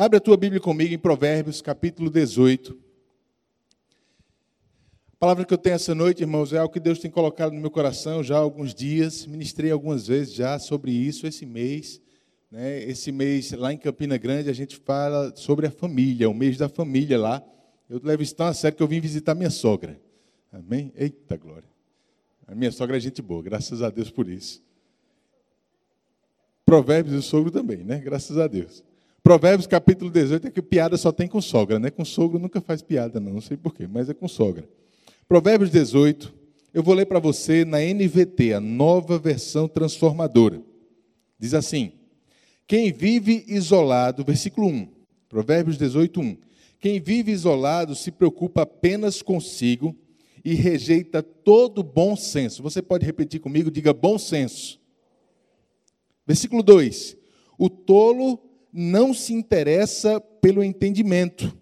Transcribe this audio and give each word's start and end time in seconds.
Abre 0.00 0.18
a 0.18 0.20
tua 0.20 0.36
Bíblia 0.36 0.60
comigo 0.60 0.94
em 0.94 0.98
Provérbios, 0.98 1.60
capítulo 1.60 2.08
18. 2.08 2.78
A 5.12 5.16
palavra 5.18 5.44
que 5.44 5.52
eu 5.52 5.58
tenho 5.58 5.74
essa 5.74 5.92
noite, 5.92 6.20
irmãos, 6.20 6.52
é 6.52 6.58
algo 6.58 6.72
que 6.72 6.78
Deus 6.78 7.00
tem 7.00 7.10
colocado 7.10 7.52
no 7.52 7.60
meu 7.60 7.68
coração 7.68 8.22
já 8.22 8.36
há 8.36 8.38
alguns 8.38 8.72
dias. 8.72 9.26
Ministrei 9.26 9.72
algumas 9.72 10.06
vezes 10.06 10.32
já 10.32 10.56
sobre 10.60 10.92
isso 10.92 11.26
esse 11.26 11.44
mês. 11.44 12.00
Né? 12.48 12.80
Esse 12.84 13.10
mês, 13.10 13.50
lá 13.50 13.72
em 13.72 13.76
Campina 13.76 14.16
Grande, 14.16 14.48
a 14.48 14.52
gente 14.52 14.76
fala 14.76 15.34
sobre 15.34 15.66
a 15.66 15.70
família, 15.72 16.30
o 16.30 16.34
mês 16.34 16.56
da 16.56 16.68
família 16.68 17.18
lá. 17.18 17.42
Eu 17.90 18.00
levo 18.00 18.22
isso 18.22 18.36
tão 18.36 18.46
a 18.46 18.54
sério 18.54 18.76
que 18.76 18.82
eu 18.84 18.86
vim 18.86 19.00
visitar 19.00 19.34
minha 19.34 19.50
sogra. 19.50 20.00
Amém? 20.52 20.92
Eita 20.94 21.36
glória. 21.36 21.68
A 22.46 22.54
minha 22.54 22.70
sogra 22.70 22.96
é 22.96 23.00
gente 23.00 23.20
boa, 23.20 23.42
graças 23.42 23.82
a 23.82 23.90
Deus 23.90 24.12
por 24.12 24.28
isso. 24.28 24.62
Provérbios 26.64 27.16
e 27.16 27.18
o 27.18 27.22
sogro 27.22 27.50
também, 27.50 27.78
né? 27.78 27.98
Graças 27.98 28.38
a 28.38 28.46
Deus. 28.46 28.86
Provérbios 29.28 29.66
capítulo 29.66 30.10
18 30.10 30.46
é 30.46 30.50
que 30.50 30.62
piada 30.62 30.96
só 30.96 31.12
tem 31.12 31.28
com 31.28 31.38
sogra, 31.38 31.78
né? 31.78 31.90
Com 31.90 32.02
sogro 32.02 32.38
nunca 32.38 32.62
faz 32.62 32.80
piada, 32.80 33.20
não, 33.20 33.34
não 33.34 33.40
sei 33.42 33.58
porquê, 33.58 33.86
mas 33.86 34.08
é 34.08 34.14
com 34.14 34.26
sogra. 34.26 34.66
Provérbios 35.28 35.70
18, 35.70 36.32
eu 36.72 36.82
vou 36.82 36.94
ler 36.94 37.04
para 37.04 37.18
você 37.18 37.62
na 37.62 37.76
NVT, 37.78 38.54
a 38.54 38.58
nova 38.60 39.18
versão 39.18 39.68
transformadora. 39.68 40.62
Diz 41.38 41.52
assim: 41.52 41.92
Quem 42.66 42.90
vive 42.90 43.44
isolado, 43.48 44.24
versículo 44.24 44.66
1, 44.66 44.88
Provérbios 45.28 45.76
18, 45.76 46.18
1. 46.18 46.38
Quem 46.80 46.98
vive 46.98 47.30
isolado 47.30 47.94
se 47.94 48.10
preocupa 48.10 48.62
apenas 48.62 49.20
consigo 49.20 49.94
e 50.42 50.54
rejeita 50.54 51.22
todo 51.22 51.82
bom 51.82 52.16
senso. 52.16 52.62
Você 52.62 52.80
pode 52.80 53.04
repetir 53.04 53.40
comigo? 53.40 53.70
Diga 53.70 53.92
bom 53.92 54.16
senso. 54.16 54.80
Versículo 56.26 56.62
2: 56.62 57.14
O 57.58 57.68
tolo 57.68 58.47
não 58.72 59.14
se 59.14 59.32
interessa 59.32 60.20
pelo 60.20 60.62
entendimento, 60.62 61.56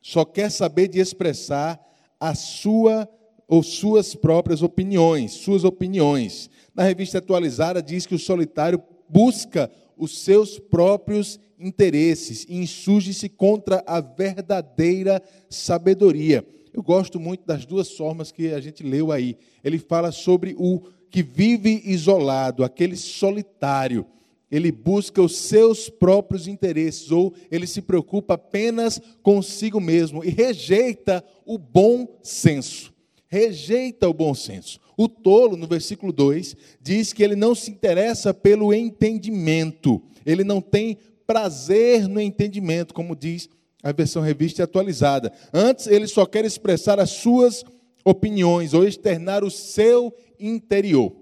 só 0.00 0.24
quer 0.24 0.50
saber 0.50 0.88
de 0.88 0.98
expressar 0.98 1.80
a 2.18 2.34
sua 2.34 3.08
ou 3.48 3.62
suas 3.62 4.14
próprias 4.14 4.62
opiniões, 4.62 5.32
suas 5.32 5.64
opiniões. 5.64 6.48
Na 6.74 6.82
revista 6.82 7.18
atualizada 7.18 7.82
diz 7.82 8.06
que 8.06 8.14
o 8.14 8.18
solitário 8.18 8.82
busca 9.08 9.70
os 9.96 10.18
seus 10.18 10.58
próprios 10.58 11.38
interesses 11.58 12.46
e 12.48 12.56
insurge-se 12.56 13.28
contra 13.28 13.84
a 13.86 14.00
verdadeira 14.00 15.22
sabedoria. 15.48 16.44
Eu 16.72 16.82
gosto 16.82 17.20
muito 17.20 17.46
das 17.46 17.66
duas 17.66 17.90
formas 17.90 18.32
que 18.32 18.52
a 18.52 18.60
gente 18.60 18.82
leu 18.82 19.12
aí. 19.12 19.36
Ele 19.62 19.78
fala 19.78 20.10
sobre 20.10 20.54
o 20.58 20.80
que 21.10 21.22
vive 21.22 21.82
isolado, 21.84 22.64
aquele 22.64 22.96
solitário 22.96 24.06
ele 24.52 24.70
busca 24.70 25.22
os 25.22 25.34
seus 25.34 25.88
próprios 25.88 26.46
interesses, 26.46 27.10
ou 27.10 27.32
ele 27.50 27.66
se 27.66 27.80
preocupa 27.80 28.34
apenas 28.34 29.00
consigo 29.22 29.80
mesmo 29.80 30.22
e 30.22 30.28
rejeita 30.28 31.24
o 31.46 31.56
bom 31.56 32.06
senso. 32.22 32.92
Rejeita 33.28 34.06
o 34.06 34.12
bom 34.12 34.34
senso. 34.34 34.78
O 34.94 35.08
tolo, 35.08 35.56
no 35.56 35.66
versículo 35.66 36.12
2, 36.12 36.54
diz 36.82 37.14
que 37.14 37.22
ele 37.22 37.34
não 37.34 37.54
se 37.54 37.70
interessa 37.70 38.34
pelo 38.34 38.74
entendimento, 38.74 40.02
ele 40.26 40.44
não 40.44 40.60
tem 40.60 40.98
prazer 41.26 42.06
no 42.06 42.20
entendimento, 42.20 42.92
como 42.92 43.16
diz 43.16 43.48
a 43.82 43.90
versão 43.90 44.20
revista 44.20 44.62
atualizada. 44.62 45.32
Antes, 45.50 45.86
ele 45.86 46.06
só 46.06 46.26
quer 46.26 46.44
expressar 46.44 47.00
as 47.00 47.08
suas 47.08 47.64
opiniões 48.04 48.74
ou 48.74 48.84
externar 48.86 49.42
o 49.42 49.50
seu 49.50 50.14
interior. 50.38 51.16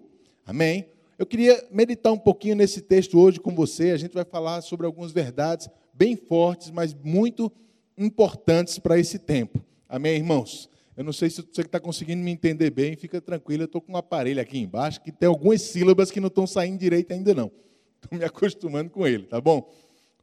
Amém? 0.45 0.90
Eu 1.21 1.27
queria 1.27 1.63
meditar 1.71 2.11
um 2.15 2.19
pouquinho 2.19 2.57
nesse 2.57 2.81
texto 2.81 3.21
hoje 3.21 3.39
com 3.39 3.55
você. 3.55 3.91
A 3.91 3.97
gente 3.99 4.15
vai 4.15 4.25
falar 4.25 4.63
sobre 4.63 4.87
algumas 4.87 5.13
verdades 5.13 5.69
bem 5.93 6.17
fortes, 6.17 6.71
mas 6.71 6.95
muito 6.95 7.53
importantes 7.95 8.79
para 8.79 8.99
esse 8.99 9.19
tempo. 9.19 9.63
Amém, 9.87 10.17
irmãos? 10.17 10.71
Eu 10.97 11.05
não 11.05 11.13
sei 11.13 11.29
se 11.29 11.43
você 11.43 11.61
está 11.61 11.79
conseguindo 11.79 12.23
me 12.23 12.31
entender 12.31 12.71
bem, 12.71 12.97
fica 12.97 13.21
tranquilo, 13.21 13.65
eu 13.65 13.67
estou 13.67 13.83
com 13.83 13.93
um 13.93 13.97
aparelho 13.99 14.41
aqui 14.41 14.61
embaixo 14.61 15.03
que 15.03 15.13
tem 15.13 15.29
algumas 15.29 15.61
sílabas 15.61 16.11
que 16.11 16.21
não 16.21 16.29
estão 16.29 16.47
saindo 16.47 16.79
direito 16.79 17.13
ainda 17.13 17.35
não. 17.35 17.53
Estou 18.03 18.19
me 18.19 18.25
acostumando 18.25 18.89
com 18.89 19.07
ele, 19.07 19.25
tá 19.25 19.39
bom? 19.43 19.71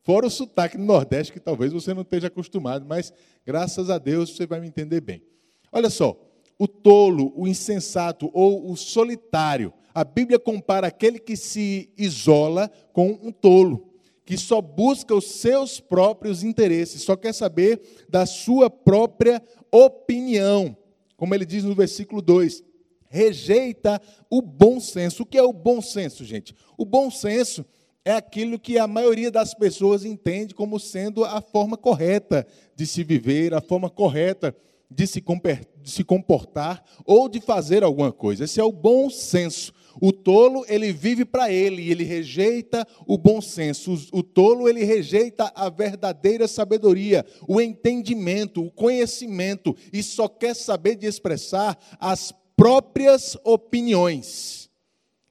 Fora 0.02 0.26
o 0.26 0.32
sotaque 0.32 0.78
do 0.78 0.84
Nordeste, 0.84 1.32
que 1.32 1.40
talvez 1.40 1.72
você 1.72 1.94
não 1.94 2.02
esteja 2.02 2.26
acostumado, 2.26 2.88
mas 2.88 3.14
graças 3.46 3.92
a 3.92 4.00
Deus 4.00 4.36
você 4.36 4.48
vai 4.48 4.60
me 4.60 4.68
entender 4.68 5.02
bem. 5.02 5.22
Olha 5.72 5.92
só, 5.92 6.20
o 6.58 6.68
tolo, 6.68 7.32
o 7.36 7.48
insensato 7.48 8.32
ou 8.34 8.72
o 8.72 8.76
solitário 8.76 9.72
a 9.98 10.04
Bíblia 10.04 10.38
compara 10.38 10.86
aquele 10.86 11.18
que 11.18 11.36
se 11.36 11.90
isola 11.98 12.70
com 12.94 13.18
um 13.20 13.32
tolo, 13.32 13.96
que 14.24 14.38
só 14.38 14.62
busca 14.62 15.16
os 15.16 15.26
seus 15.26 15.80
próprios 15.80 16.44
interesses, 16.44 17.02
só 17.02 17.16
quer 17.16 17.34
saber 17.34 17.82
da 18.08 18.24
sua 18.28 18.70
própria 18.70 19.42
opinião. 19.72 20.78
Como 21.16 21.34
ele 21.34 21.48
diz 21.48 21.64
no 21.64 21.74
versículo 21.74 22.22
2, 22.22 22.64
rejeita 23.10 24.00
o 24.30 24.40
bom 24.40 24.80
senso. 24.80 25.24
O 25.24 25.26
que 25.26 25.36
é 25.36 25.42
o 25.42 25.52
bom 25.52 25.82
senso, 25.82 26.24
gente? 26.24 26.54
O 26.78 26.86
bom 26.86 27.10
senso 27.10 27.66
é 28.06 28.12
aquilo 28.12 28.60
que 28.60 28.78
a 28.78 28.86
maioria 28.86 29.32
das 29.32 29.56
pessoas 29.56 30.06
entende 30.06 30.54
como 30.54 30.80
sendo 30.80 31.26
a 31.26 31.42
forma 31.42 31.76
correta 31.76 32.46
de 32.76 32.86
se 32.86 33.04
viver, 33.04 33.52
a 33.52 33.62
forma 33.62 33.90
correta 33.90 34.56
de 34.92 35.08
se 35.08 36.04
comportar 36.04 36.84
ou 37.04 37.28
de 37.28 37.42
fazer 37.42 37.84
alguma 37.84 38.12
coisa. 38.12 38.44
Esse 38.44 38.60
é 38.60 38.64
o 38.64 38.72
bom 38.72 39.10
senso. 39.10 39.74
O 40.02 40.12
tolo, 40.12 40.66
ele 40.68 40.92
vive 40.92 41.26
para 41.26 41.52
ele 41.52 41.82
e 41.82 41.92
ele 41.92 42.04
rejeita 42.04 42.88
o 43.06 43.18
bom 43.18 43.42
senso. 43.42 43.94
O 44.12 44.24
tolo, 44.24 44.68
ele 44.70 44.84
rejeita 44.84 45.52
a 45.56 45.70
verdadeira 45.70 46.48
sabedoria, 46.48 47.26
o 47.48 47.60
entendimento, 47.60 48.64
o 48.64 48.72
conhecimento 48.72 49.76
e 49.92 50.02
só 50.04 50.28
quer 50.28 50.56
saber 50.56 50.96
de 50.96 51.06
expressar 51.06 51.78
as 52.00 52.34
próprias 52.56 53.38
opiniões. 53.44 54.70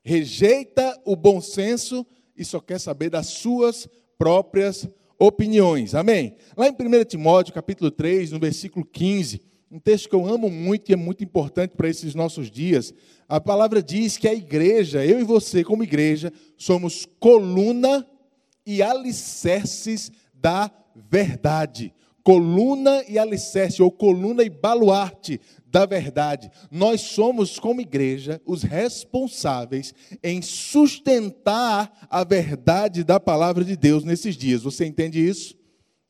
Rejeita 0.03 1.00
o 1.04 1.16
bom 1.16 1.41
senso 1.41 2.06
e 2.37 2.44
só 2.44 2.60
quer 2.60 2.78
saber 2.78 3.10
das 3.10 3.27
suas 3.27 3.88
próprias 4.19 4.88
opiniões. 5.19 5.94
Amém? 5.94 6.37
Lá 6.56 6.69
em 6.69 6.72
1 6.72 7.04
Timóteo, 7.04 7.54
capítulo 7.54 7.91
3, 7.91 8.33
no 8.33 8.38
versículo 8.38 8.84
15, 8.84 9.41
um 9.71 9.81
texto 9.81 10.09
que 10.09 10.15
eu 10.15 10.27
amo 10.27 10.49
muito 10.49 10.91
e 10.91 10.93
é 10.93 10.97
muito 10.97 11.25
importante 11.25 11.72
para 11.77 11.88
esses 11.88 12.15
nossos 12.15 12.50
dias. 12.50 12.94
A 13.28 13.41
palavra 13.41 13.82
diz 13.82 14.16
que 14.16 14.28
a 14.28 14.34
igreja, 14.34 15.04
eu 15.04 15.21
e 15.21 15.25
você, 15.25 15.65
como 15.65 15.82
igreja, 15.82 16.32
somos 16.56 17.06
coluna 17.19 18.06
e 18.65 18.81
alicerces 18.82 20.10
da 20.32 20.71
verdade. 21.10 21.93
Coluna 22.22 23.04
e 23.09 23.19
alicerce, 23.19 23.82
ou 23.82 23.91
coluna 23.91 24.43
e 24.43 24.50
baluarte 24.50 25.41
da 25.66 25.87
verdade. 25.87 26.50
Nós 26.71 27.00
somos, 27.00 27.59
como 27.59 27.81
igreja, 27.81 28.41
os 28.44 28.62
responsáveis 28.62 29.94
em 30.22 30.43
sustentar 30.43 32.06
a 32.10 32.25
verdade 32.25 33.04
da 33.04 33.21
palavra 33.21 33.65
de 33.65 33.77
Deus 33.77 34.03
nesses 34.04 34.37
dias. 34.37 34.62
Você 34.62 34.87
entende 34.87 35.25
isso? 35.25 35.56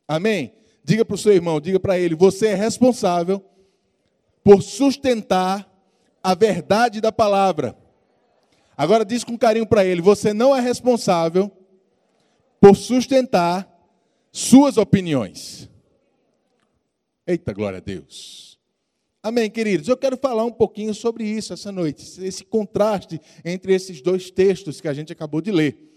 Amém? 0.08 0.52
Diga 0.86 1.04
para 1.04 1.16
o 1.16 1.18
seu 1.18 1.32
irmão, 1.32 1.60
diga 1.60 1.80
para 1.80 1.98
ele: 1.98 2.14
você 2.14 2.46
é 2.46 2.54
responsável 2.54 3.44
por 4.44 4.62
sustentar 4.62 5.68
a 6.22 6.32
verdade 6.32 7.00
da 7.00 7.10
palavra. 7.10 7.76
Agora 8.76 9.04
diz 9.04 9.24
com 9.24 9.36
carinho 9.36 9.66
para 9.66 9.84
ele: 9.84 10.00
você 10.00 10.32
não 10.32 10.54
é 10.54 10.60
responsável 10.60 11.50
por 12.60 12.76
sustentar 12.76 13.68
suas 14.30 14.76
opiniões. 14.76 15.68
Eita, 17.26 17.52
glória 17.52 17.78
a 17.78 17.82
Deus. 17.82 18.56
Amém, 19.20 19.50
queridos. 19.50 19.88
Eu 19.88 19.96
quero 19.96 20.16
falar 20.16 20.44
um 20.44 20.52
pouquinho 20.52 20.94
sobre 20.94 21.24
isso 21.24 21.52
essa 21.52 21.72
noite, 21.72 22.24
esse 22.24 22.44
contraste 22.44 23.20
entre 23.44 23.74
esses 23.74 24.00
dois 24.00 24.30
textos 24.30 24.80
que 24.80 24.86
a 24.86 24.94
gente 24.94 25.12
acabou 25.12 25.40
de 25.40 25.50
ler. 25.50 25.95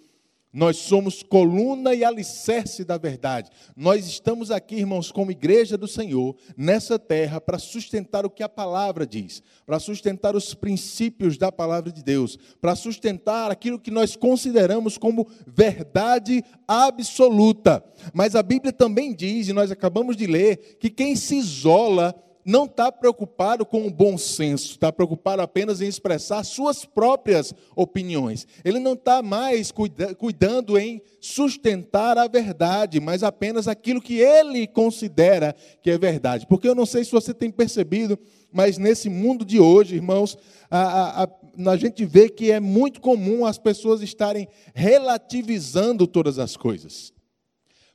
Nós 0.52 0.78
somos 0.78 1.22
coluna 1.22 1.94
e 1.94 2.04
alicerce 2.04 2.84
da 2.84 2.98
verdade. 2.98 3.52
Nós 3.76 4.08
estamos 4.08 4.50
aqui, 4.50 4.78
irmãos, 4.78 5.12
como 5.12 5.30
igreja 5.30 5.78
do 5.78 5.88
Senhor, 5.88 6.36
nessa 6.58 6.98
terra, 6.98 7.40
para 7.40 7.60
sustentar 7.60 8.26
o 8.26 8.32
que 8.32 8.42
a 8.42 8.50
palavra 8.50 9.06
diz, 9.06 9.44
para 9.64 9.80
sustentar 9.80 10.36
os 10.36 10.56
princípios 10.56 11.38
da 11.38 11.52
palavra 11.52 11.92
de 11.92 12.04
Deus, 12.04 12.36
para 12.60 12.76
sustentar 12.76 13.52
aquilo 13.52 13.80
que 13.80 13.92
nós 13.92 14.16
consideramos 14.16 14.98
como 14.98 15.28
verdade 15.46 16.44
absoluta. 16.68 17.84
Mas 18.12 18.36
a 18.36 18.42
Bíblia 18.42 18.74
também 18.74 19.14
diz, 19.14 19.50
e 19.50 19.54
nós 19.54 19.70
acabamos 19.70 20.18
de 20.18 20.26
ler, 20.26 20.78
que 20.80 20.90
quem 20.90 21.16
se 21.16 21.36
isola 21.36 22.16
não 22.50 22.66
está 22.66 22.92
preocupado 22.92 23.64
com 23.64 23.86
o 23.86 23.92
bom 23.92 24.18
senso, 24.18 24.72
está 24.72 24.92
preocupado 24.92 25.40
apenas 25.40 25.82
em 25.82 25.88
expressar 25.88 26.44
suas 26.44 26.84
próprias 26.84 27.54
opiniões. 27.76 28.48
Ele 28.66 28.80
não 28.80 28.94
está 28.94 29.22
mais 29.22 29.72
cuida 29.72 30.16
cuidando 30.16 30.76
em 30.76 31.00
sustentar 31.22 32.18
a 32.18 32.28
verdade, 32.28 33.00
mas 33.00 33.22
apenas 33.22 33.68
aquilo 33.68 34.02
que 34.02 34.16
ele 34.16 34.66
considera 34.66 35.56
que 35.84 35.92
é 35.92 35.98
verdade. 36.00 36.48
Porque 36.48 36.68
eu 36.68 36.74
não 36.74 36.88
sei 36.88 37.04
se 37.04 37.12
você 37.12 37.36
tem 37.36 37.52
percebido, 37.52 38.18
mas 38.52 38.80
nesse 38.80 39.10
mundo 39.10 39.46
de 39.46 39.60
hoje, 39.60 39.96
irmãos, 39.96 40.36
a, 40.72 40.80
a, 40.80 41.24
a, 41.24 41.72
a 41.72 41.78
gente 41.78 42.04
vê 42.04 42.30
que 42.30 42.52
é 42.52 42.60
muito 42.60 43.00
comum 43.00 43.46
as 43.46 43.60
pessoas 43.60 44.02
estarem 44.02 44.48
relativizando 44.74 46.08
todas 46.08 46.40
as 46.40 46.58
coisas. 46.58 47.14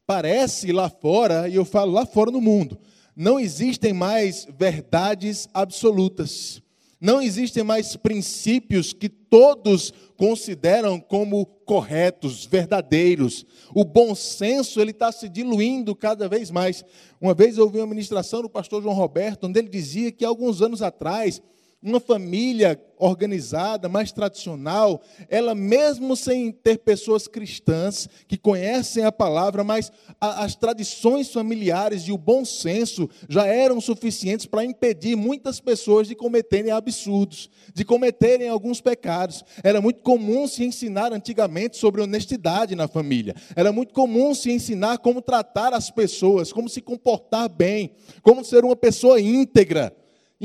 Parece 0.07 0.71
lá 0.71 0.89
fora, 0.89 1.49
e 1.49 1.57
eu 1.57 1.65
falo 1.65 1.91
lá 1.91 2.07
fora 2.07 2.31
no 2.31 2.41
mundo, 2.41 2.79
não 3.17 3.39
existem 3.39 3.93
mais 3.93 4.47
verdades 4.59 5.49
absolutas. 5.53 6.63
Não 7.01 7.21
existem 7.21 7.63
mais 7.63 7.97
princípios 7.97 8.93
que 8.93 9.09
todos 9.09 9.93
consideram 10.17 10.99
como 10.99 11.45
corretos, 11.45 12.47
verdadeiros. 12.47 13.45
O 13.75 13.85
bom 13.85 14.15
senso 14.15 14.81
ele 14.81 14.91
está 14.91 15.13
se 15.13 15.29
diluindo 15.29 15.95
cada 15.95 16.29
vez 16.29 16.51
mais. 16.51 16.83
Uma 17.21 17.35
vez 17.35 17.59
eu 17.59 17.65
ouvi 17.65 17.79
uma 17.79 17.87
ministração 17.87 18.43
do 18.43 18.49
pastor 18.49 18.83
João 18.83 18.95
Roberto, 18.95 19.47
onde 19.47 19.59
ele 19.59 19.69
dizia 19.69 20.11
que 20.11 20.25
alguns 20.25 20.63
anos 20.63 20.81
atrás 20.81 21.43
uma 21.85 22.01
família 22.01 22.81
organizada, 22.97 23.89
mais 23.89 24.11
tradicional, 24.11 25.03
ela 25.29 25.55
mesmo 25.55 26.17
sem 26.17 26.51
ter 26.51 26.79
pessoas 26.79 27.29
cristãs 27.29 28.09
que 28.27 28.39
conhecem 28.39 29.05
a 29.05 29.13
palavra, 29.13 29.63
mas 29.63 29.93
a, 30.19 30.45
as 30.45 30.57
tradições 30.57 31.31
familiares 31.31 32.05
e 32.05 32.13
o 32.13 32.17
bom 32.17 32.43
senso 32.45 33.11
já 33.29 33.47
eram 33.47 33.81
suficientes 33.83 34.47
para 34.47 34.65
impedir 34.65 35.15
muitas 35.15 35.61
pessoas 35.61 36.09
de 36.09 36.15
cometerem 36.15 36.71
absurdos, 36.71 37.51
de 37.75 37.85
cometerem 37.85 38.49
alguns 38.49 38.81
pecados. 38.81 39.45
Era 39.63 39.81
muito 39.81 40.01
comum 40.01 40.49
se 40.49 40.65
ensinar 40.65 41.13
antigamente 41.13 41.77
sobre 41.77 42.01
honestidade 42.01 42.75
na 42.75 42.89
família. 42.89 43.35
Era 43.55 43.73
muito 43.73 43.93
comum 43.93 44.35
se 44.35 44.51
ensinar 44.51 44.99
como 44.99 45.21
tratar 45.21 45.75
as 45.75 45.91
pessoas, 45.91 46.51
como 46.51 46.69
se 46.69 46.81
comportar 46.81 47.51
bem, 47.51 47.91
como 48.23 48.43
ser 48.43 48.65
uma 48.65 48.77
pessoa 48.77 49.21
íntegra. 49.21 49.95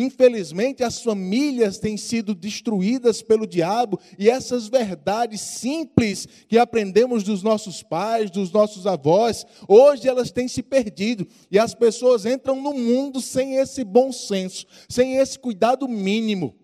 Infelizmente, 0.02 0.82
as 0.82 1.02
famílias 1.02 1.78
têm 1.78 1.98
sido 1.98 2.34
destruídas 2.34 3.22
pelo 3.22 3.46
diabo 3.46 4.00
e 4.18 4.30
essas 4.30 4.70
verdades 4.70 5.42
simples 5.42 6.26
que 6.48 6.58
aprendemos 6.58 7.22
dos 7.22 7.44
nossos 7.44 7.84
pais, 7.84 8.32
dos 8.32 8.50
nossos 8.50 8.88
avós, 8.88 9.46
hoje 9.68 10.08
elas 10.08 10.32
têm 10.32 10.48
se 10.48 10.64
perdido 10.64 11.28
e 11.52 11.60
as 11.60 11.76
pessoas 11.76 12.26
entram 12.26 12.62
no 12.62 12.74
mundo 12.74 13.20
sem 13.20 13.58
esse 13.58 13.84
bom 13.84 14.10
senso, 14.14 14.66
sem 14.88 15.18
esse 15.18 15.38
cuidado 15.38 15.86
mínimo, 15.86 16.56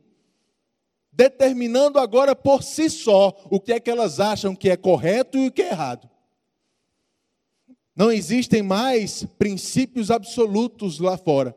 determinando 1.12 2.00
agora 2.00 2.34
por 2.34 2.64
si 2.64 2.90
só 2.90 3.36
o 3.52 3.60
que 3.60 3.74
é 3.74 3.82
que 3.82 3.92
elas 3.92 4.22
acham 4.22 4.56
que 4.56 4.70
é 4.70 4.78
correto 4.78 5.38
e 5.38 5.48
o 5.48 5.52
que 5.52 5.62
é 5.62 5.72
errado. 5.72 6.10
Não 7.94 8.10
existem 8.10 8.64
mais 8.64 9.26
princípios 9.38 10.10
absolutos 10.10 11.00
lá 11.00 11.18
fora 11.18 11.54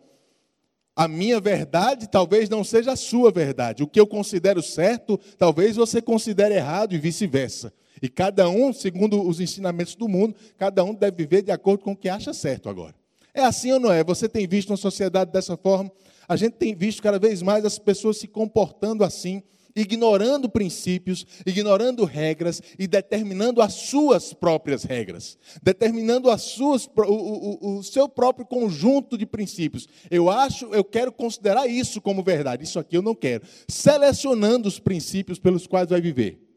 a 0.98 1.06
minha 1.06 1.38
verdade 1.40 2.08
talvez 2.08 2.48
não 2.48 2.64
seja 2.64 2.90
a 2.90 2.96
sua 2.96 3.30
verdade. 3.30 3.84
O 3.84 3.86
que 3.86 4.00
eu 4.00 4.06
considero 4.06 4.60
certo, 4.60 5.16
talvez 5.38 5.76
você 5.76 6.02
considere 6.02 6.56
errado 6.56 6.92
e 6.92 6.98
vice-versa. 6.98 7.72
E 8.02 8.08
cada 8.08 8.48
um, 8.48 8.72
segundo 8.72 9.22
os 9.22 9.38
ensinamentos 9.38 9.94
do 9.94 10.08
mundo, 10.08 10.34
cada 10.56 10.82
um 10.82 10.92
deve 10.92 11.18
viver 11.18 11.42
de 11.42 11.52
acordo 11.52 11.84
com 11.84 11.92
o 11.92 11.96
que 11.96 12.08
acha 12.08 12.34
certo 12.34 12.68
agora. 12.68 12.96
É 13.32 13.44
assim 13.44 13.70
ou 13.70 13.78
não 13.78 13.92
é? 13.92 14.02
Você 14.02 14.28
tem 14.28 14.44
visto 14.48 14.70
uma 14.70 14.76
sociedade 14.76 15.30
dessa 15.30 15.56
forma? 15.56 15.88
A 16.26 16.34
gente 16.34 16.54
tem 16.54 16.74
visto 16.74 17.00
cada 17.00 17.20
vez 17.20 17.42
mais 17.42 17.64
as 17.64 17.78
pessoas 17.78 18.18
se 18.18 18.26
comportando 18.26 19.04
assim 19.04 19.40
ignorando 19.78 20.48
princípios, 20.48 21.26
ignorando 21.46 22.04
regras 22.04 22.60
e 22.78 22.86
determinando 22.86 23.62
as 23.62 23.75
suas 23.75 24.32
próprias 24.32 24.82
regras, 24.82 25.38
determinando 25.62 26.30
as 26.30 26.42
suas, 26.42 26.86
o, 26.86 27.02
o, 27.02 27.78
o, 27.78 27.82
seu 27.82 28.08
próprio 28.08 28.44
conjunto 28.44 29.16
de 29.16 29.25
princípios. 29.25 29.86
Eu 30.10 30.28
acho, 30.28 30.66
eu 30.75 30.84
quero 30.84 31.12
considerar 31.12 31.66
isso 31.66 32.00
como 32.00 32.22
verdade, 32.22 32.64
isso 32.64 32.78
aqui 32.78 32.96
eu 32.96 33.02
não 33.02 33.14
quero. 33.14 33.44
Selecionando 33.69 34.69
os 34.69 34.78
princípios 34.78 35.38
pelos 35.38 35.66
quais 35.66 35.88
vai 35.88 36.00
viver. 36.00 36.48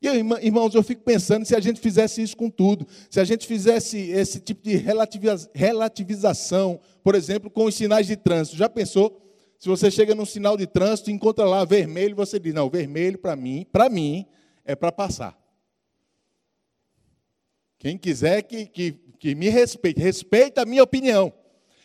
E 0.00 0.06
eu, 0.06 0.14
irmãos, 0.14 0.74
eu 0.74 0.82
fico 0.82 1.02
pensando 1.02 1.44
se 1.44 1.56
a 1.56 1.60
gente 1.60 1.80
fizesse 1.80 2.22
isso 2.22 2.36
com 2.36 2.48
tudo, 2.48 2.86
se 3.10 3.18
a 3.18 3.24
gente 3.24 3.46
fizesse 3.46 3.98
esse 3.98 4.38
tipo 4.38 4.62
de 4.62 4.76
relativização, 5.54 6.78
por 7.02 7.16
exemplo, 7.16 7.50
com 7.50 7.64
os 7.64 7.74
sinais 7.74 8.06
de 8.06 8.16
trânsito. 8.16 8.56
Já 8.56 8.68
pensou? 8.68 9.27
Se 9.58 9.68
você 9.68 9.90
chega 9.90 10.14
num 10.14 10.24
sinal 10.24 10.56
de 10.56 10.66
trânsito 10.66 11.10
e 11.10 11.12
encontra 11.12 11.44
lá 11.44 11.64
vermelho, 11.64 12.14
você 12.14 12.38
diz: 12.38 12.54
"Não, 12.54 12.70
vermelho 12.70 13.18
para 13.18 13.34
mim, 13.34 13.66
para 13.72 13.88
mim 13.88 14.24
é 14.64 14.76
para 14.76 14.92
passar". 14.92 15.36
Quem 17.78 17.98
quiser 17.98 18.42
que, 18.42 18.66
que, 18.66 18.92
que 19.18 19.34
me 19.34 19.48
respeite, 19.48 20.00
respeita 20.00 20.62
a 20.62 20.66
minha 20.66 20.82
opinião. 20.82 21.32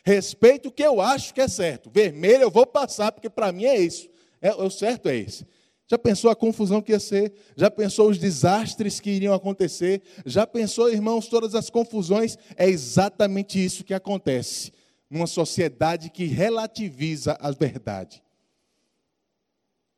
Respeita 0.06 0.68
o 0.68 0.72
que 0.72 0.84
eu 0.84 1.02
acho 1.02 1.34
que 1.34 1.42
é 1.42 1.48
certo. 1.48 1.90
Vermelho 1.90 2.44
eu 2.44 2.52
vou 2.52 2.66
passar, 2.66 3.12
porque 3.12 3.30
para 3.30 3.52
mim 3.52 3.66
é 3.66 3.80
isso. 3.80 4.10
É, 4.42 4.54
o 4.54 4.70
certo 4.70 5.08
é 5.08 5.16
esse. 5.16 5.48
Já 5.88 5.98
pensou 5.98 6.30
a 6.30 6.36
confusão 6.36 6.82
que 6.82 6.92
ia 6.92 7.00
ser? 7.00 7.34
Já 7.56 7.70
pensou 7.72 8.10
os 8.10 8.18
desastres 8.18 9.00
que 9.00 9.12
iriam 9.12 9.34
acontecer? 9.34 10.02
Já 10.26 10.46
pensou, 10.46 10.92
irmãos, 10.92 11.28
todas 11.28 11.56
as 11.56 11.70
confusões? 11.70 12.38
É 12.58 12.68
exatamente 12.68 13.64
isso 13.64 13.84
que 13.84 13.94
acontece 13.94 14.72
numa 15.10 15.28
sociedade 15.28 16.10
que 16.10 16.26
relativiza 16.26 17.38
a 17.40 17.52
verdade, 17.52 18.24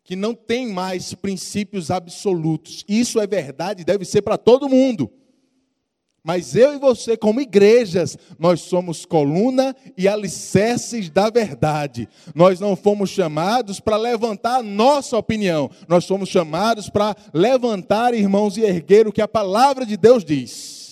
que 0.04 0.16
não 0.16 0.34
tem 0.36 0.68
mais 0.72 1.14
princípios 1.14 1.90
absolutos. 1.90 2.84
Isso 2.88 3.20
é 3.20 3.26
verdade, 3.26 3.84
deve 3.84 4.06
ser 4.06 4.22
para 4.22 4.38
todo 4.38 4.70
mundo. 4.70 5.12
Mas 6.26 6.56
eu 6.56 6.74
e 6.74 6.80
você, 6.80 7.16
como 7.16 7.40
igrejas, 7.40 8.18
nós 8.40 8.62
somos 8.62 9.06
coluna 9.06 9.76
e 9.96 10.08
alicerces 10.08 11.08
da 11.08 11.30
verdade. 11.30 12.10
Nós 12.34 12.60
não 12.60 12.76
fomos 12.76 13.12
chamados 13.12 13.80
para 13.80 13.96
levantar 13.96 14.56
a 14.56 14.64
nossa 14.64 15.16
opinião. 15.16 15.70
Nós 15.88 16.04
somos 16.06 16.28
chamados 16.28 16.90
para 16.90 17.16
levantar, 17.32 18.16
irmãos, 18.16 18.58
e 18.58 18.62
erguer 18.62 19.08
o 19.08 19.12
que 19.12 19.22
a 19.22 19.28
palavra 19.28 19.86
de 19.86 19.96
Deus 19.96 20.26
diz. 20.26 20.85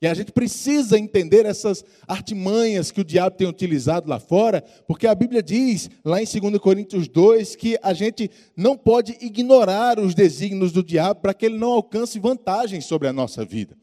E 0.00 0.06
a 0.06 0.14
gente 0.14 0.30
precisa 0.30 0.96
entender 0.96 1.44
essas 1.44 1.84
artimanhas 2.06 2.92
que 2.92 3.00
o 3.00 3.04
diabo 3.04 3.36
tem 3.36 3.48
utilizado 3.48 4.08
lá 4.08 4.20
fora, 4.20 4.62
porque 4.86 5.08
a 5.08 5.14
Bíblia 5.14 5.42
diz, 5.42 5.90
lá 6.04 6.22
em 6.22 6.24
2 6.24 6.58
Coríntios 6.58 7.08
2, 7.08 7.56
que 7.56 7.76
a 7.82 7.92
gente 7.92 8.30
não 8.56 8.76
pode 8.76 9.16
ignorar 9.20 9.98
os 9.98 10.14
desígnios 10.14 10.70
do 10.70 10.84
diabo 10.84 11.20
para 11.20 11.34
que 11.34 11.46
ele 11.46 11.58
não 11.58 11.72
alcance 11.72 12.18
vantagens 12.20 12.84
sobre 12.84 13.08
a 13.08 13.12
nossa 13.12 13.44
vida. 13.44 13.76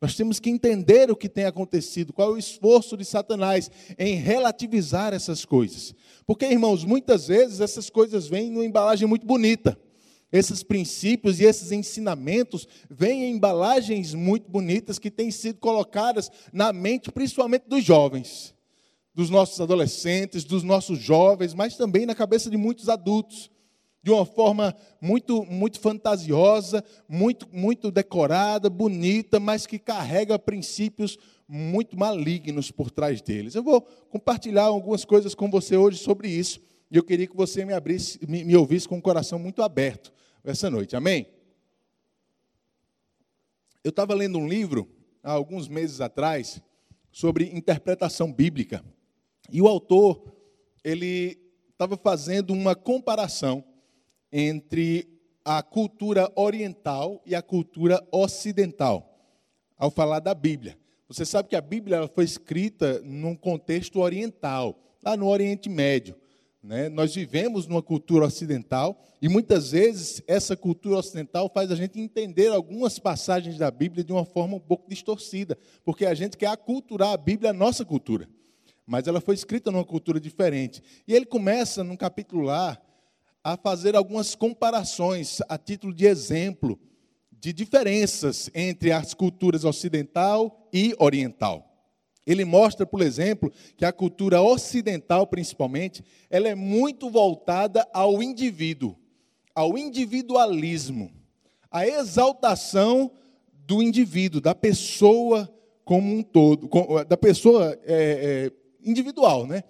Nós 0.00 0.16
temos 0.16 0.40
que 0.40 0.50
entender 0.50 1.10
o 1.10 1.16
que 1.16 1.28
tem 1.28 1.44
acontecido, 1.44 2.12
qual 2.12 2.30
é 2.30 2.32
o 2.32 2.38
esforço 2.38 2.96
de 2.96 3.04
Satanás 3.04 3.70
em 3.98 4.16
relativizar 4.16 5.12
essas 5.12 5.44
coisas. 5.44 5.94
Porque, 6.26 6.46
irmãos, 6.46 6.84
muitas 6.84 7.28
vezes 7.28 7.60
essas 7.60 7.88
coisas 7.88 8.26
vêm 8.26 8.50
numa 8.50 8.64
embalagem 8.64 9.06
muito 9.06 9.26
bonita. 9.26 9.78
Esses 10.32 10.62
princípios 10.62 11.38
e 11.38 11.44
esses 11.44 11.70
ensinamentos 11.72 12.66
vêm 12.88 13.24
em 13.24 13.34
embalagens 13.34 14.14
muito 14.14 14.50
bonitas 14.50 14.98
que 14.98 15.10
têm 15.10 15.30
sido 15.30 15.58
colocadas 15.58 16.30
na 16.50 16.72
mente, 16.72 17.12
principalmente 17.12 17.68
dos 17.68 17.84
jovens, 17.84 18.54
dos 19.14 19.28
nossos 19.28 19.60
adolescentes, 19.60 20.42
dos 20.42 20.62
nossos 20.62 20.98
jovens, 20.98 21.52
mas 21.52 21.76
também 21.76 22.06
na 22.06 22.14
cabeça 22.14 22.48
de 22.48 22.56
muitos 22.56 22.88
adultos, 22.88 23.50
de 24.02 24.10
uma 24.10 24.24
forma 24.24 24.74
muito, 25.02 25.44
muito 25.44 25.78
fantasiosa, 25.78 26.82
muito, 27.06 27.46
muito 27.52 27.90
decorada, 27.90 28.70
bonita, 28.70 29.38
mas 29.38 29.66
que 29.66 29.78
carrega 29.78 30.38
princípios 30.38 31.18
muito 31.46 31.96
malignos 31.96 32.70
por 32.70 32.90
trás 32.90 33.20
deles. 33.20 33.54
Eu 33.54 33.62
vou 33.62 33.82
compartilhar 34.08 34.64
algumas 34.64 35.04
coisas 35.04 35.34
com 35.34 35.50
você 35.50 35.76
hoje 35.76 35.98
sobre 35.98 36.28
isso. 36.28 36.58
E 36.90 36.96
eu 36.96 37.04
queria 37.04 37.26
que 37.26 37.36
você 37.36 37.64
me, 37.64 37.74
abrisse, 37.74 38.18
me, 38.26 38.44
me 38.44 38.56
ouvisse 38.56 38.88
com 38.88 38.98
o 38.98 39.02
coração 39.02 39.38
muito 39.38 39.62
aberto 39.62 40.12
essa 40.44 40.70
noite. 40.70 40.96
Amém? 40.96 41.26
Eu 43.84 43.90
estava 43.90 44.14
lendo 44.14 44.38
um 44.38 44.48
livro 44.48 44.88
há 45.22 45.32
alguns 45.32 45.68
meses 45.68 46.00
atrás 46.00 46.60
sobre 47.10 47.50
interpretação 47.52 48.32
bíblica. 48.32 48.84
E 49.50 49.60
o 49.60 49.68
autor, 49.68 50.22
ele 50.82 51.38
estava 51.70 51.96
fazendo 51.96 52.52
uma 52.52 52.74
comparação 52.74 53.64
entre 54.30 55.08
a 55.44 55.62
cultura 55.62 56.32
oriental 56.36 57.20
e 57.26 57.34
a 57.34 57.42
cultura 57.42 58.06
ocidental, 58.10 59.18
ao 59.76 59.90
falar 59.90 60.20
da 60.20 60.34
Bíblia. 60.34 60.78
Você 61.08 61.26
sabe 61.26 61.48
que 61.48 61.56
a 61.56 61.60
Bíblia 61.60 62.08
foi 62.08 62.24
escrita 62.24 63.00
num 63.00 63.34
contexto 63.34 63.98
oriental, 63.98 64.96
lá 65.04 65.16
no 65.16 65.26
Oriente 65.26 65.68
Médio. 65.68 66.16
Né? 66.62 66.88
Nós 66.88 67.14
vivemos 67.14 67.66
numa 67.66 67.82
cultura 67.82 68.26
ocidental 68.26 69.02
e 69.20 69.28
muitas 69.28 69.72
vezes 69.72 70.22
essa 70.28 70.56
cultura 70.56 70.98
ocidental 70.98 71.50
faz 71.52 71.72
a 71.72 71.74
gente 71.74 71.98
entender 71.98 72.48
algumas 72.48 73.00
passagens 73.00 73.58
da 73.58 73.70
Bíblia 73.70 74.04
de 74.04 74.12
uma 74.12 74.24
forma 74.24 74.56
um 74.56 74.60
pouco 74.60 74.88
distorcida, 74.88 75.58
porque 75.84 76.06
a 76.06 76.14
gente 76.14 76.36
quer 76.36 76.46
aculturar 76.46 77.10
a 77.10 77.16
Bíblia 77.16 77.50
à 77.50 77.52
nossa 77.52 77.84
cultura. 77.84 78.28
Mas 78.86 79.08
ela 79.08 79.20
foi 79.20 79.34
escrita 79.34 79.70
numa 79.72 79.84
cultura 79.84 80.20
diferente. 80.20 80.82
E 81.06 81.14
ele 81.14 81.26
começa, 81.26 81.82
num 81.82 81.96
capítulo 81.96 82.42
lá, 82.42 82.80
a 83.42 83.56
fazer 83.56 83.96
algumas 83.96 84.34
comparações 84.36 85.40
a 85.48 85.58
título 85.58 85.92
de 85.92 86.06
exemplo 86.06 86.78
de 87.32 87.52
diferenças 87.52 88.48
entre 88.54 88.92
as 88.92 89.14
culturas 89.14 89.64
ocidental 89.64 90.68
e 90.72 90.94
oriental. 91.00 91.71
Ele 92.26 92.44
mostra, 92.44 92.86
por 92.86 93.00
exemplo, 93.00 93.52
que 93.76 93.84
a 93.84 93.92
cultura 93.92 94.40
ocidental, 94.40 95.26
principalmente, 95.26 96.04
ela 96.30 96.48
é 96.48 96.54
muito 96.54 97.10
voltada 97.10 97.86
ao 97.92 98.22
indivíduo, 98.22 98.96
ao 99.54 99.76
individualismo, 99.76 101.10
à 101.70 101.86
exaltação 101.86 103.10
do 103.66 103.82
indivíduo, 103.82 104.40
da 104.40 104.54
pessoa 104.54 105.52
como 105.84 106.14
um 106.14 106.22
todo, 106.22 106.68
da 107.04 107.16
pessoa 107.16 107.76
é, 107.84 108.50
é, 108.50 108.52
individual, 108.88 109.46
né? 109.46 109.64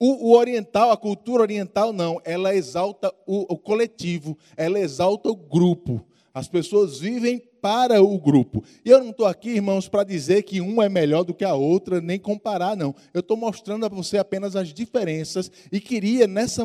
O, 0.00 0.28
o, 0.28 0.36
oriental, 0.36 0.90
a 0.92 0.96
cultura 0.96 1.42
oriental, 1.42 1.92
não, 1.92 2.20
ela 2.24 2.54
exalta 2.54 3.12
o, 3.26 3.52
o 3.52 3.58
coletivo, 3.58 4.38
ela 4.56 4.78
exalta 4.78 5.28
o 5.28 5.36
grupo. 5.36 6.06
As 6.32 6.46
pessoas 6.46 7.00
vivem 7.00 7.47
para 7.60 8.02
o 8.02 8.18
grupo. 8.18 8.62
E 8.84 8.90
eu 8.90 8.98
não 8.98 9.10
estou 9.10 9.26
aqui, 9.26 9.50
irmãos, 9.50 9.88
para 9.88 10.04
dizer 10.04 10.42
que 10.42 10.60
uma 10.60 10.84
é 10.84 10.88
melhor 10.88 11.24
do 11.24 11.34
que 11.34 11.44
a 11.44 11.54
outra, 11.54 12.00
nem 12.00 12.18
comparar, 12.18 12.76
não. 12.76 12.94
Eu 13.12 13.20
estou 13.20 13.36
mostrando 13.36 13.84
a 13.84 13.88
você 13.88 14.18
apenas 14.18 14.56
as 14.56 14.72
diferenças 14.72 15.50
e 15.70 15.80
queria, 15.80 16.26
nessa, 16.26 16.64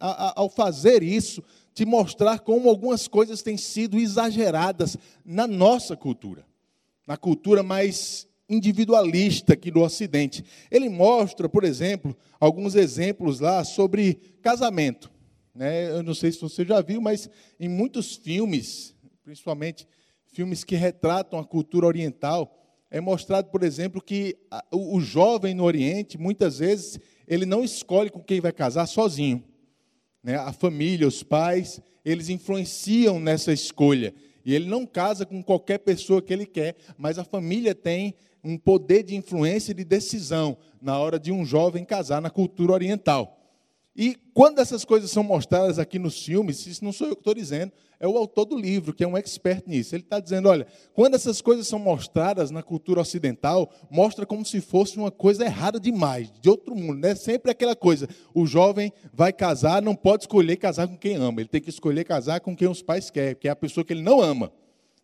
ao 0.00 0.48
fazer 0.48 1.02
isso, 1.02 1.42
te 1.74 1.84
mostrar 1.84 2.40
como 2.40 2.68
algumas 2.68 3.08
coisas 3.08 3.42
têm 3.42 3.56
sido 3.56 3.98
exageradas 3.98 4.96
na 5.24 5.46
nossa 5.46 5.96
cultura, 5.96 6.44
na 7.06 7.16
cultura 7.16 7.62
mais 7.62 8.26
individualista 8.48 9.54
aqui 9.54 9.70
do 9.70 9.80
Ocidente. 9.80 10.44
Ele 10.70 10.88
mostra, 10.88 11.48
por 11.48 11.64
exemplo, 11.64 12.16
alguns 12.38 12.74
exemplos 12.74 13.40
lá 13.40 13.64
sobre 13.64 14.14
casamento. 14.42 15.10
Né? 15.54 15.90
Eu 15.90 16.02
não 16.02 16.14
sei 16.14 16.32
se 16.32 16.40
você 16.40 16.64
já 16.64 16.80
viu, 16.80 17.00
mas 17.00 17.28
em 17.58 17.68
muitos 17.68 18.16
filmes, 18.16 18.94
principalmente 19.24 19.86
filmes 20.32 20.64
que 20.64 20.74
retratam 20.74 21.38
a 21.38 21.44
cultura 21.44 21.86
oriental, 21.86 22.58
é 22.90 23.00
mostrado, 23.00 23.48
por 23.50 23.62
exemplo, 23.62 24.02
que 24.02 24.36
o 24.70 25.00
jovem 25.00 25.54
no 25.54 25.64
Oriente, 25.64 26.18
muitas 26.18 26.58
vezes, 26.58 26.98
ele 27.26 27.46
não 27.46 27.64
escolhe 27.64 28.10
com 28.10 28.22
quem 28.22 28.40
vai 28.40 28.52
casar 28.52 28.86
sozinho. 28.86 29.42
Né? 30.22 30.36
A 30.36 30.52
família, 30.52 31.06
os 31.06 31.22
pais, 31.22 31.80
eles 32.04 32.28
influenciam 32.28 33.18
nessa 33.18 33.52
escolha. 33.52 34.14
E 34.44 34.54
ele 34.54 34.66
não 34.66 34.84
casa 34.84 35.24
com 35.24 35.42
qualquer 35.42 35.78
pessoa 35.78 36.20
que 36.20 36.32
ele 36.32 36.44
quer, 36.44 36.76
mas 36.98 37.18
a 37.18 37.24
família 37.24 37.74
tem 37.74 38.14
um 38.44 38.58
poder 38.58 39.04
de 39.04 39.14
influência 39.14 39.70
e 39.70 39.74
de 39.74 39.84
decisão 39.84 40.58
na 40.80 40.98
hora 40.98 41.18
de 41.18 41.30
um 41.30 41.44
jovem 41.44 41.84
casar 41.84 42.20
na 42.20 42.28
cultura 42.28 42.72
oriental. 42.72 43.41
E 43.94 44.16
quando 44.32 44.58
essas 44.58 44.84
coisas 44.84 45.10
são 45.10 45.22
mostradas 45.22 45.78
aqui 45.78 45.98
nos 45.98 46.24
filmes, 46.24 46.66
isso 46.66 46.82
não 46.82 46.92
sou 46.92 47.08
eu 47.08 47.14
que 47.14 47.20
estou 47.20 47.34
dizendo, 47.34 47.72
é 48.00 48.08
o 48.08 48.16
autor 48.16 48.46
do 48.46 48.56
livro, 48.56 48.94
que 48.94 49.04
é 49.04 49.06
um 49.06 49.16
expert 49.16 49.62
nisso. 49.66 49.94
Ele 49.94 50.02
está 50.02 50.18
dizendo: 50.18 50.48
olha, 50.48 50.66
quando 50.94 51.14
essas 51.14 51.40
coisas 51.40 51.68
são 51.68 51.78
mostradas 51.78 52.50
na 52.50 52.62
cultura 52.62 53.00
ocidental, 53.00 53.70
mostra 53.90 54.24
como 54.24 54.44
se 54.44 54.60
fosse 54.60 54.96
uma 54.96 55.10
coisa 55.10 55.44
errada 55.44 55.78
demais, 55.78 56.32
de 56.40 56.48
outro 56.48 56.74
mundo. 56.74 56.98
Né? 56.98 57.14
Sempre 57.14 57.52
aquela 57.52 57.76
coisa: 57.76 58.08
o 58.34 58.46
jovem 58.46 58.92
vai 59.12 59.32
casar, 59.32 59.82
não 59.82 59.94
pode 59.94 60.24
escolher 60.24 60.56
casar 60.56 60.88
com 60.88 60.96
quem 60.96 61.16
ama, 61.16 61.42
ele 61.42 61.48
tem 61.48 61.60
que 61.60 61.70
escolher 61.70 62.04
casar 62.04 62.40
com 62.40 62.56
quem 62.56 62.66
os 62.66 62.82
pais 62.82 63.10
querem, 63.10 63.36
que 63.36 63.46
é 63.46 63.50
a 63.50 63.56
pessoa 63.56 63.84
que 63.84 63.92
ele 63.92 64.02
não 64.02 64.20
ama. 64.20 64.50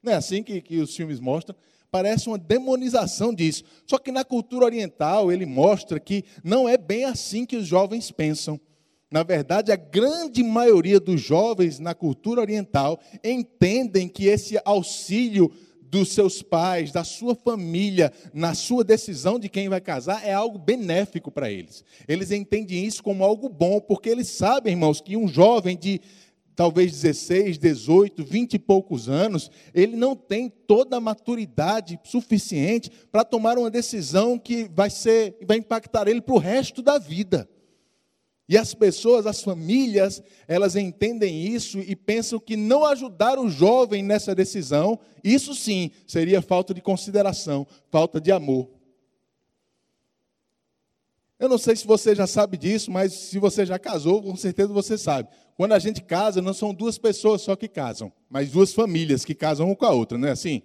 Não 0.02 0.12
é 0.12 0.16
assim 0.16 0.42
que, 0.42 0.60
que 0.60 0.78
os 0.78 0.96
filmes 0.96 1.20
mostram? 1.20 1.54
Parece 1.90 2.28
uma 2.28 2.38
demonização 2.38 3.32
disso. 3.34 3.64
Só 3.86 3.98
que 3.98 4.12
na 4.12 4.24
cultura 4.24 4.64
oriental, 4.64 5.30
ele 5.30 5.46
mostra 5.46 6.00
que 6.00 6.24
não 6.42 6.68
é 6.68 6.76
bem 6.76 7.04
assim 7.04 7.46
que 7.46 7.56
os 7.56 7.66
jovens 7.66 8.10
pensam. 8.10 8.60
Na 9.10 9.22
verdade, 9.22 9.72
a 9.72 9.76
grande 9.76 10.42
maioria 10.42 11.00
dos 11.00 11.20
jovens 11.20 11.78
na 11.78 11.94
cultura 11.94 12.42
oriental 12.42 13.00
entendem 13.24 14.06
que 14.06 14.26
esse 14.26 14.60
auxílio 14.64 15.50
dos 15.80 16.10
seus 16.10 16.42
pais, 16.42 16.92
da 16.92 17.02
sua 17.02 17.34
família, 17.34 18.12
na 18.34 18.54
sua 18.54 18.84
decisão 18.84 19.38
de 19.38 19.48
quem 19.48 19.70
vai 19.70 19.80
casar, 19.80 20.26
é 20.26 20.34
algo 20.34 20.58
benéfico 20.58 21.30
para 21.30 21.50
eles. 21.50 21.82
Eles 22.06 22.30
entendem 22.30 22.84
isso 22.84 23.02
como 23.02 23.24
algo 23.24 23.48
bom, 23.48 23.80
porque 23.80 24.10
eles 24.10 24.28
sabem, 24.28 24.74
irmãos, 24.74 25.00
que 25.00 25.16
um 25.16 25.26
jovem 25.26 25.74
de 25.74 26.02
talvez 26.54 26.90
16, 26.90 27.56
18, 27.56 28.22
20 28.22 28.54
e 28.54 28.58
poucos 28.58 29.08
anos, 29.08 29.50
ele 29.72 29.96
não 29.96 30.14
tem 30.14 30.50
toda 30.50 30.96
a 30.96 31.00
maturidade 31.00 31.98
suficiente 32.02 32.90
para 33.10 33.24
tomar 33.24 33.56
uma 33.56 33.70
decisão 33.70 34.38
que 34.38 34.68
vai 34.74 34.90
ser, 34.90 35.38
vai 35.46 35.56
impactar 35.56 36.08
ele 36.08 36.20
para 36.20 36.34
o 36.34 36.38
resto 36.38 36.82
da 36.82 36.98
vida. 36.98 37.48
E 38.48 38.56
as 38.56 38.72
pessoas, 38.72 39.26
as 39.26 39.42
famílias, 39.42 40.22
elas 40.46 40.74
entendem 40.74 41.46
isso 41.46 41.80
e 41.80 41.94
pensam 41.94 42.40
que 42.40 42.56
não 42.56 42.84
ajudar 42.86 43.38
o 43.38 43.50
jovem 43.50 44.02
nessa 44.02 44.34
decisão, 44.34 44.98
isso 45.22 45.54
sim 45.54 45.90
seria 46.06 46.40
falta 46.40 46.72
de 46.72 46.80
consideração, 46.80 47.66
falta 47.90 48.18
de 48.18 48.32
amor. 48.32 48.70
Eu 51.38 51.48
não 51.48 51.58
sei 51.58 51.76
se 51.76 51.86
você 51.86 52.14
já 52.14 52.26
sabe 52.26 52.56
disso, 52.56 52.90
mas 52.90 53.12
se 53.12 53.38
você 53.38 53.66
já 53.66 53.78
casou, 53.78 54.22
com 54.22 54.34
certeza 54.34 54.72
você 54.72 54.96
sabe. 54.96 55.28
Quando 55.54 55.72
a 55.72 55.78
gente 55.78 56.02
casa, 56.02 56.40
não 56.40 56.54
são 56.54 56.72
duas 56.72 56.96
pessoas 56.96 57.42
só 57.42 57.54
que 57.54 57.68
casam, 57.68 58.10
mas 58.30 58.50
duas 58.50 58.72
famílias 58.72 59.24
que 59.24 59.34
casam 59.34 59.66
uma 59.66 59.76
com 59.76 59.84
a 59.84 59.92
outra, 59.92 60.16
não 60.16 60.26
é 60.26 60.32
assim? 60.32 60.62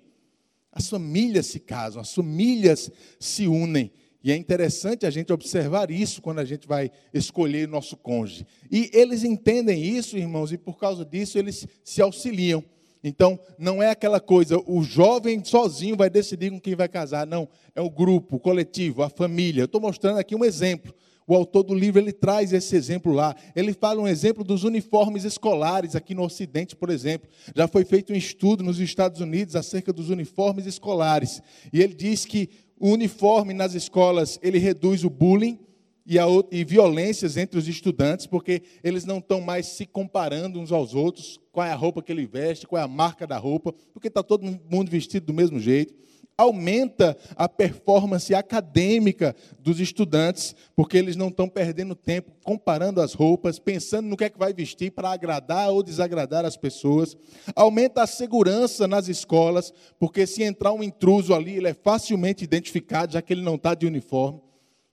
As 0.71 0.89
famílias 0.89 1.47
se 1.47 1.59
casam, 1.59 2.01
as 2.01 2.13
famílias 2.13 2.89
se 3.19 3.45
unem. 3.45 3.91
E 4.23 4.31
é 4.31 4.35
interessante 4.35 5.05
a 5.05 5.09
gente 5.09 5.33
observar 5.33 5.91
isso 5.91 6.21
quando 6.21 6.39
a 6.39 6.45
gente 6.45 6.65
vai 6.65 6.89
escolher 7.13 7.67
nosso 7.67 7.97
cônjuge. 7.97 8.47
E 8.71 8.89
eles 8.93 9.23
entendem 9.23 9.83
isso, 9.83 10.17
irmãos, 10.17 10.51
e 10.53 10.57
por 10.57 10.77
causa 10.77 11.03
disso 11.03 11.37
eles 11.37 11.67
se 11.83 12.01
auxiliam. 12.01 12.63
Então, 13.03 13.37
não 13.59 13.83
é 13.83 13.89
aquela 13.89 14.21
coisa, 14.21 14.57
o 14.65 14.81
jovem 14.81 15.43
sozinho 15.43 15.97
vai 15.97 16.09
decidir 16.09 16.49
com 16.49 16.59
quem 16.59 16.73
vai 16.73 16.87
casar. 16.87 17.27
Não, 17.27 17.49
é 17.75 17.81
o 17.81 17.89
grupo, 17.89 18.37
o 18.37 18.39
coletivo, 18.39 19.03
a 19.03 19.09
família. 19.09 19.63
Eu 19.63 19.65
estou 19.65 19.81
mostrando 19.81 20.19
aqui 20.19 20.33
um 20.33 20.45
exemplo. 20.45 20.95
O 21.27 21.35
autor 21.35 21.63
do 21.63 21.73
livro 21.73 22.01
ele 22.01 22.11
traz 22.11 22.51
esse 22.53 22.75
exemplo 22.75 23.13
lá. 23.13 23.35
Ele 23.55 23.73
fala 23.73 24.01
um 24.01 24.07
exemplo 24.07 24.43
dos 24.43 24.63
uniformes 24.63 25.23
escolares 25.23 25.95
aqui 25.95 26.13
no 26.13 26.23
Ocidente, 26.23 26.75
por 26.75 26.89
exemplo. 26.89 27.29
Já 27.55 27.67
foi 27.67 27.85
feito 27.85 28.11
um 28.11 28.15
estudo 28.15 28.63
nos 28.63 28.79
Estados 28.79 29.21
Unidos 29.21 29.55
acerca 29.55 29.93
dos 29.93 30.09
uniformes 30.09 30.65
escolares. 30.65 31.41
E 31.71 31.81
ele 31.81 31.93
diz 31.93 32.25
que 32.25 32.49
o 32.79 32.89
uniforme 32.89 33.53
nas 33.53 33.73
escolas, 33.73 34.39
ele 34.43 34.57
reduz 34.57 35.03
o 35.03 35.09
bullying 35.09 35.59
e, 36.05 36.19
a, 36.19 36.25
e 36.51 36.65
violências 36.65 37.37
entre 37.37 37.57
os 37.57 37.67
estudantes, 37.67 38.27
porque 38.27 38.61
eles 38.83 39.05
não 39.05 39.19
estão 39.19 39.39
mais 39.39 39.67
se 39.67 39.85
comparando 39.85 40.59
uns 40.59 40.71
aos 40.71 40.93
outros, 40.93 41.39
qual 41.51 41.65
é 41.65 41.71
a 41.71 41.75
roupa 41.75 42.01
que 42.01 42.11
ele 42.11 42.25
veste, 42.25 42.67
qual 42.67 42.81
é 42.81 42.83
a 42.83 42.87
marca 42.87 43.25
da 43.25 43.37
roupa, 43.37 43.73
porque 43.93 44.09
está 44.09 44.21
todo 44.21 44.59
mundo 44.69 44.91
vestido 44.91 45.27
do 45.27 45.33
mesmo 45.33 45.59
jeito 45.59 45.93
aumenta 46.37 47.15
a 47.35 47.47
performance 47.47 48.33
acadêmica 48.33 49.35
dos 49.59 49.79
estudantes, 49.79 50.55
porque 50.75 50.97
eles 50.97 51.15
não 51.15 51.27
estão 51.27 51.47
perdendo 51.47 51.95
tempo 51.95 52.31
comparando 52.43 53.01
as 53.01 53.13
roupas, 53.13 53.59
pensando 53.59 54.07
no 54.07 54.17
que 54.17 54.25
é 54.25 54.29
que 54.29 54.39
vai 54.39 54.53
vestir 54.53 54.91
para 54.91 55.11
agradar 55.11 55.69
ou 55.69 55.83
desagradar 55.83 56.45
as 56.45 56.57
pessoas. 56.57 57.15
Aumenta 57.55 58.03
a 58.03 58.07
segurança 58.07 58.87
nas 58.87 59.07
escolas, 59.07 59.71
porque 59.99 60.25
se 60.25 60.43
entrar 60.43 60.73
um 60.73 60.83
intruso 60.83 61.33
ali, 61.33 61.57
ele 61.57 61.69
é 61.69 61.73
facilmente 61.73 62.43
identificado, 62.43 63.13
já 63.13 63.21
que 63.21 63.33
ele 63.33 63.43
não 63.43 63.55
está 63.55 63.75
de 63.75 63.85
uniforme. 63.85 64.41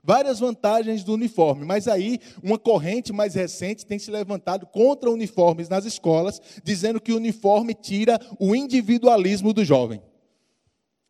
Várias 0.03 0.41
vantagens 0.41 1.05
do 1.05 1.13
uniforme, 1.13 1.63
mas 1.65 1.87
aí 1.87 2.19
uma 2.43 2.59
corrente 2.59 3.13
mais 3.13 3.35
recente 3.35 3.85
tem 3.85 3.99
se 3.99 4.11
levantado 4.11 4.67
contra 4.67 5.11
uniformes 5.11 5.69
nas 5.69 5.85
escolas, 5.85 6.41
dizendo 6.65 7.01
que 7.01 7.13
o 7.13 7.17
uniforme 7.17 7.75
tira 7.75 8.19
o 8.39 8.57
individualismo 8.57 9.53
do 9.53 9.63
jovem 9.63 10.01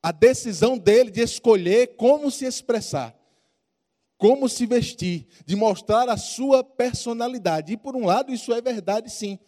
a 0.03 0.13
decisão 0.13 0.79
dele 0.79 1.11
de 1.11 1.21
escolher 1.21 1.97
como 1.97 2.31
se 2.31 2.45
expressar, 2.45 3.15
como 4.17 4.49
se 4.49 4.67
vestir, 4.67 5.27
de 5.45 5.57
mostrar 5.57 6.09
a 6.09 6.17
sua 6.17 6.65
personalidade. 6.65 7.73
E 7.73 7.77
por 7.77 7.95
um 7.97 8.07
lado, 8.07 8.33
isso 8.33 8.53
é 8.53 8.61
verdade, 8.61 9.11
sim. 9.11 9.39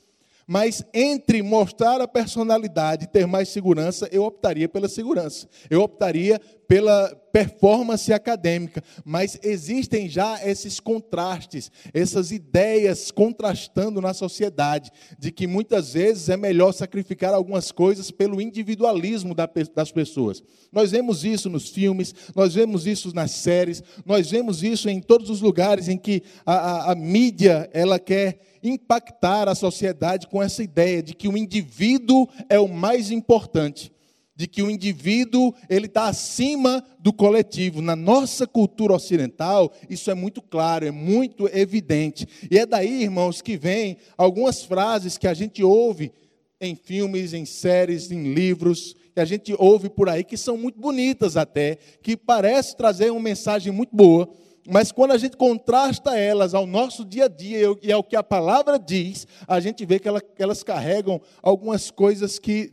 Mas 0.47 0.85
entre 0.93 1.43
mostrar 1.43 2.01
a 2.01 2.09
personalidade 2.09 3.05
e 3.05 3.09
ter 3.09 3.27
mais 3.27 3.49
segurança, 3.49 4.09
eu 4.11 4.25
optaria 4.25 4.69
pela 4.69 4.89
segurança. 4.89 5.49
Eu 5.71 5.83
optaria 5.83 6.41
pela 6.73 7.15
performance 7.33 8.13
acadêmica. 8.13 8.83
Mas 9.05 9.39
existem 9.43 10.09
já 10.09 10.41
esses 10.43 10.81
contrastes, 10.81 11.71
essas 11.93 12.31
ideias 12.31 13.11
contrastando 13.11 14.01
na 14.01 14.15
sociedade, 14.15 14.91
de 15.19 15.31
que 15.31 15.47
muitas 15.47 15.93
vezes 15.93 16.29
é 16.29 16.37
melhor 16.37 16.73
sacrificar 16.73 17.35
algumas 17.35 17.71
coisas 17.71 18.11
pelo 18.11 18.41
individualismo 18.41 19.35
das 19.75 19.93
pessoas. 19.93 20.43
Nós 20.73 20.91
vemos 20.91 21.25
isso 21.25 21.51
nos 21.51 21.69
filmes, 21.69 22.15
nós 22.35 22.55
vemos 22.55 22.87
isso 22.87 23.15
nas 23.15 23.33
séries, 23.33 23.83
nós 24.05 24.31
vemos 24.31 24.63
isso 24.63 24.89
em 24.89 25.01
todos 25.01 25.29
os 25.29 25.41
lugares 25.41 25.89
em 25.89 25.99
que 25.99 26.23
a, 26.45 26.55
a, 26.55 26.93
a 26.93 26.95
mídia 26.95 27.69
ela 27.73 27.99
quer 27.99 28.41
impactar 28.63 29.49
a 29.49 29.55
sociedade 29.55 30.27
com 30.27 30.43
essa 30.43 30.63
ideia 30.63 31.03
de 31.03 31.15
que 31.15 31.29
o 31.29 31.37
indivíduo 31.37 32.29
é 32.49 32.59
o 32.59 32.69
mais 32.69 33.11
importante, 33.11 33.93
de 34.35 34.47
que 34.47 34.63
o 34.63 34.71
indivíduo 34.71 35.55
ele 35.69 35.87
está 35.87 36.07
acima 36.07 36.85
do 36.99 37.13
coletivo. 37.13 37.83
Na 37.83 37.97
nossa 37.97 38.47
cultura 38.47 38.95
ocidental, 38.95 39.73
isso 39.91 40.11
é 40.11 40.15
muito 40.15 40.41
claro, 40.41 40.87
é 40.87 40.91
muito 40.91 41.49
evidente. 41.49 42.27
E 42.51 42.59
é 42.59 42.65
daí, 42.65 43.03
irmãos, 43.03 43.43
que 43.43 43.57
vem 43.57 43.97
algumas 44.17 44.63
frases 44.63 45.19
que 45.19 45.27
a 45.27 45.35
gente 45.35 45.63
ouve 45.63 46.13
em 46.61 46.77
filmes, 46.77 47.35
em 47.35 47.45
séries, 47.45 48.11
em 48.11 48.33
livros, 48.33 48.95
que 49.13 49.21
a 49.21 49.25
gente 49.25 49.55
ouve 49.59 49.91
por 49.91 50.09
aí, 50.09 50.25
que 50.25 50.37
são 50.37 50.57
muito 50.57 50.81
bonitas 50.81 51.37
até, 51.37 51.77
que 52.03 52.17
parece 52.17 52.77
trazer 52.77 53.11
uma 53.11 53.21
mensagem 53.21 53.73
muito 53.73 53.95
boa, 53.95 54.29
mas 54.69 54.93
quando 54.93 55.11
a 55.11 55.19
gente 55.19 55.37
contrasta 55.37 56.17
elas 56.17 56.55
ao 56.55 56.67
nosso 56.67 57.05
dia 57.05 57.25
a 57.25 57.29
dia 57.29 57.77
e 57.83 57.91
ao 57.91 58.05
que 58.05 58.15
a 58.15 58.23
palavra 58.23 58.79
diz, 58.79 59.27
a 59.47 59.59
gente 59.59 59.85
vê 59.85 59.99
que 59.99 60.09
elas 60.39 60.63
carregam 60.63 61.21
algumas 61.43 61.91
coisas 61.91 62.39
que 62.39 62.71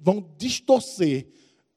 vão 0.00 0.26
distorcer 0.38 1.26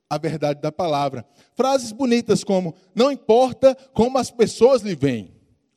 a 0.09 0.17
verdade 0.17 0.61
da 0.61 0.71
palavra. 0.71 1.25
Frases 1.55 1.91
bonitas 1.91 2.43
como: 2.43 2.73
não 2.95 3.11
importa 3.11 3.75
como 3.93 4.17
as 4.17 4.31
pessoas 4.31 4.81
lhe 4.81 4.95
veem. 4.95 5.33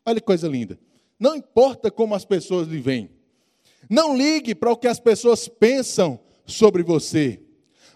Olha 0.06 0.20
que 0.20 0.26
coisa 0.26 0.48
linda. 0.48 0.78
Não 1.18 1.36
importa 1.36 1.90
como 1.90 2.14
as 2.14 2.24
pessoas 2.24 2.68
lhe 2.68 2.80
veem. 2.80 3.10
Não 3.90 4.16
ligue 4.16 4.54
para 4.54 4.72
o 4.72 4.76
que 4.76 4.88
as 4.88 4.98
pessoas 4.98 5.48
pensam 5.48 6.18
sobre 6.46 6.82
você. 6.82 7.40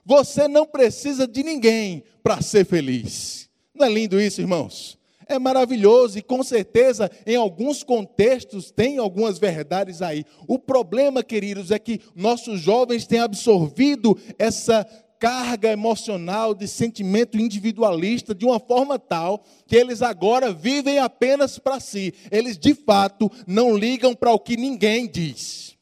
Você 0.05 0.47
não 0.47 0.67
precisa 0.67 1.27
de 1.27 1.43
ninguém 1.43 2.05
para 2.23 2.43
ser 2.43 2.65
feliz. 2.65 3.49
Não 3.75 3.87
é 3.87 3.89
lindo 3.89 4.21
isso, 4.21 4.41
irmãos? 4.41 4.96
É 5.29 5.39
maravilhoso 5.39 6.19
e 6.19 6.23
com 6.23 6.43
certeza 6.43 7.11
em 7.27 7.35
alguns 7.35 7.83
contextos 7.83 8.71
tem 8.71 8.99
algumas 8.99 9.39
verdades 9.39 10.01
aí. 10.01 10.25
O 10.47 10.59
problema, 10.59 11.23
queridos, 11.23 11.71
é 11.73 11.79
que 11.79 12.01
nossos 12.15 12.61
jovens 12.61 13.07
têm 13.07 13.19
absorvido 13.19 14.17
essa 14.39 14.87
carga 15.19 15.73
emocional 15.73 16.55
de 16.55 16.69
sentimento 16.69 17.39
individualista 17.39 18.35
de 18.35 18.45
uma 18.45 18.61
forma 18.61 18.99
tal 18.99 19.45
que 19.67 19.75
eles 19.75 20.03
agora 20.03 20.53
vivem 20.53 20.99
apenas 20.99 21.59
para 21.59 21.81
si. 21.81 22.15
Eles 22.31 22.57
de 22.57 22.75
fato 22.75 23.31
não 23.47 23.77
ligam 23.77 24.15
para 24.15 24.33
o 24.33 24.39
que 24.39 24.57
ninguém 24.57 25.11
diz. 25.11 25.77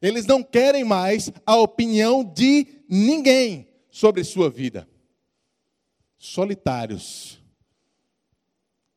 Eles 0.00 0.26
não 0.26 0.42
querem 0.42 0.84
mais 0.84 1.32
a 1.44 1.56
opinião 1.56 2.22
de 2.22 2.66
ninguém 2.88 3.66
sobre 3.90 4.22
sua 4.22 4.50
vida. 4.50 4.86
Solitários, 6.18 7.40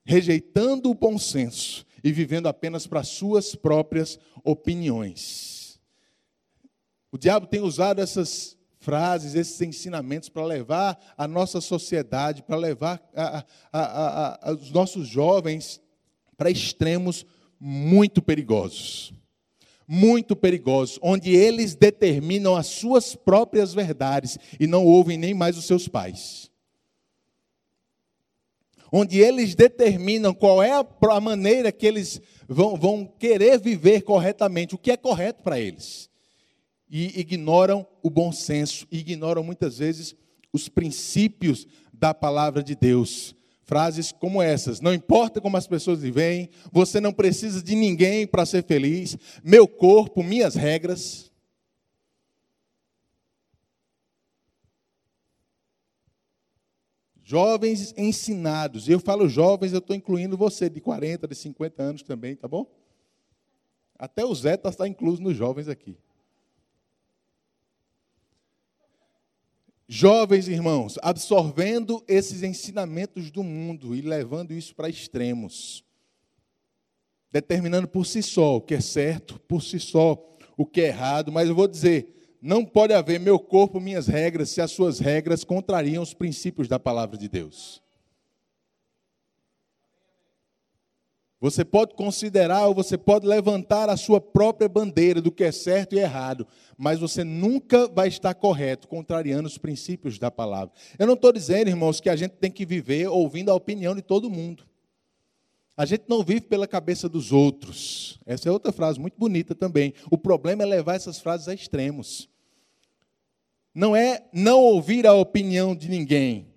rejeitando 0.10 0.90
o 0.90 0.96
bom 0.96 1.20
senso 1.20 1.86
e 2.04 2.12
vivendo 2.12 2.48
apenas 2.48 2.88
para 2.88 3.04
suas 3.04 3.54
próprias 3.54 4.18
opiniões. 4.44 5.80
O 7.12 7.18
diabo 7.18 7.46
tem 7.46 7.62
usado 7.62 8.02
essas 8.02 8.58
frases, 8.80 9.36
esses 9.36 9.62
ensinamentos 9.62 10.28
para 10.28 10.44
levar 10.44 10.98
a 11.16 11.28
nossa 11.28 11.62
sociedade, 11.62 12.42
para 12.42 12.56
levar 12.56 13.00
a, 13.16 13.46
a, 13.72 14.50
a, 14.50 14.54
os 14.54 14.72
nossos 14.72 15.08
jovens 15.08 15.80
para 16.36 16.50
extremos 16.50 17.24
muito 17.60 18.20
perigosos 18.20 19.14
muito 19.92 20.36
perigosos, 20.36 21.00
onde 21.02 21.32
eles 21.36 21.74
determinam 21.74 22.56
as 22.56 22.68
suas 22.68 23.16
próprias 23.16 23.74
verdades 23.74 24.38
e 24.60 24.68
não 24.68 24.86
ouvem 24.86 25.18
nem 25.18 25.34
mais 25.34 25.58
os 25.58 25.66
seus 25.66 25.88
pais. 25.88 26.49
Onde 28.92 29.20
eles 29.20 29.56
determinam 29.56 30.34
qual 30.34 30.64
é 30.64 30.72
a 30.74 31.22
maneira 31.22 31.72
que 31.72 31.86
eles 31.86 32.22
vão, 32.48 32.76
vão 32.76 33.06
querer 33.06 33.60
viver 33.60 34.02
corretamente, 34.02 34.76
o 34.76 34.78
que 34.78 34.92
é 34.92 34.98
correto 34.98 35.44
para 35.44 35.60
eles. 35.60 36.10
E 36.90 37.20
ignoram 37.20 37.86
o 38.02 38.10
bom 38.10 38.32
senso, 38.32 38.88
ignoram 38.92 39.44
muitas 39.44 39.78
vezes 39.78 40.16
os 40.52 40.68
princípios 40.68 41.68
da 41.94 42.14
palavra 42.14 42.64
de 42.64 42.76
Deus. 42.76 43.36
Frases 43.62 44.12
como 44.12 44.42
essas: 44.42 44.82
Não 44.82 44.92
importa 44.92 45.40
como 45.40 45.56
as 45.56 45.68
pessoas 45.68 46.02
veem, 46.02 46.50
você 46.72 47.00
não 47.00 47.14
precisa 47.14 47.62
de 47.62 47.76
ninguém 47.76 48.26
para 48.26 48.46
ser 48.46 48.64
feliz, 48.64 49.16
meu 49.44 49.68
corpo, 49.68 50.24
minhas 50.24 50.56
regras. 50.56 51.29
Jovens 57.30 57.94
ensinados, 57.96 58.90
eu 58.90 59.00
falo 59.00 59.30
jovens, 59.30 59.72
eu 59.72 59.78
estou 59.78 59.96
incluindo 59.96 60.36
você 60.36 60.68
de 60.68 60.82
40, 60.82 61.28
de 61.28 61.36
50 61.36 61.84
anos 61.84 62.02
também, 62.02 62.36
tá 62.36 62.48
bom? 62.48 62.66
Até 64.00 64.26
o 64.26 64.34
Zé 64.34 64.56
está 64.56 64.88
incluso 64.88 65.22
nos 65.22 65.38
jovens 65.38 65.68
aqui. 65.68 65.96
Jovens 69.88 70.48
irmãos, 70.48 70.98
absorvendo 71.04 72.04
esses 72.08 72.42
ensinamentos 72.42 73.30
do 73.30 73.44
mundo 73.44 73.94
e 73.94 74.02
levando 74.02 74.52
isso 74.52 74.74
para 74.74 74.90
extremos, 74.90 75.86
determinando 77.32 77.88
por 77.88 78.08
si 78.08 78.24
só 78.24 78.56
o 78.56 78.62
que 78.62 78.74
é 78.74 78.82
certo, 78.82 79.40
por 79.42 79.62
si 79.62 79.80
só 79.80 80.18
o 80.58 80.66
que 80.66 80.82
é 80.82 80.88
errado, 80.88 81.32
mas 81.32 81.48
eu 81.48 81.54
vou 81.54 81.68
dizer, 81.68 82.19
não 82.42 82.66
pode 82.66 82.94
haver 82.94 83.20
meu 83.20 83.38
corpo, 83.40 83.80
minhas 83.80 84.08
regras, 84.08 84.50
se 84.50 84.62
as 84.62 84.72
suas 84.72 85.00
regras 85.00 85.44
contrariam 85.44 86.02
os 86.02 86.14
princípios 86.14 86.68
da 86.68 86.80
palavra 86.80 87.18
de 87.18 87.28
Deus. 87.28 87.82
Você 91.42 91.64
pode 91.64 91.94
considerar 91.94 92.68
ou 92.68 92.76
você 92.76 92.98
pode 92.98 93.26
levantar 93.26 93.90
a 93.90 93.96
sua 93.96 94.20
própria 94.20 94.68
bandeira 94.68 95.22
do 95.22 95.32
que 95.32 95.46
é 95.46 95.54
certo 95.54 95.96
e 95.96 96.00
errado, 96.00 96.46
mas 96.78 97.00
você 97.00 97.24
nunca 97.24 97.88
vai 97.88 98.10
estar 98.10 98.34
correto, 98.34 98.90
contrariando 98.90 99.48
os 99.48 99.58
princípios 99.58 100.20
da 100.20 100.30
palavra. 100.30 100.74
Eu 100.98 101.08
não 101.08 101.14
estou 101.14 101.32
dizendo, 101.32 101.70
irmãos, 101.70 102.02
que 102.02 102.10
a 102.10 102.16
gente 102.16 102.32
tem 102.32 102.52
que 102.52 102.66
viver 102.66 103.08
ouvindo 103.08 103.52
a 103.52 103.56
opinião 103.56 103.96
de 103.96 104.02
todo 104.02 104.30
mundo. 104.30 104.66
A 105.78 105.86
gente 105.86 106.04
não 106.10 106.22
vive 106.22 106.42
pela 106.42 106.68
cabeça 106.68 107.08
dos 107.08 107.32
outros. 107.32 108.20
Essa 108.26 108.50
é 108.50 108.52
outra 108.52 108.74
frase 108.74 109.00
muito 109.00 109.18
bonita 109.18 109.56
também. 109.56 109.94
O 110.12 110.18
problema 110.18 110.64
é 110.64 110.66
levar 110.66 110.96
essas 110.96 111.20
frases 111.20 111.48
a 111.48 111.54
extremos. 111.54 112.29
Não 113.80 113.96
é 113.96 114.26
não 114.34 114.60
ouvir 114.60 115.08
a 115.08 115.14
opinião 115.14 115.74
de 115.74 115.88
ninguém, 115.88 116.54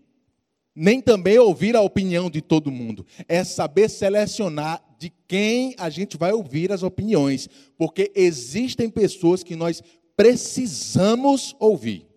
nem 0.74 1.00
também 1.00 1.38
ouvir 1.38 1.76
a 1.76 1.80
opinião 1.80 2.28
de 2.28 2.42
todo 2.42 2.68
mundo. 2.68 3.06
É 3.28 3.44
saber 3.44 3.88
selecionar 3.88 4.82
de 4.98 5.12
quem 5.28 5.72
a 5.78 5.88
gente 5.88 6.16
vai 6.16 6.32
ouvir 6.32 6.72
as 6.72 6.82
opiniões, 6.82 7.48
porque 7.78 8.10
existem 8.16 8.90
pessoas 8.90 9.44
que 9.44 9.54
nós 9.54 9.80
precisamos 10.16 11.54
ouvir. 11.60 12.08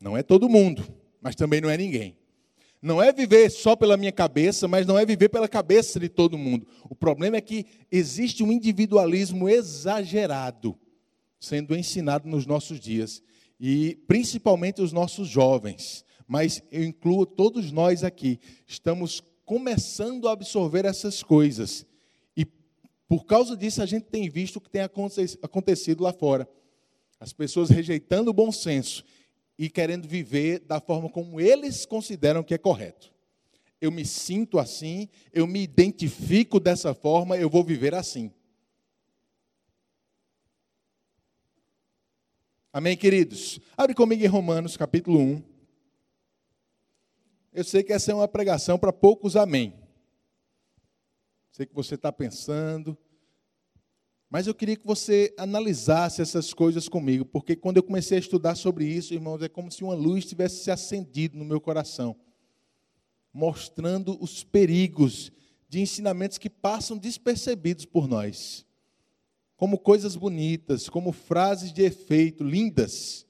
Não 0.00 0.16
é 0.16 0.22
todo 0.22 0.48
mundo, 0.48 0.82
mas 1.20 1.34
também 1.34 1.60
não 1.60 1.68
é 1.68 1.76
ninguém. 1.76 2.16
Não 2.80 3.02
é 3.02 3.12
viver 3.12 3.50
só 3.50 3.76
pela 3.76 3.98
minha 3.98 4.12
cabeça, 4.12 4.66
mas 4.66 4.86
não 4.86 4.98
é 4.98 5.04
viver 5.04 5.28
pela 5.28 5.46
cabeça 5.46 6.00
de 6.00 6.08
todo 6.08 6.38
mundo. 6.38 6.66
O 6.88 6.94
problema 6.94 7.36
é 7.36 7.42
que 7.42 7.66
existe 7.92 8.42
um 8.42 8.50
individualismo 8.50 9.46
exagerado 9.46 10.74
sendo 11.44 11.76
ensinado 11.76 12.28
nos 12.28 12.46
nossos 12.46 12.80
dias 12.80 13.22
e 13.58 13.96
principalmente 14.06 14.82
os 14.82 14.92
nossos 14.92 15.28
jovens, 15.28 16.04
mas 16.26 16.62
eu 16.70 16.82
incluo 16.82 17.26
todos 17.26 17.70
nós 17.70 18.02
aqui, 18.02 18.40
estamos 18.66 19.22
começando 19.44 20.28
a 20.28 20.32
absorver 20.32 20.84
essas 20.84 21.22
coisas. 21.22 21.86
E 22.36 22.46
por 23.06 23.24
causa 23.26 23.56
disso 23.56 23.82
a 23.82 23.86
gente 23.86 24.04
tem 24.04 24.28
visto 24.28 24.56
o 24.56 24.60
que 24.60 24.70
tem 24.70 24.82
acontecido 24.82 26.02
lá 26.02 26.12
fora. 26.12 26.48
As 27.20 27.32
pessoas 27.32 27.70
rejeitando 27.70 28.28
o 28.28 28.34
bom 28.34 28.50
senso 28.50 29.04
e 29.58 29.70
querendo 29.70 30.08
viver 30.08 30.60
da 30.60 30.80
forma 30.80 31.08
como 31.08 31.40
eles 31.40 31.86
consideram 31.86 32.42
que 32.42 32.54
é 32.54 32.58
correto. 32.58 33.12
Eu 33.80 33.92
me 33.92 34.04
sinto 34.04 34.58
assim, 34.58 35.08
eu 35.32 35.46
me 35.46 35.62
identifico 35.62 36.58
dessa 36.58 36.94
forma, 36.94 37.36
eu 37.36 37.50
vou 37.50 37.62
viver 37.62 37.94
assim. 37.94 38.32
Amém, 42.76 42.96
queridos? 42.96 43.60
Abre 43.76 43.94
comigo 43.94 44.24
em 44.24 44.26
Romanos, 44.26 44.76
capítulo 44.76 45.20
1. 45.20 45.42
Eu 47.52 47.62
sei 47.62 47.84
que 47.84 47.92
essa 47.92 48.10
é 48.10 48.14
uma 48.16 48.26
pregação 48.26 48.76
para 48.76 48.92
poucos 48.92 49.36
amém. 49.36 49.72
Sei 51.52 51.66
que 51.66 51.72
você 51.72 51.94
está 51.94 52.10
pensando. 52.10 52.98
Mas 54.28 54.48
eu 54.48 54.54
queria 54.56 54.74
que 54.74 54.84
você 54.84 55.32
analisasse 55.38 56.20
essas 56.20 56.52
coisas 56.52 56.88
comigo, 56.88 57.24
porque 57.24 57.54
quando 57.54 57.76
eu 57.76 57.82
comecei 57.84 58.16
a 58.16 58.20
estudar 58.20 58.56
sobre 58.56 58.84
isso, 58.84 59.14
irmãos, 59.14 59.40
é 59.40 59.48
como 59.48 59.70
se 59.70 59.84
uma 59.84 59.94
luz 59.94 60.24
tivesse 60.24 60.64
se 60.64 60.70
acendido 60.72 61.38
no 61.38 61.44
meu 61.44 61.60
coração, 61.60 62.16
mostrando 63.32 64.20
os 64.20 64.42
perigos 64.42 65.30
de 65.68 65.80
ensinamentos 65.80 66.38
que 66.38 66.50
passam 66.50 66.98
despercebidos 66.98 67.84
por 67.84 68.08
nós 68.08 68.63
como 69.56 69.78
coisas 69.78 70.16
bonitas, 70.16 70.88
como 70.88 71.12
frases 71.12 71.72
de 71.72 71.82
efeito 71.82 72.42
lindas, 72.42 73.26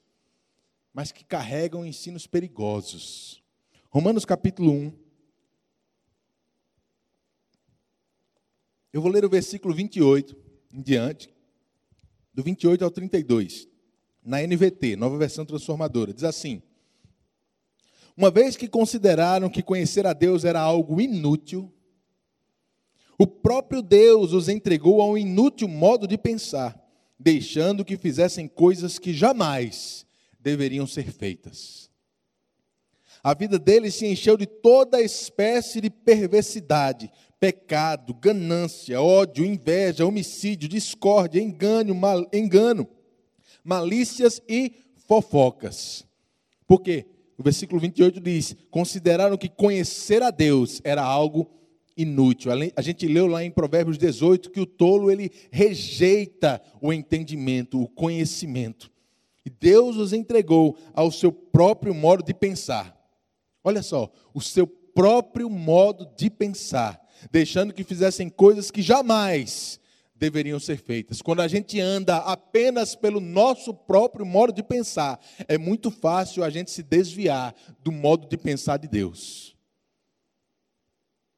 mas 0.93 1.11
que 1.11 1.23
carregam 1.23 1.85
ensinos 1.85 2.25
perigosos. 2.25 3.43
Romanos 3.89 4.25
capítulo 4.25 4.71
1. 4.71 4.93
Eu 8.91 9.01
vou 9.01 9.11
ler 9.11 9.25
o 9.25 9.29
versículo 9.29 9.73
28 9.73 10.35
em 10.73 10.81
diante, 10.81 11.29
do 12.33 12.41
28 12.43 12.83
ao 12.83 12.91
32, 12.91 13.67
na 14.23 14.41
NVT, 14.41 14.95
nova 14.95 15.17
versão 15.17 15.45
transformadora. 15.45 16.13
Diz 16.13 16.23
assim: 16.23 16.61
Uma 18.15 18.31
vez 18.31 18.57
que 18.57 18.67
consideraram 18.67 19.49
que 19.49 19.61
conhecer 19.61 20.05
a 20.07 20.13
Deus 20.13 20.43
era 20.43 20.59
algo 20.59 20.99
inútil, 20.99 21.73
o 23.17 23.25
próprio 23.25 23.81
Deus 23.81 24.33
os 24.33 24.49
entregou 24.49 25.01
a 25.01 25.07
um 25.07 25.17
inútil 25.17 25.67
modo 25.67 26.07
de 26.07 26.17
pensar, 26.17 26.79
deixando 27.17 27.85
que 27.85 27.97
fizessem 27.97 28.47
coisas 28.47 28.99
que 28.99 29.13
jamais 29.13 30.05
deveriam 30.39 30.85
ser 30.85 31.11
feitas. 31.11 31.89
A 33.23 33.33
vida 33.33 33.57
deles 33.57 33.95
se 33.95 34.05
encheu 34.05 34.37
de 34.37 34.45
toda 34.45 35.01
espécie 35.01 35.81
de 35.81 35.89
perversidade, 35.89 37.09
pecado, 37.39 38.13
ganância, 38.13 39.01
ódio, 39.01 39.45
inveja, 39.45 40.05
homicídio, 40.05 40.69
discórdia, 40.69 41.41
engano, 41.41 41.95
mal, 41.95 42.27
engano, 42.31 42.87
malícias 43.63 44.41
e 44.47 44.73
fofocas. 45.07 46.05
Por 46.67 46.81
quê? 46.81 47.05
O 47.37 47.43
versículo 47.43 47.79
28 47.81 48.19
diz: 48.19 48.55
Consideraram 48.69 49.37
que 49.37 49.49
conhecer 49.49 50.21
a 50.21 50.29
Deus 50.29 50.79
era 50.83 51.03
algo 51.03 51.49
inútil. 51.95 52.51
A 52.75 52.81
gente 52.81 53.07
leu 53.07 53.27
lá 53.27 53.43
em 53.43 53.51
Provérbios 53.51 53.97
18 53.97 54.51
que 54.51 54.59
o 54.59 54.65
tolo 54.65 55.11
ele 55.11 55.31
rejeita 55.51 56.61
o 56.81 56.91
entendimento, 56.91 57.81
o 57.81 57.87
conhecimento. 57.87 58.91
E 59.45 59.49
Deus 59.49 59.95
os 59.97 60.11
entregou 60.11 60.77
ao 60.93 61.11
seu 61.11 61.31
próprio 61.31 61.93
modo 61.93 62.23
de 62.23 62.33
pensar. 62.33 62.95
Olha 63.63 63.83
só, 63.83 64.11
o 64.33 64.41
seu 64.41 64.65
próprio 64.65 65.49
modo 65.49 66.09
de 66.17 66.29
pensar, 66.29 66.99
deixando 67.31 67.73
que 67.73 67.83
fizessem 67.83 68.29
coisas 68.29 68.71
que 68.71 68.81
jamais 68.81 69.79
deveriam 70.15 70.59
ser 70.59 70.77
feitas. 70.77 71.21
Quando 71.21 71.41
a 71.41 71.47
gente 71.47 71.79
anda 71.79 72.17
apenas 72.17 72.95
pelo 72.95 73.19
nosso 73.19 73.73
próprio 73.73 74.25
modo 74.25 74.53
de 74.53 74.63
pensar, 74.63 75.19
é 75.47 75.57
muito 75.57 75.91
fácil 75.91 76.43
a 76.43 76.49
gente 76.49 76.71
se 76.71 76.81
desviar 76.81 77.53
do 77.83 77.91
modo 77.91 78.27
de 78.27 78.37
pensar 78.37 78.77
de 78.77 78.87
Deus. 78.87 79.54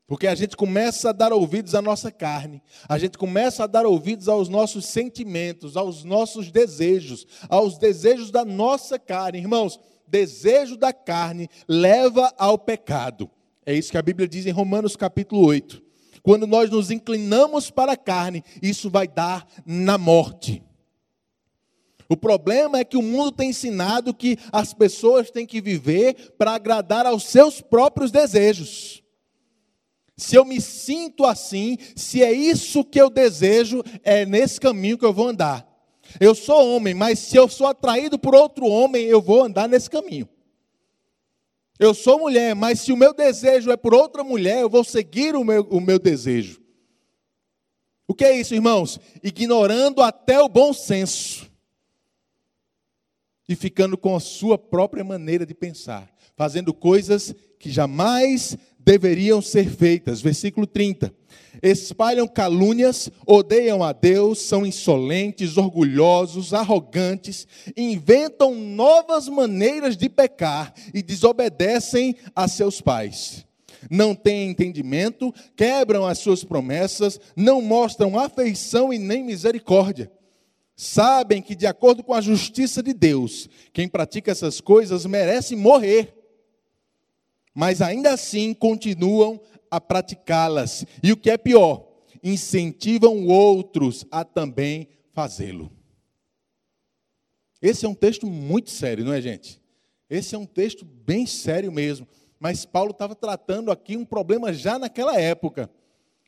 Porque 0.07 0.25
a 0.25 0.33
gente 0.33 0.55
começa 0.55 1.09
a 1.09 1.11
dar 1.11 1.33
ouvidos 1.33 1.75
à 1.75 1.81
nossa 1.81 2.09
carne, 2.09 2.63
a 2.87 2.97
gente 2.97 3.17
começa 3.17 3.65
a 3.65 3.67
dar 3.67 3.85
ouvidos 3.85 4.29
aos 4.29 4.47
nossos 4.47 4.85
sentimentos, 4.85 5.75
aos 5.75 6.05
nossos 6.05 6.49
desejos, 6.49 7.27
aos 7.49 7.77
desejos 7.77 8.31
da 8.31 8.45
nossa 8.45 8.97
carne. 8.97 9.39
Irmãos, 9.39 9.77
desejo 10.07 10.77
da 10.77 10.93
carne 10.93 11.49
leva 11.67 12.33
ao 12.37 12.57
pecado. 12.57 13.29
É 13.65 13.73
isso 13.73 13.91
que 13.91 13.97
a 13.97 14.01
Bíblia 14.01 14.29
diz 14.29 14.45
em 14.45 14.51
Romanos 14.51 14.95
capítulo 14.95 15.45
8. 15.45 15.83
Quando 16.23 16.47
nós 16.47 16.69
nos 16.69 16.89
inclinamos 16.89 17.69
para 17.69 17.91
a 17.91 17.97
carne, 17.97 18.45
isso 18.61 18.89
vai 18.89 19.09
dar 19.09 19.45
na 19.65 19.97
morte. 19.97 20.63
O 22.07 22.15
problema 22.15 22.79
é 22.79 22.85
que 22.85 22.95
o 22.95 23.01
mundo 23.01 23.33
tem 23.33 23.49
ensinado 23.49 24.13
que 24.13 24.37
as 24.53 24.73
pessoas 24.73 25.29
têm 25.29 25.45
que 25.45 25.59
viver 25.59 26.33
para 26.37 26.53
agradar 26.53 27.05
aos 27.05 27.25
seus 27.25 27.59
próprios 27.59 28.09
desejos 28.09 29.03
se 30.17 30.35
eu 30.35 30.43
me 30.43 30.59
sinto 30.59 31.23
assim, 31.23 31.77
se 31.95 32.23
é 32.23 32.33
isso 32.33 32.83
que 32.83 32.99
eu 32.99 33.07
desejo, 33.07 33.83
é 34.03 34.25
nesse 34.25 34.59
caminho 34.59 34.97
que 34.97 35.05
eu 35.05 35.13
vou 35.13 35.27
andar. 35.27 35.65
Eu 36.19 36.33
sou 36.33 36.75
homem, 36.75 36.95
mas 36.95 37.19
se 37.19 37.37
eu 37.37 37.47
sou 37.47 37.67
atraído 37.67 38.17
por 38.17 38.33
outro 38.33 38.65
homem, 38.65 39.05
eu 39.05 39.21
vou 39.21 39.43
andar 39.43 39.69
nesse 39.69 39.87
caminho. 39.87 40.27
Eu 41.77 41.93
sou 41.93 42.17
mulher, 42.17 42.55
mas 42.55 42.81
se 42.81 42.91
o 42.91 42.97
meu 42.97 43.13
desejo 43.13 43.69
é 43.69 43.77
por 43.77 43.93
outra 43.93 44.23
mulher, 44.23 44.61
eu 44.61 44.69
vou 44.69 44.83
seguir 44.83 45.35
o 45.35 45.43
meu, 45.43 45.61
o 45.69 45.79
meu 45.79 45.99
desejo. 45.99 46.59
O 48.07 48.15
que 48.15 48.25
é 48.25 48.39
isso, 48.39 48.55
irmãos? 48.55 48.99
Ignorando 49.21 50.01
até 50.01 50.39
o 50.39 50.49
bom 50.49 50.73
senso 50.73 51.47
e 53.47 53.55
ficando 53.55 53.97
com 53.97 54.15
a 54.15 54.19
sua 54.19 54.57
própria 54.57 55.03
maneira 55.03 55.45
de 55.45 55.53
pensar, 55.53 56.11
fazendo 56.35 56.73
coisas 56.73 57.35
que 57.59 57.69
jamais 57.69 58.57
deveriam 58.87 59.41
ser 59.41 59.69
feitas. 59.69 60.21
Versículo 60.21 60.65
30. 60.65 61.13
Espalham 61.61 62.25
calúnias, 62.25 63.11
odeiam 63.25 63.83
a 63.83 63.91
Deus, 63.91 64.39
são 64.39 64.65
insolentes, 64.65 65.57
orgulhosos, 65.57 66.53
arrogantes, 66.53 67.45
inventam 67.75 68.55
novas 68.55 69.27
maneiras 69.27 69.97
de 69.97 70.07
pecar 70.07 70.73
e 70.93 71.03
desobedecem 71.03 72.15
a 72.33 72.47
seus 72.47 72.79
pais. 72.79 73.45
Não 73.91 74.15
têm 74.15 74.51
entendimento, 74.51 75.33
quebram 75.55 76.05
as 76.05 76.19
suas 76.19 76.45
promessas, 76.45 77.19
não 77.35 77.61
mostram 77.61 78.17
afeição 78.17 78.93
e 78.93 78.97
nem 78.97 79.21
misericórdia. 79.21 80.09
Sabem 80.77 81.41
que, 81.41 81.55
de 81.55 81.65
acordo 81.67 82.03
com 82.03 82.13
a 82.13 82.21
justiça 82.21 82.81
de 82.81 82.93
Deus, 82.93 83.49
quem 83.73 83.89
pratica 83.89 84.31
essas 84.31 84.61
coisas 84.61 85.05
merece 85.05 85.55
morrer 85.55 86.16
mas 87.57 87.81
ainda 87.81 88.13
assim 88.13 88.53
continuam 88.53 89.41
a 89.71 89.81
praticá-las. 89.81 90.85
E 91.01 91.11
o 91.11 91.17
que 91.17 91.31
é 91.31 91.39
pior, 91.39 91.87
incentivam 92.21 93.25
outros 93.25 94.05
a 94.11 94.23
também 94.23 94.87
fazê-lo. 95.11 95.71
Esse 97.59 97.83
é 97.83 97.89
um 97.89 97.95
texto 97.95 98.27
muito 98.27 98.69
sério, 98.69 99.03
não 99.03 99.11
é, 99.11 99.19
gente? 99.19 99.59
Esse 100.07 100.35
é 100.35 100.37
um 100.37 100.45
texto 100.45 100.85
bem 100.85 101.25
sério 101.25 101.71
mesmo. 101.71 102.07
Mas 102.39 102.63
Paulo 102.63 102.91
estava 102.91 103.15
tratando 103.15 103.71
aqui 103.71 103.97
um 103.97 104.05
problema 104.05 104.53
já 104.53 104.77
naquela 104.77 105.19
época. 105.19 105.67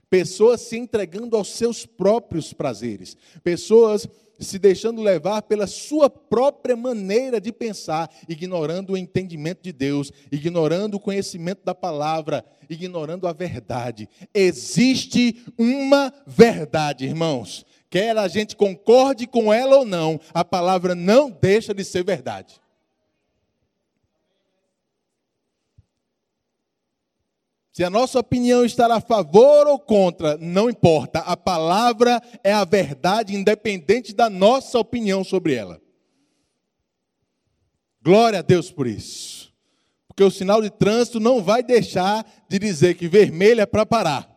Pessoas 0.10 0.62
se 0.62 0.78
entregando 0.78 1.38
aos 1.38 1.50
seus 1.50 1.86
próprios 1.86 2.54
prazeres. 2.54 3.16
Pessoas 3.44 4.08
se 4.40 4.58
deixando 4.58 5.02
levar 5.02 5.42
pela 5.42 5.68
sua 5.68 6.10
própria 6.10 6.76
maneira 6.76 7.40
de 7.42 7.52
pensar, 7.52 8.10
ignorando 8.28 8.94
o 8.94 8.98
entendimento 8.98 9.64
de 9.64 9.72
Deus, 9.72 10.12
ignorando 10.32 10.96
o 10.96 11.00
conhecimento 11.00 11.64
da 11.64 11.76
palavra, 11.76 12.46
ignorando 12.70 13.28
a 13.28 13.34
verdade. 13.34 14.08
Existe 14.34 15.44
uma 15.58 16.14
verdade, 16.26 17.06
irmãos. 17.06 17.66
Quer 17.90 18.16
a 18.18 18.28
gente 18.28 18.56
concorde 18.56 19.26
com 19.26 19.52
ela 19.52 19.78
ou 19.78 19.86
não, 19.86 20.20
a 20.34 20.46
palavra 20.46 20.94
não 20.94 21.30
deixa 21.30 21.74
de 21.74 21.84
ser 21.84 22.04
verdade. 22.04 22.62
Se 27.72 27.84
a 27.84 27.90
nossa 27.90 28.20
opinião 28.20 28.66
estar 28.66 28.90
a 28.90 29.00
favor 29.00 29.68
ou 29.68 29.80
contra, 29.80 30.38
não 30.38 30.70
importa. 30.70 31.20
A 31.20 31.38
palavra 31.38 32.22
é 32.44 32.52
a 32.52 32.66
verdade, 32.66 33.36
independente 33.36 34.14
da 34.14 34.30
nossa 34.30 34.80
opinião 34.80 35.24
sobre 35.24 35.54
ela. 35.54 35.80
Glória 38.02 38.40
a 38.40 38.42
Deus 38.42 38.72
por 38.72 38.88
isso. 38.88 39.54
Porque 40.08 40.24
o 40.24 40.32
sinal 40.32 40.62
de 40.62 40.70
trânsito 40.70 41.20
não 41.20 41.44
vai 41.44 41.62
deixar 41.62 42.26
de 42.50 42.58
dizer 42.58 42.96
que 42.96 43.08
vermelho 43.08 43.62
é 43.62 43.66
para 43.66 43.86
parar. 43.86 44.30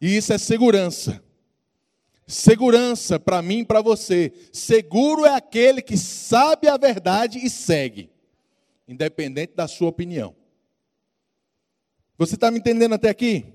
E 0.00 0.16
isso 0.16 0.32
é 0.32 0.38
segurança. 0.38 1.22
Segurança 2.26 3.20
para 3.20 3.40
mim 3.40 3.60
e 3.60 3.64
para 3.64 3.80
você. 3.80 4.32
Seguro 4.52 5.24
é 5.24 5.34
aquele 5.34 5.80
que 5.80 5.96
sabe 5.96 6.66
a 6.66 6.76
verdade 6.76 7.38
e 7.38 7.48
segue, 7.48 8.10
independente 8.88 9.54
da 9.54 9.68
sua 9.68 9.88
opinião. 9.88 10.34
Você 12.18 12.34
está 12.34 12.50
me 12.50 12.58
entendendo 12.58 12.94
até 12.94 13.08
aqui? 13.08 13.46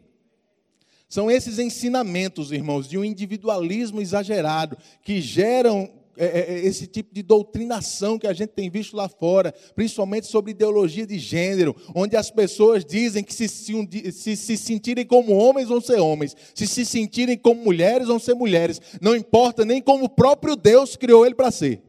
São 1.07 1.31
esses 1.31 1.57
ensinamentos, 1.57 2.51
irmãos, 2.51 2.87
de 2.87 2.97
um 2.97 3.03
individualismo 3.03 4.01
exagerado 4.01 4.77
que 5.03 5.21
geram 5.21 5.89
é, 6.19 6.25
é, 6.25 6.39
é, 6.55 6.65
esse 6.65 6.87
tipo 6.87 7.13
de 7.13 7.21
doutrinação 7.21 8.17
que 8.17 8.25
a 8.25 8.33
gente 8.33 8.49
tem 8.49 8.71
visto 8.71 8.97
lá 8.97 9.07
fora, 9.07 9.53
principalmente 9.75 10.25
sobre 10.25 10.49
ideologia 10.49 11.05
de 11.05 11.19
gênero, 11.19 11.75
onde 11.93 12.17
as 12.17 12.31
pessoas 12.31 12.83
dizem 12.83 13.23
que 13.23 13.31
se 13.31 13.47
se, 13.47 14.11
se, 14.11 14.35
se 14.35 14.57
sentirem 14.57 15.05
como 15.05 15.37
homens 15.37 15.69
vão 15.69 15.79
ser 15.79 15.99
homens, 15.99 16.35
se 16.55 16.65
se 16.65 16.83
sentirem 16.83 17.37
como 17.37 17.63
mulheres 17.63 18.07
vão 18.07 18.17
ser 18.17 18.33
mulheres, 18.33 18.81
não 18.99 19.15
importa 19.15 19.63
nem 19.63 19.79
como 19.79 20.05
o 20.05 20.09
próprio 20.09 20.55
Deus 20.55 20.95
criou 20.95 21.23
ele 21.23 21.35
para 21.35 21.51
ser. 21.51 21.83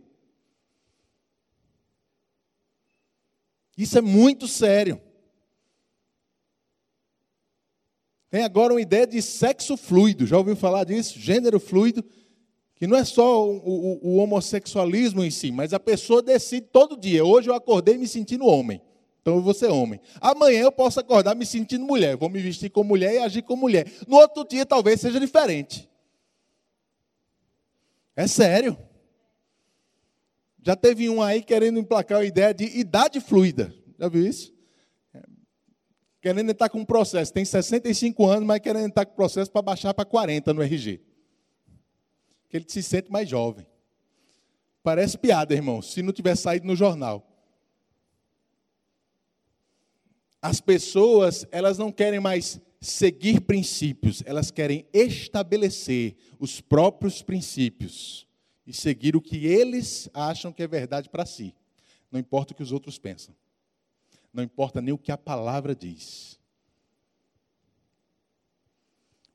Isso 3.79 3.97
é 3.97 4.03
muito 4.03 4.47
sério. 4.47 5.01
Tem 8.31 8.43
agora 8.43 8.75
uma 8.75 8.81
ideia 8.81 9.07
de 9.07 9.23
sexo 9.23 9.77
fluido. 9.77 10.27
Já 10.27 10.37
ouviu 10.37 10.55
falar 10.55 10.85
disso? 10.85 11.19
Gênero 11.19 11.59
fluido. 11.59 12.05
Que 12.75 12.87
não 12.87 12.97
é 12.97 13.05
só 13.05 13.45
o, 13.45 13.57
o, 13.57 14.09
o, 14.09 14.17
homossexualismo 14.19 15.25
em 15.25 15.31
si, 15.31 15.51
mas 15.51 15.73
a 15.73 15.81
pessoa 15.81 16.23
decide 16.23 16.67
todo 16.71 16.97
dia. 16.97 17.25
Hoje 17.25 17.51
eu 17.51 17.55
acordei 17.55 17.97
me 17.99 18.07
sentindo 18.07 18.47
homem. 18.47 18.81
Então 19.21 19.37
eu 19.37 19.43
vou 19.43 19.53
ser 19.53 19.67
homem. 19.67 20.01
Amanhã 20.21 20.61
eu 20.61 20.73
posso 20.73 21.01
acordar 21.01 21.35
me 21.35 21.45
sentindo 21.45 21.85
mulher. 21.85 22.17
Vou 22.17 22.29
me 22.29 22.39
vestir 22.39 22.71
como 22.71 22.89
mulher 22.89 23.15
e 23.15 23.19
agir 23.19 23.43
como 23.43 23.63
mulher. 23.63 23.91
No 24.07 24.17
outro 24.17 24.47
dia 24.47 24.65
talvez 24.65 25.01
seja 25.01 25.19
diferente. 25.19 25.89
É 28.15 28.27
sério. 28.27 28.79
Já 30.63 30.77
teve 30.77 31.09
um 31.09 31.23
aí 31.23 31.43
querendo 31.43 31.81
emplacar 31.81 32.21
a 32.21 32.25
ideia 32.25 32.53
de 32.53 32.65
idade 32.79 33.21
fluida. 33.21 33.75
Já 33.99 34.09
viu 34.09 34.25
isso? 34.25 34.53
Querendo 36.21 36.51
entrar 36.51 36.69
com 36.69 36.81
um 36.81 36.85
processo, 36.85 37.33
tem 37.33 37.45
65 37.45 38.27
anos, 38.27 38.47
mas 38.47 38.61
querendo 38.61 38.87
entrar 38.87 39.07
com 39.07 39.15
processo 39.15 39.51
para 39.51 39.63
baixar 39.63 39.95
para 39.95 40.05
40 40.05 40.53
no 40.53 40.63
RG. 40.63 41.01
Que 42.49 42.57
ele 42.57 42.67
se 42.69 42.83
sente 42.83 43.11
mais 43.11 43.29
jovem. 43.29 43.67
Parece 44.83 45.19
piada, 45.19 45.55
irmão, 45.55 45.83
se 45.83 46.03
não 46.03 46.13
tiver 46.13 46.37
saído 46.37 46.67
no 46.67 46.75
jornal. 46.75 47.25
As 50.41 50.61
pessoas, 50.61 51.47
elas 51.51 51.79
não 51.79 51.93
querem 51.93 52.21
mais 52.21 52.61
seguir 52.81 53.41
princípios, 53.41 54.23
elas 54.25 54.51
querem 54.51 54.87
estabelecer 54.93 56.17
os 56.39 56.61
próprios 56.61 57.23
princípios 57.23 58.27
e 58.67 58.73
seguir 58.73 59.17
o 59.17 59.21
que 59.21 59.47
eles 59.47 60.09
acham 60.15 60.53
que 60.53 60.63
é 60.63 60.69
verdade 60.69 61.09
para 61.09 61.27
si. 61.27 61.55
Não 62.11 62.21
importa 62.21 62.53
o 62.53 62.57
que 62.57 62.63
os 62.63 62.73
outros 62.73 62.99
pensam. 62.99 63.35
Não 64.33 64.43
importa 64.43 64.81
nem 64.81 64.93
o 64.93 64.99
que 64.99 65.13
a 65.13 65.19
palavra 65.19 65.75
diz. 65.75 66.39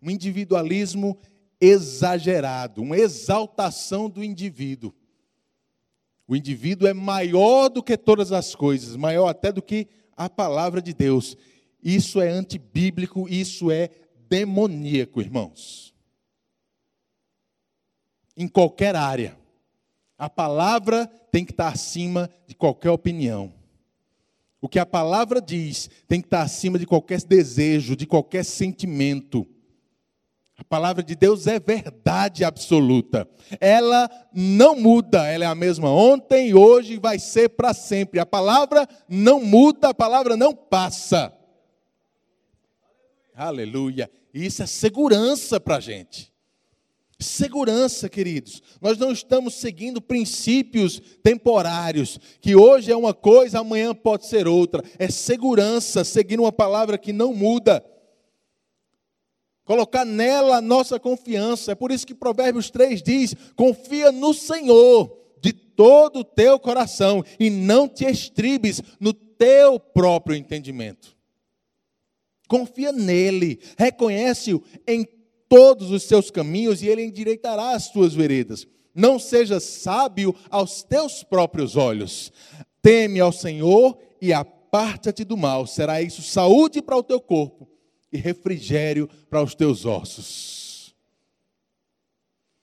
Um 0.01 0.09
individualismo 0.09 1.17
exagerado, 1.59 2.81
uma 2.81 2.97
exaltação 2.97 4.09
do 4.09 4.23
indivíduo. 4.23 4.93
O 6.27 6.35
indivíduo 6.35 6.87
é 6.87 6.93
maior 6.93 7.69
do 7.69 7.83
que 7.83 7.97
todas 7.97 8.31
as 8.31 8.55
coisas, 8.55 8.95
maior 8.95 9.27
até 9.27 9.51
do 9.51 9.61
que 9.61 9.87
a 10.15 10.29
palavra 10.29 10.81
de 10.81 10.93
Deus. 10.93 11.37
Isso 11.81 12.21
é 12.21 12.29
antibíblico, 12.29 13.27
isso 13.27 13.71
é 13.71 13.89
demoníaco, 14.27 15.21
irmãos. 15.21 15.93
Em 18.35 18.47
qualquer 18.47 18.95
área. 18.95 19.37
A 20.17 20.29
palavra 20.29 21.07
tem 21.31 21.43
que 21.43 21.51
estar 21.51 21.67
acima 21.67 22.29
de 22.47 22.55
qualquer 22.55 22.89
opinião. 22.89 23.53
O 24.63 24.69
que 24.69 24.79
a 24.79 24.85
palavra 24.85 25.41
diz 25.41 25.89
tem 26.07 26.21
que 26.21 26.27
estar 26.27 26.41
acima 26.41 26.79
de 26.79 26.85
qualquer 26.85 27.21
desejo, 27.21 27.97
de 27.97 28.07
qualquer 28.07 28.45
sentimento. 28.45 29.45
A 30.57 30.63
palavra 30.63 31.03
de 31.03 31.17
Deus 31.17 31.47
é 31.47 31.59
verdade 31.59 32.45
absoluta. 32.45 33.29
Ela 33.59 34.09
não 34.33 34.79
muda, 34.79 35.27
ela 35.27 35.43
é 35.43 35.47
a 35.47 35.53
mesma 35.53 35.89
ontem, 35.89 36.53
hoje 36.53 36.93
e 36.93 36.97
vai 36.97 37.19
ser 37.19 37.49
para 37.49 37.73
sempre. 37.73 38.21
A 38.21 38.25
palavra 38.25 38.87
não 39.09 39.43
muda, 39.43 39.89
a 39.89 39.93
palavra 39.93 40.37
não 40.37 40.55
passa. 40.55 41.37
Aleluia. 43.35 44.09
Isso 44.33 44.63
é 44.63 44.65
segurança 44.65 45.59
para 45.59 45.75
a 45.75 45.81
gente. 45.81 46.32
Segurança, 47.23 48.09
queridos. 48.09 48.61
Nós 48.81 48.97
não 48.97 49.11
estamos 49.11 49.55
seguindo 49.55 50.01
princípios 50.01 51.01
temporários, 51.23 52.19
que 52.41 52.55
hoje 52.55 52.91
é 52.91 52.95
uma 52.95 53.13
coisa, 53.13 53.59
amanhã 53.59 53.95
pode 53.95 54.27
ser 54.27 54.47
outra. 54.47 54.83
É 54.99 55.09
segurança, 55.09 56.03
seguindo 56.03 56.41
uma 56.41 56.51
palavra 56.51 56.97
que 56.97 57.13
não 57.13 57.33
muda. 57.33 57.83
Colocar 59.65 60.03
nela 60.03 60.57
a 60.57 60.61
nossa 60.61 60.99
confiança. 60.99 61.71
É 61.71 61.75
por 61.75 61.91
isso 61.91 62.05
que 62.05 62.13
Provérbios 62.13 62.69
3 62.69 63.01
diz: 63.01 63.33
confia 63.55 64.11
no 64.11 64.33
Senhor 64.33 65.17
de 65.41 65.53
todo 65.53 66.19
o 66.19 66.23
teu 66.23 66.59
coração 66.59 67.23
e 67.39 67.49
não 67.49 67.87
te 67.87 68.05
estribes 68.05 68.81
no 68.99 69.13
teu 69.13 69.79
próprio 69.79 70.35
entendimento. 70.35 71.15
Confia 72.47 72.91
nele, 72.91 73.59
reconhece-o 73.77 74.61
em 74.85 75.07
todos 75.53 75.91
os 75.91 76.01
seus 76.01 76.31
caminhos 76.31 76.81
e 76.81 76.87
ele 76.87 77.03
endireitará 77.03 77.75
as 77.75 77.87
tuas 77.91 78.15
veredas. 78.15 78.65
Não 78.91 79.19
seja 79.19 79.59
sábio 79.59 80.35
aos 80.49 80.81
teus 80.81 81.23
próprios 81.23 81.75
olhos. 81.75 82.31
Teme 82.81 83.19
ao 83.19 83.31
Senhor 83.31 83.95
e 84.19 84.33
aparta-te 84.33 85.23
do 85.23 85.37
mal. 85.37 85.67
Será 85.67 86.01
isso 86.01 86.23
saúde 86.23 86.81
para 86.81 86.97
o 86.97 87.03
teu 87.03 87.21
corpo 87.21 87.69
e 88.11 88.17
refrigério 88.17 89.07
para 89.29 89.43
os 89.43 89.53
teus 89.53 89.85
ossos. 89.85 90.95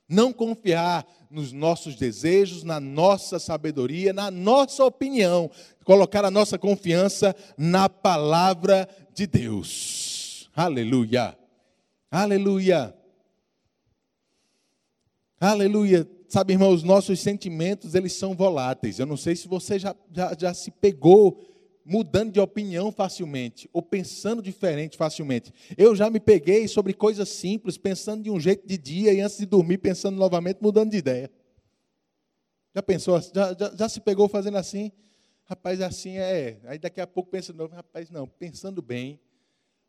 Não 0.09 0.33
confiar 0.33 1.07
nos 1.31 1.53
nossos 1.53 1.95
desejos, 1.95 2.65
na 2.65 2.81
nossa 2.81 3.39
sabedoria, 3.39 4.13
na 4.13 4.33
nossa 4.33 4.85
opinião, 4.85 5.49
colocar 5.85 6.25
a 6.25 6.31
nossa 6.31 6.59
confiança 6.59 7.37
na 7.57 7.89
palavra 7.89 8.89
de 9.15 9.29
Deus. 9.29 10.51
Aleluia. 10.57 11.40
Aleluia. 12.11 12.93
Aleluia. 15.39 16.11
Sabe, 16.29 16.53
irmão, 16.53 16.73
os 16.73 16.83
nossos 16.83 17.21
sentimentos, 17.21 17.95
eles 17.95 18.13
são 18.13 18.35
voláteis. 18.35 18.99
Eu 18.99 19.07
não 19.07 19.17
sei 19.17 19.37
se 19.37 19.47
você 19.47 19.79
já, 19.79 19.95
já, 20.13 20.37
já 20.39 20.55
se 20.55 20.71
pegou 20.71 21.47
mudando 21.85 22.33
de 22.33 22.39
opinião 22.39 22.93
facilmente, 22.93 23.69
ou 23.73 23.83
pensando 23.83 24.43
diferente 24.43 24.97
facilmente. 24.97 25.53
Eu 25.77 25.97
já 25.97 26.11
me 26.11 26.21
peguei 26.21 26.69
sobre 26.69 26.93
coisas 26.93 27.29
simples, 27.29 27.79
pensando 27.79 28.23
de 28.23 28.31
um 28.31 28.39
jeito 28.39 28.67
de 28.67 28.77
dia, 28.77 29.13
e 29.13 29.21
antes 29.21 29.39
de 29.39 29.47
dormir, 29.47 29.79
pensando 29.79 30.17
novamente, 30.17 30.59
mudando 30.61 30.91
de 30.91 30.99
ideia. 30.99 31.31
Já 32.75 32.83
pensou, 32.83 33.21
já, 33.21 33.55
já, 33.59 33.75
já 33.75 33.89
se 33.89 34.01
pegou 34.01 34.29
fazendo 34.29 34.57
assim? 34.57 34.93
Rapaz, 35.45 35.81
assim 35.81 36.19
é. 36.19 36.61
Aí 36.65 36.79
daqui 36.79 37.01
a 37.01 37.07
pouco 37.07 37.31
pensa 37.31 37.53
de 37.53 37.59
novo, 37.59 37.75
rapaz, 37.75 38.11
não, 38.11 38.27
pensando 38.27 38.81
bem, 38.81 39.19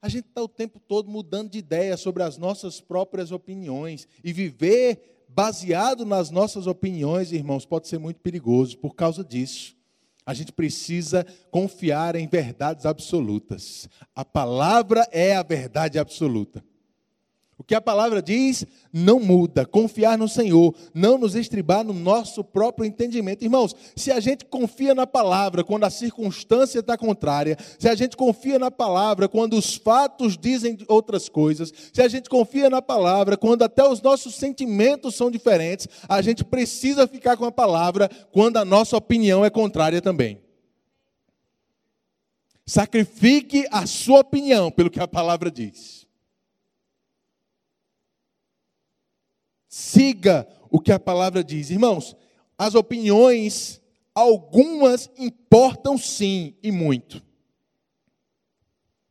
a 0.02 0.10
gente 0.10 0.28
está 0.28 0.42
o 0.42 0.48
tempo 0.48 0.80
todo 0.80 1.10
mudando 1.10 1.52
de 1.52 1.60
ideia 1.60 1.96
sobre 1.96 2.24
as 2.24 2.38
nossas 2.38 2.82
próprias 2.82 3.32
opiniões. 3.32 4.08
E 4.24 4.34
viver 4.34 5.26
baseado 5.30 6.06
nas 6.06 6.32
nossas 6.32 6.66
opiniões, 6.66 7.32
irmãos, 7.32 7.66
pode 7.66 7.88
ser 7.88 8.00
muito 8.00 8.20
perigoso 8.20 8.78
por 8.80 8.96
causa 8.96 9.24
disso. 9.24 9.76
A 10.26 10.34
gente 10.34 10.52
precisa 10.52 11.26
confiar 11.52 12.16
em 12.16 12.28
verdades 12.28 12.86
absolutas. 12.86 13.88
A 14.16 14.26
palavra 14.26 15.08
é 15.12 15.36
a 15.36 15.44
verdade 15.44 16.00
absoluta. 16.00 16.64
O 17.62 17.64
que 17.64 17.76
a 17.76 17.80
palavra 17.80 18.24
diz 18.24 18.66
não 18.92 19.20
muda. 19.20 19.68
Confiar 19.68 20.18
no 20.18 20.28
Senhor, 20.28 20.74
não 20.96 21.16
nos 21.16 21.36
estribar 21.36 21.84
no 21.84 21.94
nosso 21.94 22.44
próprio 22.44 22.88
entendimento. 22.88 23.44
Irmãos, 23.44 23.76
se 23.96 24.12
a 24.12 24.20
gente 24.20 24.46
confia 24.46 24.96
na 24.96 25.06
palavra 25.06 25.64
quando 25.64 25.84
a 25.84 25.92
circunstância 25.92 26.80
está 26.80 26.98
contrária, 26.98 27.56
se 27.78 27.88
a 27.88 27.94
gente 27.94 28.18
confia 28.18 28.58
na 28.58 28.72
palavra 28.72 29.30
quando 29.30 29.54
os 29.54 29.76
fatos 29.76 30.36
dizem 30.36 30.76
outras 30.88 31.30
coisas, 31.30 31.72
se 31.94 32.02
a 32.02 32.08
gente 32.08 32.32
confia 32.32 32.68
na 32.68 32.82
palavra 32.82 33.38
quando 33.38 33.62
até 33.62 33.88
os 33.88 34.02
nossos 34.02 34.34
sentimentos 34.34 35.14
são 35.14 35.30
diferentes, 35.30 35.88
a 36.10 36.20
gente 36.20 36.44
precisa 36.44 37.08
ficar 37.08 37.38
com 37.38 37.46
a 37.46 37.52
palavra 37.52 38.10
quando 38.32 38.58
a 38.58 38.66
nossa 38.66 38.98
opinião 38.98 39.46
é 39.46 39.52
contrária 39.52 40.02
também. 40.02 40.42
Sacrifique 42.66 43.68
a 43.70 43.86
sua 43.86 44.22
opinião 44.22 44.72
pelo 44.72 44.90
que 44.90 45.00
a 45.00 45.08
palavra 45.08 45.52
diz. 45.52 46.01
Siga 49.72 50.46
o 50.70 50.82
que 50.82 50.92
a 50.92 51.00
palavra 51.00 51.42
diz. 51.42 51.70
Irmãos, 51.70 52.14
as 52.58 52.76
opiniões, 52.76 53.82
algumas 54.14 55.10
importam 55.18 55.98
sim 55.98 56.54
e 56.62 56.70
muito. 56.74 57.24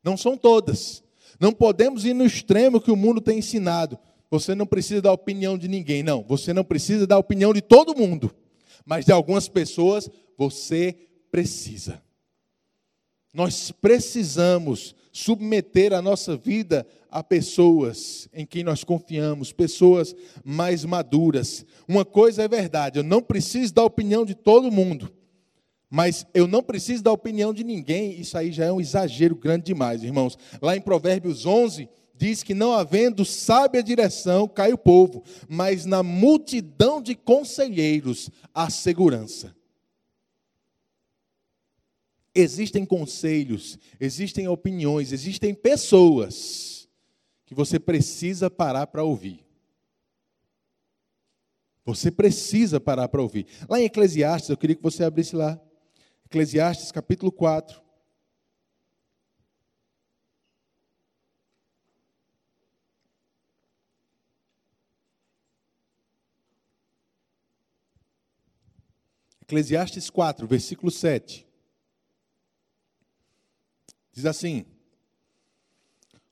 Não 0.04 0.18
são 0.18 0.36
todas. 0.36 1.02
Não 1.40 1.50
podemos 1.50 2.04
ir 2.04 2.12
no 2.12 2.26
extremo 2.26 2.78
que 2.78 2.90
o 2.90 2.96
mundo 2.96 3.22
tem 3.22 3.38
ensinado. 3.38 3.98
Você 4.30 4.54
não 4.54 4.66
precisa 4.66 5.00
da 5.00 5.10
opinião 5.10 5.56
de 5.56 5.66
ninguém, 5.66 6.02
não. 6.02 6.22
Você 6.24 6.52
não 6.52 6.62
precisa 6.62 7.06
da 7.06 7.16
opinião 7.16 7.54
de 7.54 7.62
todo 7.62 7.96
mundo. 7.96 8.30
Mas 8.84 9.06
de 9.06 9.12
algumas 9.12 9.48
pessoas 9.48 10.10
você 10.36 10.94
precisa. 11.30 12.02
Nós 13.32 13.70
precisamos 13.70 14.94
submeter 15.10 15.94
a 15.94 16.02
nossa 16.02 16.36
vida 16.36 16.86
a 17.10 17.22
pessoas 17.22 18.28
em 18.32 18.46
quem 18.46 18.62
nós 18.62 18.84
confiamos, 18.84 19.52
pessoas 19.52 20.14
mais 20.44 20.84
maduras. 20.84 21.64
Uma 21.88 22.04
coisa 22.04 22.42
é 22.42 22.48
verdade, 22.48 22.98
eu 22.98 23.02
não 23.02 23.22
preciso 23.22 23.74
da 23.74 23.84
opinião 23.84 24.24
de 24.24 24.34
todo 24.34 24.70
mundo, 24.70 25.12
mas 25.88 26.24
eu 26.32 26.46
não 26.46 26.62
preciso 26.62 27.02
da 27.02 27.12
opinião 27.12 27.52
de 27.52 27.64
ninguém, 27.64 28.20
isso 28.20 28.38
aí 28.38 28.52
já 28.52 28.66
é 28.66 28.72
um 28.72 28.80
exagero 28.80 29.34
grande 29.34 29.64
demais, 29.64 30.04
irmãos. 30.04 30.38
Lá 30.62 30.76
em 30.76 30.80
Provérbios 30.80 31.44
11, 31.44 31.88
diz 32.20 32.42
que 32.42 32.52
não 32.54 32.72
havendo 32.72 33.24
sábia 33.24 33.82
direção 33.82 34.46
cai 34.46 34.74
o 34.74 34.78
povo, 34.78 35.24
mas 35.48 35.86
na 35.86 36.02
multidão 36.02 37.00
de 37.00 37.14
conselheiros 37.14 38.30
há 38.54 38.68
segurança. 38.68 39.56
Existem 42.34 42.84
conselhos, 42.84 43.78
existem 43.98 44.46
opiniões, 44.46 45.12
existem 45.12 45.52
pessoas 45.52 46.79
que 47.50 47.54
você 47.56 47.80
precisa 47.80 48.48
parar 48.48 48.86
para 48.86 49.02
ouvir. 49.02 49.44
Você 51.84 52.08
precisa 52.08 52.78
parar 52.78 53.08
para 53.08 53.20
ouvir. 53.20 53.44
Lá 53.68 53.80
em 53.80 53.86
Eclesiastes, 53.86 54.50
eu 54.50 54.56
queria 54.56 54.76
que 54.76 54.82
você 54.82 55.02
abrisse 55.02 55.34
lá. 55.34 55.60
Eclesiastes 56.26 56.92
capítulo 56.92 57.32
4. 57.32 57.82
Eclesiastes 69.42 70.08
4, 70.08 70.46
versículo 70.46 70.92
7. 70.92 71.44
Diz 74.12 74.24
assim: 74.24 74.64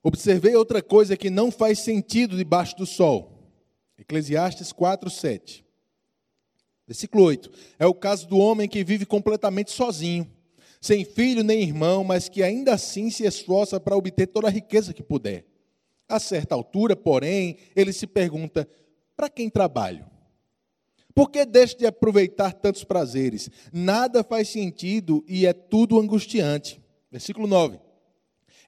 Observei 0.09 0.57
outra 0.57 0.81
coisa 0.81 1.19
que 1.19 1.29
não 1.29 1.51
faz 1.51 1.81
sentido 1.81 2.35
debaixo 2.35 2.75
do 2.75 2.87
sol. 2.87 3.53
Eclesiastes 3.99 4.73
4, 4.73 5.11
7. 5.11 5.63
Versículo 6.87 7.25
8. 7.25 7.51
É 7.79 7.87
o 7.87 7.93
caso 7.93 8.27
do 8.27 8.39
homem 8.39 8.67
que 8.67 8.83
vive 8.83 9.05
completamente 9.05 9.71
sozinho, 9.71 10.27
sem 10.81 11.05
filho 11.05 11.45
nem 11.45 11.63
irmão, 11.63 12.05
mas 12.05 12.27
que 12.27 12.43
ainda 12.43 12.73
assim 12.73 13.11
se 13.11 13.25
esforça 13.25 13.79
para 13.79 13.99
obter 13.99 14.29
toda 14.29 14.49
a 14.49 14.51
riqueza 14.51 14.95
que 14.95 15.03
puder. 15.03 15.45
A 16.09 16.19
certa 16.19 16.55
altura, 16.55 16.97
porém, 16.97 17.59
ele 17.77 17.93
se 17.93 18.07
pergunta: 18.07 18.67
para 19.15 19.29
quem 19.29 19.51
trabalho? 19.51 20.07
Por 21.15 21.29
que 21.29 21.45
deixo 21.45 21.77
de 21.77 21.85
aproveitar 21.85 22.55
tantos 22.55 22.83
prazeres? 22.83 23.51
Nada 23.71 24.25
faz 24.25 24.49
sentido 24.49 25.23
e 25.29 25.45
é 25.45 25.53
tudo 25.53 26.01
angustiante. 26.01 26.81
Versículo 27.11 27.47
9. 27.47 27.88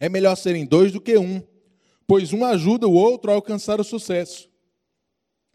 É 0.01 0.09
melhor 0.09 0.35
serem 0.35 0.65
dois 0.65 0.91
do 0.91 1.01
que 1.01 1.17
um, 1.19 1.43
pois 2.07 2.33
um 2.33 2.45
ajuda 2.45 2.89
o 2.89 2.95
outro 2.95 3.31
a 3.31 3.35
alcançar 3.35 3.79
o 3.79 3.85
sucesso. 3.85 4.49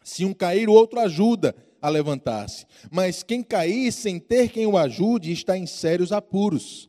Se 0.03 0.23
um 0.23 0.34
cair, 0.34 0.69
o 0.69 0.73
outro 0.73 0.99
ajuda 0.99 1.55
a 1.81 1.89
levantar-se. 1.89 2.65
Mas 2.91 3.23
quem 3.23 3.41
cair 3.41 3.91
sem 3.91 4.19
ter 4.19 4.49
quem 4.49 4.67
o 4.67 4.77
ajude 4.77 5.31
está 5.31 5.58
em 5.58 5.65
sérios 5.65 6.12
apuros. 6.12 6.88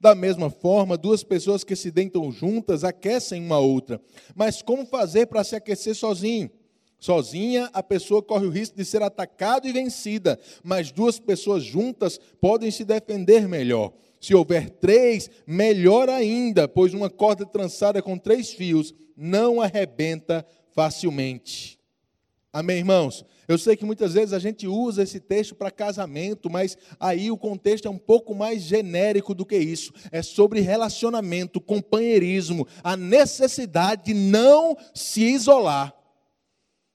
Da 0.00 0.14
mesma 0.14 0.50
forma, 0.50 0.96
duas 0.96 1.22
pessoas 1.22 1.62
que 1.62 1.76
se 1.76 1.90
deitam 1.90 2.32
juntas 2.32 2.82
aquecem 2.82 3.44
uma 3.44 3.58
outra. 3.58 4.00
Mas 4.34 4.62
como 4.62 4.86
fazer 4.86 5.26
para 5.26 5.44
se 5.44 5.54
aquecer 5.54 5.94
sozinho? 5.94 6.50
Sozinha, 6.98 7.68
a 7.72 7.82
pessoa 7.82 8.22
corre 8.22 8.46
o 8.46 8.50
risco 8.50 8.76
de 8.76 8.84
ser 8.84 9.02
atacada 9.02 9.68
e 9.68 9.72
vencida, 9.72 10.38
mas 10.62 10.92
duas 10.92 11.18
pessoas 11.18 11.64
juntas 11.64 12.18
podem 12.40 12.70
se 12.70 12.84
defender 12.84 13.48
melhor. 13.48 13.92
Se 14.22 14.36
houver 14.36 14.70
três, 14.70 15.28
melhor 15.44 16.08
ainda, 16.08 16.68
pois 16.68 16.94
uma 16.94 17.10
corda 17.10 17.44
trançada 17.44 18.00
com 18.00 18.16
três 18.16 18.52
fios 18.52 18.94
não 19.16 19.60
arrebenta 19.60 20.46
facilmente. 20.70 21.76
Amém, 22.52 22.78
irmãos? 22.78 23.24
Eu 23.48 23.58
sei 23.58 23.74
que 23.74 23.84
muitas 23.84 24.14
vezes 24.14 24.32
a 24.32 24.38
gente 24.38 24.68
usa 24.68 25.02
esse 25.02 25.18
texto 25.18 25.56
para 25.56 25.72
casamento, 25.72 26.48
mas 26.48 26.78
aí 27.00 27.32
o 27.32 27.36
contexto 27.36 27.88
é 27.88 27.90
um 27.90 27.98
pouco 27.98 28.32
mais 28.32 28.62
genérico 28.62 29.34
do 29.34 29.44
que 29.44 29.56
isso. 29.56 29.92
É 30.12 30.22
sobre 30.22 30.60
relacionamento, 30.60 31.60
companheirismo, 31.60 32.64
a 32.84 32.96
necessidade 32.96 34.04
de 34.04 34.14
não 34.14 34.76
se 34.94 35.22
isolar, 35.24 35.92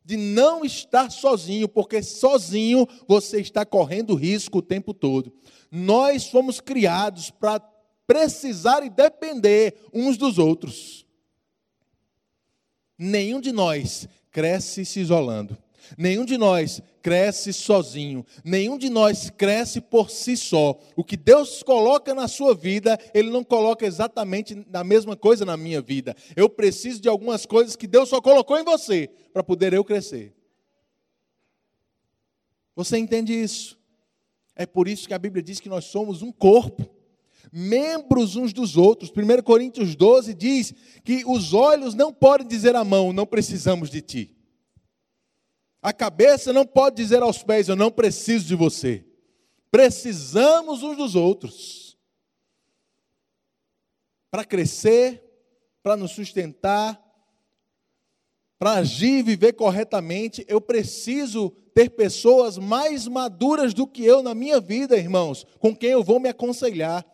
de 0.08 0.16
não 0.16 0.64
estar 0.64 1.12
sozinho, 1.12 1.68
porque 1.68 2.02
sozinho 2.02 2.88
você 3.06 3.42
está 3.42 3.66
correndo 3.66 4.16
risco 4.16 4.60
o 4.60 4.62
tempo 4.62 4.94
todo. 4.94 5.34
Nós 5.70 6.28
fomos 6.30 6.62
criados 6.62 7.30
para 7.30 7.60
precisar 8.08 8.86
e 8.86 8.90
depender 8.90 9.76
uns 9.94 10.16
dos 10.16 10.38
outros. 10.38 11.06
Nenhum 12.98 13.42
de 13.42 13.52
nós 13.52 14.08
cresce 14.32 14.86
se 14.86 15.02
isolando. 15.02 15.58
Nenhum 15.98 16.26
de 16.26 16.38
nós 16.38 16.82
cresce 17.02 17.54
sozinho, 17.54 18.26
nenhum 18.44 18.78
de 18.78 18.90
nós 18.90 19.30
cresce 19.30 19.80
por 19.80 20.10
si 20.10 20.36
só. 20.36 20.78
O 20.96 21.04
que 21.04 21.16
Deus 21.16 21.64
coloca 21.64 22.14
na 22.14 22.28
sua 22.28 22.54
vida, 22.54 23.00
Ele 23.14 23.30
não 23.30 23.44
coloca 23.44 23.86
exatamente 23.86 24.66
a 24.74 24.84
mesma 24.84 25.16
coisa 25.16 25.46
na 25.46 25.56
minha 25.56 25.82
vida. 25.82 26.16
Eu 26.36 26.50
preciso 26.50 27.00
de 27.00 27.08
algumas 27.08 27.46
coisas 27.46 27.76
que 27.76 27.88
Deus 27.88 28.10
só 28.10 28.20
colocou 28.20 28.58
em 28.60 28.64
você 28.64 29.10
para 29.32 29.44
poder 29.44 29.74
eu 29.74 29.86
crescer. 29.86 30.34
Você 32.76 32.98
entende 32.98 33.34
isso? 33.34 33.78
É 34.56 34.66
por 34.66 34.88
isso 34.88 35.08
que 35.08 35.14
a 35.14 35.20
Bíblia 35.20 35.42
diz 35.42 35.60
que 35.60 35.70
nós 35.70 35.86
somos 35.86 36.22
um 36.22 36.32
corpo, 36.32 36.90
membros 37.52 38.36
uns 38.36 38.52
dos 38.52 38.76
outros. 38.76 39.12
1 39.12 39.42
Coríntios 39.44 39.96
12 39.96 40.34
diz 40.34 40.74
que 41.04 41.24
os 41.26 41.54
olhos 41.54 41.94
não 41.94 42.12
podem 42.12 42.48
dizer 42.48 42.76
à 42.76 42.84
mão, 42.84 43.14
não 43.14 43.26
precisamos 43.26 43.90
de 43.90 44.02
ti. 44.02 44.37
A 45.88 45.94
cabeça 45.94 46.52
não 46.52 46.66
pode 46.66 46.98
dizer 46.98 47.24
aos 47.24 47.42
pés, 47.42 47.70
eu 47.70 47.76
não 47.78 47.90
preciso 47.90 48.46
de 48.46 48.56
você. 48.56 49.06
Precisamos 49.72 50.84
uns 50.84 50.98
dos 50.98 51.16
outros. 51.16 51.98
Para 54.30 54.44
crescer, 54.44 55.24
para 55.82 55.96
nos 55.96 56.12
sustentar, 56.12 57.02
para 58.60 58.74
agir 58.74 59.20
e 59.20 59.24
viver 59.24 59.54
corretamente, 59.54 60.44
eu 60.50 60.60
preciso 60.60 61.52
ter 61.74 61.92
pessoas 61.92 62.58
mais 62.58 63.08
maduras 63.08 63.74
do 63.74 63.88
que 63.88 64.04
eu 64.04 64.22
na 64.22 64.36
minha 64.36 64.60
vida, 64.60 64.98
irmãos, 64.98 65.48
com 65.58 65.74
quem 65.74 65.92
eu 65.92 66.04
vou 66.04 66.20
me 66.20 66.28
aconselhar, 66.28 67.06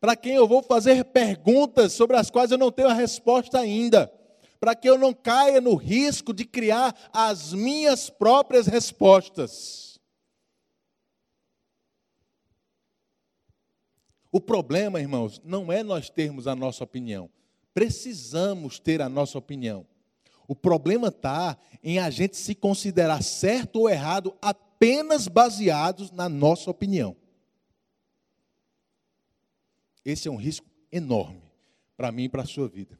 para 0.00 0.16
quem 0.16 0.34
eu 0.34 0.48
vou 0.48 0.60
fazer 0.60 1.04
perguntas 1.04 1.92
sobre 1.92 2.16
as 2.16 2.30
quais 2.30 2.50
eu 2.50 2.58
não 2.58 2.72
tenho 2.72 2.88
a 2.88 2.94
resposta 2.94 3.60
ainda, 3.60 4.12
para 4.60 4.74
que 4.74 4.88
eu 4.88 4.98
não 4.98 5.14
caia 5.14 5.60
no 5.60 5.74
risco 5.74 6.32
de 6.32 6.44
criar 6.44 6.94
as 7.12 7.52
minhas 7.52 8.10
próprias 8.10 8.66
respostas. 8.66 10.00
O 14.30 14.40
problema, 14.40 15.00
irmãos, 15.00 15.40
não 15.44 15.72
é 15.72 15.82
nós 15.82 16.10
termos 16.10 16.46
a 16.46 16.54
nossa 16.54 16.84
opinião. 16.84 17.30
Precisamos 17.72 18.78
ter 18.78 19.00
a 19.00 19.08
nossa 19.08 19.38
opinião. 19.38 19.86
O 20.46 20.54
problema 20.54 21.08
está 21.08 21.56
em 21.82 21.98
a 21.98 22.10
gente 22.10 22.36
se 22.36 22.54
considerar 22.54 23.22
certo 23.22 23.80
ou 23.80 23.90
errado 23.90 24.36
apenas 24.40 25.28
baseados 25.28 26.10
na 26.10 26.28
nossa 26.28 26.70
opinião. 26.70 27.16
Esse 30.04 30.28
é 30.28 30.30
um 30.30 30.36
risco 30.36 30.66
enorme 30.90 31.42
para 31.96 32.10
mim 32.10 32.24
e 32.24 32.28
para 32.28 32.42
a 32.42 32.46
sua 32.46 32.68
vida. 32.68 32.98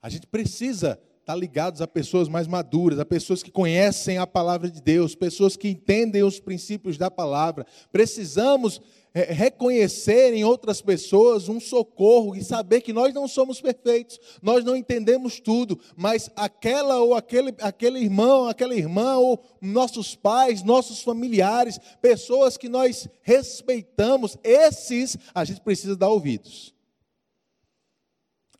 A 0.00 0.08
gente 0.08 0.26
precisa 0.26 0.90
estar 1.20 1.34
tá 1.34 1.34
ligados 1.34 1.82
a 1.82 1.86
pessoas 1.86 2.28
mais 2.28 2.46
maduras, 2.46 2.98
a 2.98 3.04
pessoas 3.04 3.42
que 3.42 3.50
conhecem 3.50 4.16
a 4.16 4.26
palavra 4.26 4.70
de 4.70 4.80
Deus, 4.80 5.14
pessoas 5.14 5.56
que 5.56 5.68
entendem 5.68 6.22
os 6.22 6.40
princípios 6.40 6.96
da 6.96 7.10
palavra. 7.10 7.66
Precisamos 7.92 8.80
é, 9.12 9.32
reconhecer 9.32 10.32
em 10.32 10.44
outras 10.44 10.80
pessoas 10.80 11.48
um 11.48 11.58
socorro 11.58 12.36
e 12.36 12.44
saber 12.44 12.80
que 12.80 12.92
nós 12.92 13.12
não 13.12 13.26
somos 13.26 13.60
perfeitos, 13.60 14.20
nós 14.40 14.64
não 14.64 14.76
entendemos 14.76 15.40
tudo, 15.40 15.78
mas 15.96 16.30
aquela 16.36 17.00
ou 17.00 17.14
aquele, 17.14 17.54
aquele 17.60 17.98
irmão, 17.98 18.46
aquela 18.46 18.74
irmã, 18.74 19.16
ou 19.16 19.42
nossos 19.60 20.14
pais, 20.14 20.62
nossos 20.62 21.02
familiares, 21.02 21.78
pessoas 22.00 22.56
que 22.56 22.68
nós 22.68 23.08
respeitamos, 23.22 24.38
esses 24.44 25.18
a 25.34 25.44
gente 25.44 25.60
precisa 25.60 25.96
dar 25.96 26.08
ouvidos. 26.08 26.77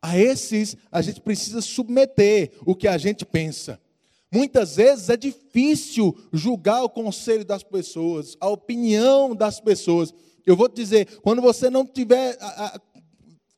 A 0.01 0.19
esses 0.19 0.77
a 0.91 1.03
gente 1.03 1.21
precisa 1.21 1.61
submeter 1.61 2.53
o 2.65 2.75
que 2.75 2.87
a 2.87 2.97
gente 2.97 3.25
pensa. 3.25 3.81
Muitas 4.31 4.77
vezes 4.77 5.09
é 5.09 5.17
difícil 5.17 6.17
julgar 6.33 6.83
o 6.83 6.89
conselho 6.91 7.45
das 7.45 7.63
pessoas, 7.63 8.37
a 8.41 8.49
opinião 8.49 9.35
das 9.35 9.59
pessoas. 9.59 10.13
Eu 10.45 10.55
vou 10.55 10.69
te 10.69 10.77
dizer, 10.77 11.19
quando 11.21 11.41
você 11.41 11.71
não 11.71 11.85
tiver 11.85 12.37
a, 12.41 12.67
a, 12.67 12.81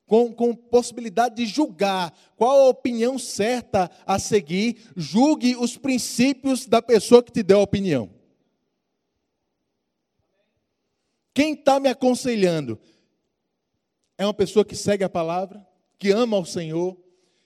com, 0.07 0.33
com 0.33 0.55
possibilidade 0.55 1.35
de 1.35 1.45
julgar 1.45 2.13
qual 2.35 2.61
a 2.61 2.69
opinião 2.69 3.19
certa 3.19 3.91
a 4.05 4.17
seguir, 4.17 4.89
julgue 4.95 5.55
os 5.55 5.77
princípios 5.77 6.65
da 6.65 6.81
pessoa 6.81 7.21
que 7.21 7.31
te 7.31 7.43
deu 7.43 7.59
a 7.59 7.63
opinião. 7.63 8.09
Quem 11.33 11.53
está 11.53 11.79
me 11.79 11.89
aconselhando 11.89 12.79
é 14.17 14.25
uma 14.25 14.33
pessoa 14.33 14.65
que 14.65 14.75
segue 14.75 15.03
a 15.03 15.09
palavra, 15.09 15.65
que 16.01 16.09
ama 16.09 16.35
ao 16.35 16.43
Senhor, 16.43 16.97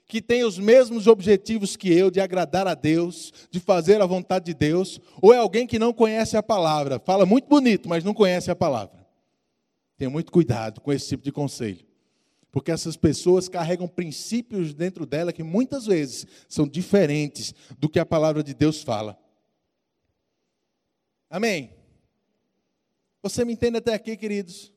que 0.07 0.21
tem 0.21 0.45
os 0.45 0.57
mesmos 0.57 1.07
objetivos 1.07 1.75
que 1.75 1.91
eu, 1.91 2.09
de 2.09 2.21
agradar 2.21 2.65
a 2.67 2.73
Deus, 2.73 3.33
de 3.51 3.59
fazer 3.59 4.01
a 4.01 4.05
vontade 4.05 4.45
de 4.45 4.53
Deus, 4.53 4.97
ou 5.21 5.33
é 5.33 5.37
alguém 5.37 5.67
que 5.67 5.77
não 5.77 5.91
conhece 5.91 6.37
a 6.37 6.41
palavra, 6.41 6.97
fala 6.97 7.25
muito 7.25 7.49
bonito, 7.49 7.89
mas 7.89 8.01
não 8.01 8.13
conhece 8.13 8.49
a 8.49 8.55
palavra. 8.55 9.05
Tenha 9.97 10.09
muito 10.09 10.31
cuidado 10.31 10.79
com 10.79 10.93
esse 10.93 11.09
tipo 11.09 11.21
de 11.21 11.33
conselho. 11.33 11.85
Porque 12.49 12.71
essas 12.71 12.95
pessoas 12.95 13.49
carregam 13.49 13.89
princípios 13.89 14.73
dentro 14.73 15.05
dela 15.05 15.33
que 15.33 15.43
muitas 15.43 15.85
vezes 15.85 16.25
são 16.47 16.65
diferentes 16.65 17.53
do 17.77 17.89
que 17.89 17.99
a 17.99 18.05
palavra 18.05 18.41
de 18.41 18.53
Deus 18.53 18.81
fala. 18.81 19.19
Amém? 21.29 21.75
Você 23.21 23.43
me 23.43 23.51
entende 23.51 23.79
até 23.79 23.93
aqui, 23.93 24.15
queridos? 24.15 24.71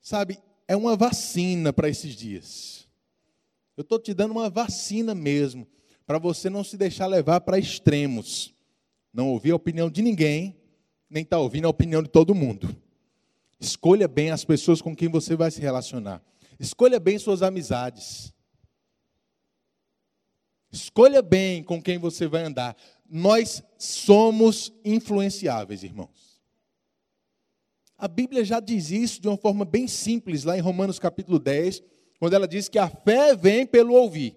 Sabe, 0.00 0.38
é 0.72 0.76
uma 0.76 0.96
vacina 0.96 1.70
para 1.70 1.86
esses 1.86 2.16
dias. 2.16 2.88
Eu 3.76 3.82
estou 3.82 3.98
te 3.98 4.14
dando 4.14 4.30
uma 4.30 4.48
vacina 4.48 5.14
mesmo, 5.14 5.66
para 6.06 6.18
você 6.18 6.48
não 6.48 6.64
se 6.64 6.78
deixar 6.78 7.06
levar 7.06 7.42
para 7.42 7.58
extremos. 7.58 8.54
Não 9.12 9.28
ouvir 9.28 9.50
a 9.50 9.56
opinião 9.56 9.90
de 9.90 10.00
ninguém, 10.00 10.56
nem 11.10 11.24
estar 11.24 11.36
tá 11.36 11.42
ouvindo 11.42 11.66
a 11.66 11.68
opinião 11.68 12.02
de 12.02 12.08
todo 12.08 12.34
mundo. 12.34 12.74
Escolha 13.60 14.08
bem 14.08 14.30
as 14.30 14.46
pessoas 14.46 14.80
com 14.80 14.96
quem 14.96 15.10
você 15.10 15.36
vai 15.36 15.50
se 15.50 15.60
relacionar. 15.60 16.22
Escolha 16.58 16.98
bem 16.98 17.18
suas 17.18 17.42
amizades. 17.42 18.32
Escolha 20.72 21.20
bem 21.20 21.62
com 21.62 21.82
quem 21.82 21.98
você 21.98 22.26
vai 22.26 22.44
andar. 22.44 22.74
Nós 23.06 23.62
somos 23.76 24.72
influenciáveis, 24.82 25.84
irmãos. 25.84 26.21
A 28.02 28.08
Bíblia 28.08 28.44
já 28.44 28.58
diz 28.58 28.90
isso 28.90 29.22
de 29.22 29.28
uma 29.28 29.36
forma 29.36 29.64
bem 29.64 29.86
simples, 29.86 30.42
lá 30.42 30.58
em 30.58 30.60
Romanos 30.60 30.98
capítulo 30.98 31.38
10, 31.38 31.84
quando 32.18 32.32
ela 32.34 32.48
diz 32.48 32.68
que 32.68 32.76
a 32.76 32.88
fé 32.88 33.36
vem 33.36 33.64
pelo 33.64 33.94
ouvir. 33.94 34.36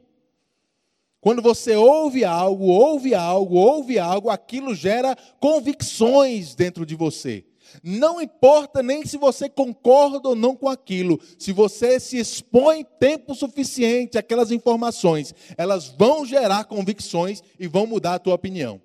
Quando 1.20 1.41
você 1.41 1.76
ouve 1.76 2.24
algo, 2.24 2.66
ouve 2.66 3.16
algo, 3.16 3.55
ouve 3.55 3.97
algo, 3.97 4.30
aquilo 4.30 4.76
gera 4.76 5.18
convicções 5.39 6.53
dentro 6.53 6.86
de 6.86 6.93
você. 6.93 7.43
Não 7.82 8.22
importa 8.22 8.84
nem 8.84 9.03
se 9.03 9.18
você 9.18 9.49
concorda 9.49 10.30
ou 10.30 10.36
não 10.36 10.55
com 10.55 10.70
aquilo, 10.70 11.20
se 11.36 11.51
você 11.51 11.99
se 11.99 12.20
expõe 12.20 12.86
tempo 12.99 13.34
suficiente 13.34 14.16
àquelas 14.16 14.51
informações, 14.51 15.34
elas 15.57 15.88
vão 15.88 16.24
gerar 16.24 16.66
convicções 16.66 17.41
e 17.59 17.68
vão 17.68 17.88
mudar 17.88 18.13
a 18.13 18.20
tua 18.20 18.36
opinião. 18.36 18.80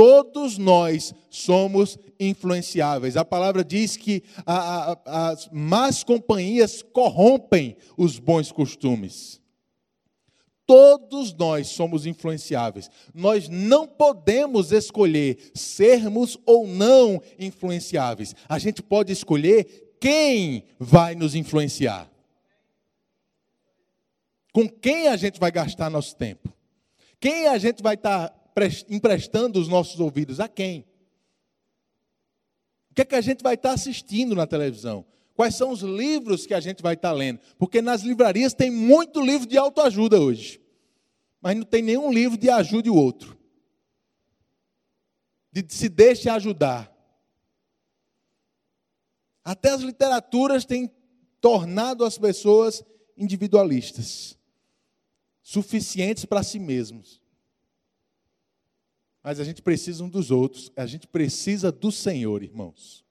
Todos 0.00 0.56
nós 0.56 1.14
somos 1.28 1.98
influenciáveis. 2.18 3.18
A 3.18 3.24
palavra 3.24 3.62
diz 3.62 3.98
que 3.98 4.22
a, 4.46 4.92
a, 4.92 5.30
as 5.30 5.46
más 5.52 6.02
companhias 6.02 6.80
corrompem 6.80 7.76
os 7.98 8.18
bons 8.18 8.50
costumes. 8.50 9.38
todos 10.66 11.34
nós 11.34 11.68
somos 11.68 12.06
influenciáveis. 12.06 12.90
Nós 13.12 13.46
não 13.50 13.86
podemos 13.86 14.72
escolher 14.72 15.50
sermos 15.54 16.38
ou 16.46 16.66
não 16.66 17.20
influenciáveis. 17.38 18.34
A 18.48 18.58
gente 18.58 18.82
pode 18.82 19.12
escolher 19.12 19.96
quem 20.00 20.64
vai 20.78 21.14
nos 21.14 21.34
influenciar. 21.34 22.10
Com 24.50 24.66
quem 24.66 25.08
a 25.08 25.16
gente 25.18 25.38
vai 25.38 25.52
gastar 25.52 25.90
nosso 25.90 26.16
tempo? 26.16 26.50
Quem 27.20 27.48
a 27.48 27.58
gente 27.58 27.82
vai 27.82 27.96
estar 27.96 28.39
emprestando 28.88 29.60
os 29.60 29.68
nossos 29.68 30.00
ouvidos? 30.00 30.40
A 30.40 30.48
quem? 30.48 30.84
O 32.90 32.94
que 32.94 33.02
é 33.02 33.04
que 33.04 33.14
a 33.14 33.20
gente 33.20 33.42
vai 33.42 33.54
estar 33.54 33.72
assistindo 33.72 34.34
na 34.34 34.46
televisão? 34.46 35.04
Quais 35.34 35.54
são 35.54 35.70
os 35.70 35.80
livros 35.80 36.46
que 36.46 36.52
a 36.52 36.60
gente 36.60 36.82
vai 36.82 36.94
estar 36.94 37.12
lendo? 37.12 37.40
Porque 37.56 37.80
nas 37.80 38.02
livrarias 38.02 38.52
tem 38.52 38.70
muito 38.70 39.20
livro 39.20 39.46
de 39.46 39.56
autoajuda 39.56 40.20
hoje. 40.20 40.60
Mas 41.40 41.56
não 41.56 41.64
tem 41.64 41.82
nenhum 41.82 42.12
livro 42.12 42.36
de 42.36 42.50
ajude 42.50 42.90
o 42.90 42.94
outro. 42.94 43.38
De 45.50 45.64
se 45.68 45.88
deixe 45.88 46.28
ajudar. 46.28 46.94
Até 49.42 49.70
as 49.70 49.80
literaturas 49.80 50.64
têm 50.64 50.90
tornado 51.40 52.04
as 52.04 52.18
pessoas 52.18 52.84
individualistas, 53.16 54.38
suficientes 55.42 56.24
para 56.24 56.42
si 56.42 56.58
mesmos. 56.58 57.19
Mas 59.22 59.38
a 59.38 59.44
gente 59.44 59.60
precisa 59.62 60.02
um 60.02 60.08
dos 60.08 60.30
outros, 60.30 60.72
a 60.76 60.86
gente 60.86 61.06
precisa 61.06 61.70
do 61.70 61.92
Senhor, 61.92 62.42
irmãos. 62.42 63.04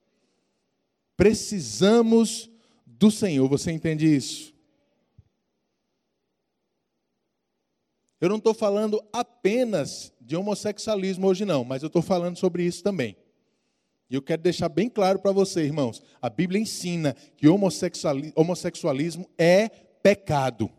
Precisamos 1.15 2.49
do 2.85 3.11
Senhor, 3.11 3.47
você 3.47 3.71
entende 3.71 4.05
isso? 4.05 4.53
Eu 8.19 8.27
não 8.27 8.37
estou 8.37 8.53
falando 8.53 9.01
apenas 9.13 10.11
de 10.19 10.35
homossexualismo 10.35 11.27
hoje, 11.27 11.45
não, 11.45 11.63
mas 11.63 11.83
eu 11.83 11.87
estou 11.87 12.01
falando 12.01 12.37
sobre 12.37 12.63
isso 12.63 12.83
também. 12.83 13.15
E 14.09 14.15
eu 14.15 14.21
quero 14.21 14.41
deixar 14.41 14.67
bem 14.67 14.89
claro 14.89 15.19
para 15.19 15.31
você, 15.31 15.63
irmãos: 15.63 16.01
a 16.21 16.29
Bíblia 16.29 16.59
ensina 16.59 17.15
que 17.37 17.47
homossexualismo 17.47 19.29
é 19.37 19.69
pecado. 19.69 20.69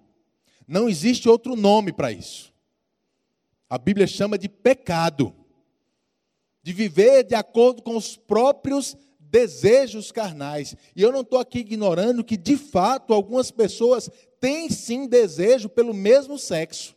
Não 0.67 0.89
existe 0.89 1.29
outro 1.29 1.57
nome 1.57 1.93
para 1.93 2.13
isso. 2.13 2.53
A 3.71 3.79
Bíblia 3.79 4.09
chama 4.09 4.37
de 4.37 4.49
pecado. 4.49 5.33
De 6.61 6.73
viver 6.73 7.23
de 7.23 7.37
acordo 7.37 7.81
com 7.81 7.97
os 7.97 8.17
próprios 8.17 8.97
desejos 9.21 10.11
carnais. 10.11 10.75
E 10.97 11.01
eu 11.01 11.13
não 11.13 11.21
estou 11.21 11.39
aqui 11.39 11.61
ignorando 11.61 12.25
que, 12.25 12.37
de 12.37 12.57
fato, 12.57 13.15
algumas 13.15 13.53
pessoas 13.53 14.11
têm 14.41 14.69
sim 14.69 15.07
desejo 15.07 15.69
pelo 15.69 15.95
mesmo 15.95 16.37
sexo. 16.37 16.97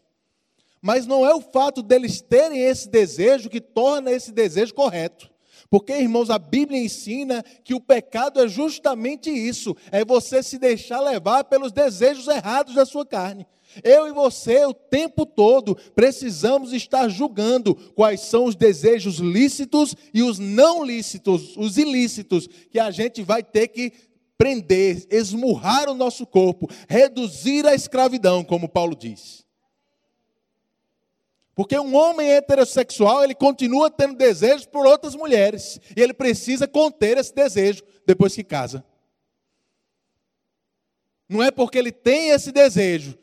Mas 0.82 1.05
não 1.05 1.26
é 1.26 1.34
o 1.34 1.41
fato 1.41 1.84
deles 1.84 2.21
terem 2.21 2.59
esse 2.59 2.89
desejo 2.89 3.49
que 3.49 3.61
torna 3.61 4.11
esse 4.11 4.32
desejo 4.32 4.74
correto. 4.74 5.32
Porque, 5.69 5.93
irmãos, 5.93 6.30
a 6.30 6.38
Bíblia 6.38 6.80
ensina 6.80 7.43
que 7.63 7.74
o 7.74 7.80
pecado 7.80 8.41
é 8.41 8.47
justamente 8.47 9.30
isso: 9.30 9.76
é 9.91 10.03
você 10.03 10.43
se 10.43 10.57
deixar 10.57 10.99
levar 10.99 11.43
pelos 11.45 11.71
desejos 11.71 12.28
errados 12.28 12.76
da 12.76 12.86
sua 12.86 13.05
carne. 13.05 13.47
Eu 13.82 14.07
e 14.07 14.11
você, 14.11 14.65
o 14.65 14.74
tempo 14.74 15.26
todo, 15.26 15.76
precisamos 15.95 16.74
estar 16.74 17.07
julgando 17.07 17.76
quais 17.95 18.21
são 18.21 18.45
os 18.45 18.55
desejos 18.55 19.19
lícitos 19.19 19.95
e 20.13 20.21
os 20.21 20.39
não 20.39 20.84
lícitos, 20.84 21.55
os 21.55 21.78
ilícitos, 21.78 22.47
que 22.69 22.80
a 22.80 22.91
gente 22.91 23.24
vai 23.24 23.41
ter 23.41 23.69
que 23.69 23.93
prender, 24.38 25.07
esmurrar 25.09 25.89
o 25.89 25.95
nosso 25.95 26.26
corpo, 26.26 26.69
reduzir 26.88 27.65
a 27.65 27.74
escravidão, 27.74 28.43
como 28.43 28.67
Paulo 28.67 28.95
diz. 28.95 29.43
Porque 31.55 31.78
um 31.78 31.95
homem 31.95 32.32
heterossexual, 32.32 33.24
ele 33.24 33.36
continua 33.36 33.89
tendo 33.89 34.15
desejos 34.15 34.65
por 34.65 34.86
outras 34.86 35.15
mulheres. 35.15 35.80
E 35.95 36.01
ele 36.01 36.13
precisa 36.13 36.67
conter 36.67 37.17
esse 37.17 37.34
desejo 37.34 37.84
depois 38.05 38.34
que 38.34 38.43
casa. 38.43 38.84
Não 41.30 41.41
é 41.41 41.51
porque 41.51 41.78
ele 41.78 41.91
tem 41.91 42.30
esse 42.30 42.51
desejo 42.51 43.17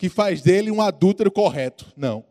que 0.00 0.08
faz 0.08 0.40
dele 0.40 0.70
um 0.70 0.80
adúltero 0.80 1.30
correto. 1.30 1.92
Não. 1.94 2.24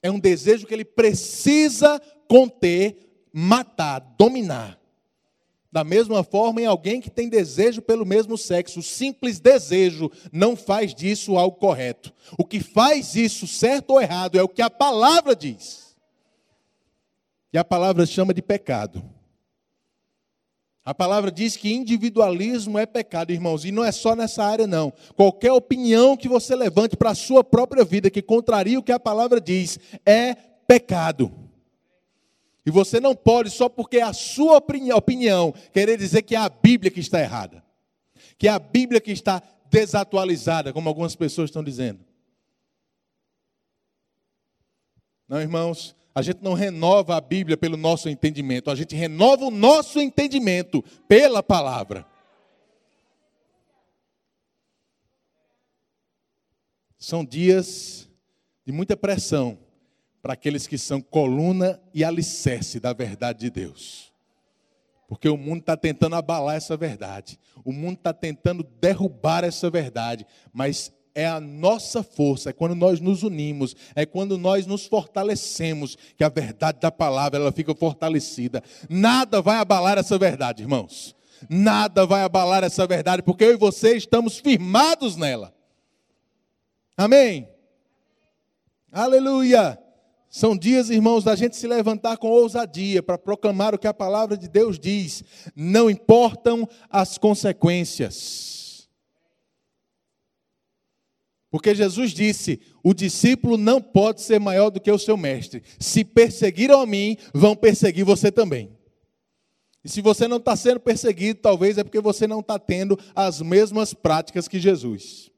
É 0.00 0.08
um 0.08 0.20
desejo 0.20 0.64
que 0.64 0.72
ele 0.72 0.84
precisa 0.84 2.00
conter, 2.28 3.26
matar, 3.32 3.98
dominar. 4.16 4.78
Da 5.72 5.82
mesma 5.82 6.22
forma, 6.22 6.60
em 6.62 6.66
alguém 6.66 7.00
que 7.00 7.10
tem 7.10 7.28
desejo 7.28 7.82
pelo 7.82 8.06
mesmo 8.06 8.38
sexo, 8.38 8.78
o 8.78 8.82
simples 8.82 9.40
desejo 9.40 10.08
não 10.32 10.54
faz 10.54 10.94
disso 10.94 11.36
algo 11.36 11.56
correto. 11.56 12.14
O 12.38 12.44
que 12.44 12.60
faz 12.60 13.16
isso, 13.16 13.44
certo 13.48 13.90
ou 13.90 14.00
errado, 14.00 14.38
é 14.38 14.42
o 14.44 14.48
que 14.48 14.62
a 14.62 14.70
palavra 14.70 15.34
diz. 15.34 15.96
E 17.52 17.58
a 17.58 17.64
palavra 17.64 18.06
chama 18.06 18.32
de 18.32 18.40
pecado. 18.40 19.02
A 20.88 20.94
palavra 20.94 21.30
diz 21.30 21.54
que 21.54 21.70
individualismo 21.70 22.78
é 22.78 22.86
pecado, 22.86 23.30
irmãos, 23.30 23.62
e 23.62 23.70
não 23.70 23.84
é 23.84 23.92
só 23.92 24.16
nessa 24.16 24.42
área, 24.42 24.66
não. 24.66 24.90
Qualquer 25.14 25.52
opinião 25.52 26.16
que 26.16 26.26
você 26.26 26.56
levante 26.56 26.96
para 26.96 27.10
a 27.10 27.14
sua 27.14 27.44
própria 27.44 27.84
vida 27.84 28.08
que 28.08 28.22
contraria 28.22 28.78
o 28.78 28.82
que 28.82 28.90
a 28.90 28.98
palavra 28.98 29.38
diz 29.38 29.78
é 30.06 30.34
pecado. 30.66 31.30
E 32.64 32.70
você 32.70 33.00
não 33.00 33.14
pode, 33.14 33.50
só 33.50 33.68
porque 33.68 33.98
é 33.98 34.02
a 34.02 34.14
sua 34.14 34.56
opinião, 34.56 35.52
querer 35.74 35.98
dizer 35.98 36.22
que 36.22 36.34
é 36.34 36.38
a 36.38 36.48
Bíblia 36.48 36.90
que 36.90 37.00
está 37.00 37.20
errada. 37.20 37.62
Que 38.38 38.48
é 38.48 38.50
a 38.50 38.58
Bíblia 38.58 38.98
que 38.98 39.12
está 39.12 39.42
desatualizada, 39.70 40.72
como 40.72 40.88
algumas 40.88 41.14
pessoas 41.14 41.50
estão 41.50 41.62
dizendo. 41.62 42.00
Não, 45.28 45.38
irmãos, 45.38 45.94
a 46.14 46.22
gente 46.22 46.42
não 46.42 46.54
renova 46.54 47.16
a 47.16 47.20
Bíblia 47.20 47.56
pelo 47.56 47.76
nosso 47.76 48.08
entendimento, 48.08 48.70
a 48.70 48.74
gente 48.74 48.96
renova 48.96 49.44
o 49.44 49.50
nosso 49.50 50.00
entendimento 50.00 50.82
pela 51.06 51.42
palavra. 51.42 52.06
São 56.98 57.24
dias 57.24 58.08
de 58.66 58.72
muita 58.72 58.96
pressão 58.96 59.58
para 60.20 60.32
aqueles 60.32 60.66
que 60.66 60.76
são 60.76 61.00
coluna 61.00 61.80
e 61.94 62.04
alicerce 62.04 62.80
da 62.80 62.92
verdade 62.92 63.40
de 63.40 63.50
Deus. 63.50 64.12
Porque 65.06 65.28
o 65.28 65.36
mundo 65.38 65.60
está 65.60 65.76
tentando 65.76 66.16
abalar 66.16 66.56
essa 66.56 66.76
verdade, 66.76 67.38
o 67.64 67.72
mundo 67.72 67.96
está 67.96 68.12
tentando 68.12 68.62
derrubar 68.62 69.42
essa 69.42 69.70
verdade, 69.70 70.26
mas 70.52 70.92
é 71.18 71.26
a 71.26 71.40
nossa 71.40 72.00
força, 72.00 72.50
é 72.50 72.52
quando 72.52 72.76
nós 72.76 73.00
nos 73.00 73.24
unimos, 73.24 73.74
é 73.96 74.06
quando 74.06 74.38
nós 74.38 74.66
nos 74.66 74.86
fortalecemos, 74.86 75.98
que 76.16 76.22
a 76.22 76.28
verdade 76.28 76.78
da 76.78 76.92
palavra 76.92 77.40
ela 77.40 77.50
fica 77.50 77.74
fortalecida. 77.74 78.62
Nada 78.88 79.42
vai 79.42 79.56
abalar 79.56 79.98
essa 79.98 80.16
verdade, 80.16 80.62
irmãos. 80.62 81.16
Nada 81.50 82.06
vai 82.06 82.22
abalar 82.22 82.62
essa 82.62 82.86
verdade, 82.86 83.24
porque 83.24 83.42
eu 83.42 83.54
e 83.54 83.56
você 83.56 83.96
estamos 83.96 84.38
firmados 84.38 85.16
nela. 85.16 85.52
Amém? 86.96 87.48
Aleluia! 88.92 89.76
São 90.30 90.56
dias, 90.56 90.88
irmãos, 90.88 91.24
da 91.24 91.34
gente 91.34 91.56
se 91.56 91.66
levantar 91.66 92.16
com 92.18 92.28
ousadia 92.28 93.02
para 93.02 93.18
proclamar 93.18 93.74
o 93.74 93.78
que 93.78 93.88
a 93.88 93.94
palavra 93.94 94.36
de 94.36 94.46
Deus 94.46 94.78
diz. 94.78 95.24
Não 95.56 95.90
importam 95.90 96.68
as 96.88 97.18
consequências. 97.18 98.67
Porque 101.50 101.74
Jesus 101.74 102.10
disse: 102.10 102.60
o 102.82 102.92
discípulo 102.92 103.56
não 103.56 103.80
pode 103.80 104.20
ser 104.20 104.38
maior 104.38 104.70
do 104.70 104.80
que 104.80 104.90
o 104.90 104.98
seu 104.98 105.16
mestre. 105.16 105.62
Se 105.78 106.04
perseguiram 106.04 106.80
a 106.80 106.86
mim, 106.86 107.16
vão 107.32 107.56
perseguir 107.56 108.04
você 108.04 108.30
também. 108.30 108.76
E 109.84 109.88
se 109.88 110.02
você 110.02 110.28
não 110.28 110.36
está 110.36 110.54
sendo 110.56 110.80
perseguido, 110.80 111.40
talvez 111.40 111.78
é 111.78 111.84
porque 111.84 112.00
você 112.00 112.26
não 112.26 112.40
está 112.40 112.58
tendo 112.58 112.98
as 113.14 113.40
mesmas 113.40 113.94
práticas 113.94 114.46
que 114.46 114.58
Jesus. 114.58 115.30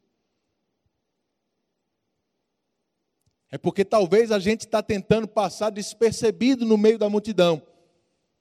É 3.53 3.59
porque 3.59 3.85
talvez 3.85 4.31
a 4.31 4.39
gente 4.39 4.61
está 4.61 4.83
tentando 4.83 5.27
passar 5.27 5.71
despercebido 5.71 6.65
no 6.65 6.79
meio 6.79 6.99
da 6.99 7.09
multidão. 7.09 7.63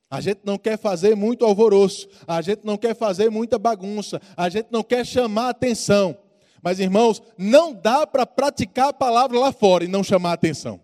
A 0.10 0.22
gente 0.22 0.42
não 0.44 0.58
quer 0.58 0.78
fazer 0.78 1.16
muito 1.16 1.46
alvoroço, 1.46 2.08
a 2.28 2.42
gente 2.42 2.66
não 2.66 2.78
quer 2.78 2.96
fazer 2.96 3.30
muita 3.30 3.60
bagunça, 3.60 4.20
a 4.36 4.50
gente 4.50 4.68
não 4.72 4.84
quer 4.84 5.06
chamar 5.06 5.50
atenção. 5.50 6.18
Mas, 6.62 6.80
irmãos, 6.80 7.22
não 7.38 7.74
dá 7.74 8.06
para 8.06 8.26
praticar 8.26 8.90
a 8.90 8.94
palavra 8.94 9.40
lá 9.40 9.52
fora 9.52 9.86
e 9.86 9.88
não 9.88 10.04
chamar 10.04 10.34
atenção. 10.34 10.82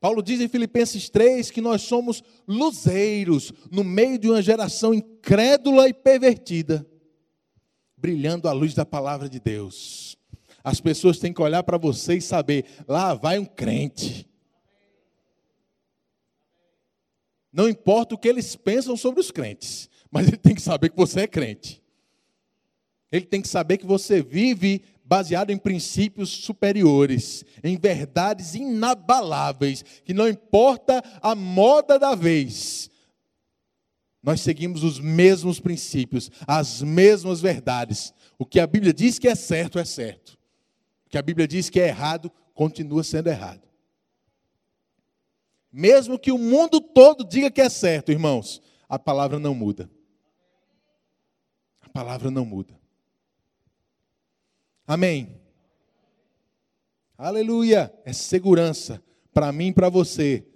Paulo 0.00 0.22
diz 0.22 0.40
em 0.40 0.48
Filipenses 0.48 1.08
3 1.08 1.50
que 1.50 1.60
nós 1.60 1.82
somos 1.82 2.22
luzeiros 2.46 3.52
no 3.70 3.82
meio 3.82 4.18
de 4.18 4.28
uma 4.28 4.42
geração 4.42 4.94
incrédula 4.94 5.88
e 5.88 5.94
pervertida, 5.94 6.86
brilhando 7.96 8.48
a 8.48 8.52
luz 8.52 8.74
da 8.74 8.84
palavra 8.84 9.28
de 9.28 9.40
Deus. 9.40 10.16
As 10.62 10.80
pessoas 10.80 11.18
têm 11.18 11.32
que 11.32 11.42
olhar 11.42 11.62
para 11.62 11.78
você 11.78 12.16
e 12.16 12.20
saber: 12.20 12.66
lá 12.86 13.14
vai 13.14 13.38
um 13.38 13.44
crente. 13.44 14.28
Não 17.52 17.68
importa 17.68 18.14
o 18.14 18.18
que 18.18 18.28
eles 18.28 18.54
pensam 18.54 18.96
sobre 18.96 19.20
os 19.20 19.30
crentes, 19.30 19.88
mas 20.10 20.28
ele 20.28 20.36
tem 20.36 20.54
que 20.54 20.60
saber 20.60 20.90
que 20.90 20.96
você 20.96 21.20
é 21.20 21.26
crente. 21.26 21.82
Ele 23.10 23.24
tem 23.24 23.40
que 23.40 23.48
saber 23.48 23.78
que 23.78 23.86
você 23.86 24.22
vive 24.22 24.82
baseado 25.04 25.50
em 25.50 25.58
princípios 25.58 26.30
superiores, 26.30 27.44
em 27.62 27.78
verdades 27.78 28.54
inabaláveis, 28.54 29.84
que 30.04 30.12
não 30.12 30.28
importa 30.28 31.02
a 31.22 31.34
moda 31.34 31.98
da 31.98 32.14
vez, 32.14 32.90
nós 34.26 34.40
seguimos 34.40 34.82
os 34.82 34.98
mesmos 34.98 35.60
princípios, 35.60 36.32
as 36.48 36.82
mesmas 36.82 37.40
verdades. 37.40 38.12
O 38.36 38.44
que 38.44 38.58
a 38.58 38.66
Bíblia 38.66 38.92
diz 38.92 39.20
que 39.20 39.28
é 39.28 39.36
certo, 39.36 39.78
é 39.78 39.84
certo. 39.84 40.36
O 41.06 41.10
que 41.10 41.16
a 41.16 41.22
Bíblia 41.22 41.46
diz 41.46 41.70
que 41.70 41.78
é 41.78 41.86
errado, 41.86 42.28
continua 42.52 43.04
sendo 43.04 43.28
errado. 43.28 43.62
Mesmo 45.70 46.18
que 46.18 46.32
o 46.32 46.38
mundo 46.38 46.80
todo 46.80 47.24
diga 47.24 47.52
que 47.52 47.60
é 47.60 47.68
certo, 47.68 48.10
irmãos, 48.10 48.60
a 48.88 48.98
palavra 48.98 49.38
não 49.38 49.54
muda. 49.54 49.88
A 51.80 51.88
palavra 51.88 52.28
não 52.28 52.44
muda. 52.44 52.76
Amém. 54.86 55.40
Aleluia. 57.18 57.92
É 58.04 58.12
segurança 58.12 59.02
para 59.32 59.50
mim 59.50 59.68
e 59.68 59.72
para 59.72 59.88
você 59.88 60.46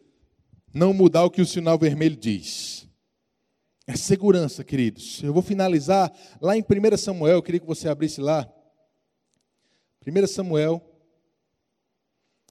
não 0.72 0.92
mudar 0.92 1.24
o 1.24 1.30
que 1.30 1.42
o 1.42 1.46
sinal 1.46 1.76
vermelho 1.78 2.16
diz. 2.16 2.88
É 3.86 3.96
segurança, 3.96 4.62
queridos. 4.62 5.20
Eu 5.22 5.32
vou 5.32 5.42
finalizar 5.42 6.12
lá 6.40 6.56
em 6.56 6.62
1 6.62 6.96
Samuel, 6.96 7.36
eu 7.36 7.42
queria 7.42 7.60
que 7.60 7.66
você 7.66 7.88
abrisse 7.88 8.20
lá. 8.20 8.48
1 10.06 10.26
Samuel, 10.28 10.80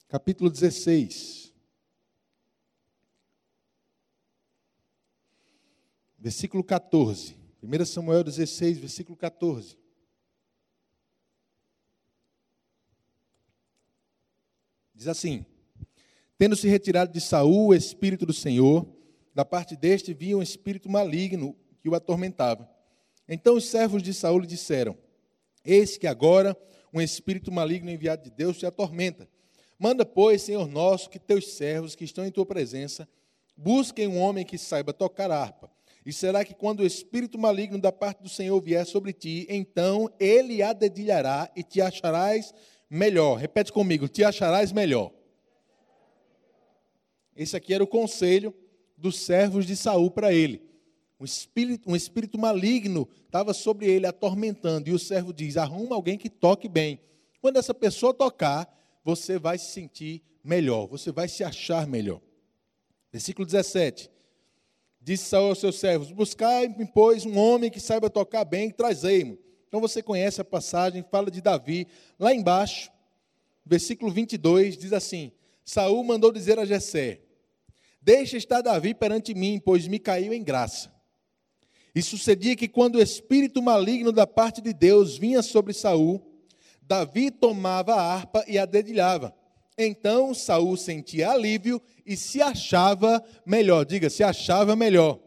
capítulo 0.06 0.50
16. 0.50 1.54
Versículo 6.18 6.62
14. 6.62 7.34
1 7.62 7.84
Samuel 7.86 8.22
16, 8.22 8.78
versículo 8.78 9.16
14. 9.16 9.78
Diz 15.00 15.08
assim: 15.08 15.46
Tendo 16.36 16.54
se 16.54 16.68
retirado 16.68 17.10
de 17.10 17.22
Saul 17.22 17.68
o 17.68 17.74
espírito 17.74 18.26
do 18.26 18.34
Senhor, 18.34 18.86
da 19.34 19.46
parte 19.46 19.74
deste 19.74 20.12
vinha 20.12 20.36
um 20.36 20.42
espírito 20.42 20.90
maligno 20.90 21.56
que 21.80 21.88
o 21.88 21.94
atormentava. 21.94 22.68
Então 23.26 23.56
os 23.56 23.64
servos 23.64 24.02
de 24.02 24.12
Saul 24.12 24.40
lhe 24.40 24.46
disseram: 24.46 24.94
Eis 25.64 25.96
que 25.96 26.06
agora 26.06 26.54
um 26.92 27.00
espírito 27.00 27.50
maligno 27.50 27.90
enviado 27.90 28.24
de 28.24 28.30
Deus 28.30 28.58
te 28.58 28.66
atormenta. 28.66 29.26
Manda, 29.78 30.04
pois, 30.04 30.42
Senhor 30.42 30.68
nosso, 30.68 31.08
que 31.08 31.18
teus 31.18 31.54
servos 31.54 31.94
que 31.94 32.04
estão 32.04 32.26
em 32.26 32.30
tua 32.30 32.44
presença 32.44 33.08
busquem 33.56 34.06
um 34.06 34.18
homem 34.18 34.44
que 34.44 34.58
saiba 34.58 34.92
tocar 34.92 35.30
harpa. 35.30 35.70
E 36.04 36.12
será 36.12 36.44
que 36.44 36.52
quando 36.52 36.80
o 36.80 36.86
espírito 36.86 37.38
maligno 37.38 37.78
da 37.78 37.90
parte 37.90 38.22
do 38.22 38.28
Senhor 38.28 38.60
vier 38.60 38.84
sobre 38.84 39.14
ti, 39.14 39.46
então 39.48 40.12
ele 40.20 40.62
a 40.62 40.74
dedilhará 40.74 41.50
e 41.56 41.62
te 41.62 41.80
acharás 41.80 42.52
melhor. 42.90 43.38
Repete 43.38 43.72
comigo: 43.72 44.08
te 44.08 44.24
acharás 44.24 44.72
melhor. 44.72 45.12
Esse 47.36 47.56
aqui 47.56 47.72
era 47.72 47.84
o 47.84 47.86
conselho 47.86 48.52
dos 48.98 49.16
servos 49.16 49.64
de 49.64 49.76
Saul 49.76 50.10
para 50.10 50.32
ele. 50.32 50.68
Um 51.18 51.24
espírito, 51.24 51.88
um 51.88 51.94
espírito 51.94 52.38
maligno 52.38 53.08
estava 53.24 53.54
sobre 53.54 53.86
ele, 53.86 54.06
atormentando. 54.06 54.88
E 54.88 54.92
o 54.92 54.98
servo 54.98 55.32
diz: 55.32 55.56
arruma 55.56 55.94
alguém 55.94 56.18
que 56.18 56.28
toque 56.28 56.68
bem. 56.68 57.00
Quando 57.40 57.58
essa 57.58 57.72
pessoa 57.72 58.12
tocar, 58.12 58.68
você 59.04 59.38
vai 59.38 59.56
se 59.56 59.72
sentir 59.72 60.22
melhor, 60.42 60.86
você 60.86 61.12
vai 61.12 61.28
se 61.28 61.44
achar 61.44 61.86
melhor. 61.86 62.20
Versículo 63.12 63.46
17. 63.46 64.10
Disse 65.00 65.24
Saul 65.24 65.48
aos 65.48 65.60
seus 65.60 65.78
servos: 65.78 66.10
Buscai, 66.10 66.68
pois, 66.92 67.24
um 67.24 67.38
homem 67.38 67.70
que 67.70 67.80
saiba 67.80 68.10
tocar 68.10 68.44
bem 68.44 68.70
trazei-mo. 68.70 69.38
Então 69.70 69.80
você 69.80 70.02
conhece 70.02 70.40
a 70.40 70.44
passagem, 70.44 71.04
fala 71.12 71.30
de 71.30 71.40
Davi. 71.40 71.86
Lá 72.18 72.34
embaixo, 72.34 72.90
versículo 73.64 74.10
22, 74.10 74.76
diz 74.76 74.92
assim: 74.92 75.30
Saul 75.64 76.02
mandou 76.02 76.32
dizer 76.32 76.58
a 76.58 76.64
Jessé: 76.64 77.20
Deixa 78.02 78.36
estar 78.36 78.62
Davi 78.62 78.94
perante 78.94 79.32
mim, 79.32 79.62
pois 79.64 79.86
me 79.86 80.00
caiu 80.00 80.34
em 80.34 80.42
graça. 80.42 80.92
E 81.94 82.02
sucedia 82.02 82.56
que 82.56 82.66
quando 82.66 82.96
o 82.96 83.00
espírito 83.00 83.62
maligno 83.62 84.10
da 84.10 84.26
parte 84.26 84.60
de 84.60 84.72
Deus 84.72 85.16
vinha 85.16 85.40
sobre 85.40 85.72
Saul, 85.72 86.20
Davi 86.82 87.30
tomava 87.30 87.94
a 87.94 88.02
harpa 88.02 88.44
e 88.48 88.58
a 88.58 88.66
dedilhava. 88.66 89.32
Então 89.78 90.34
Saul 90.34 90.76
sentia 90.76 91.30
alívio 91.30 91.80
e 92.04 92.16
se 92.16 92.42
achava 92.42 93.24
melhor. 93.46 93.84
Diga, 93.84 94.10
se 94.10 94.24
achava 94.24 94.74
melhor. 94.74 95.20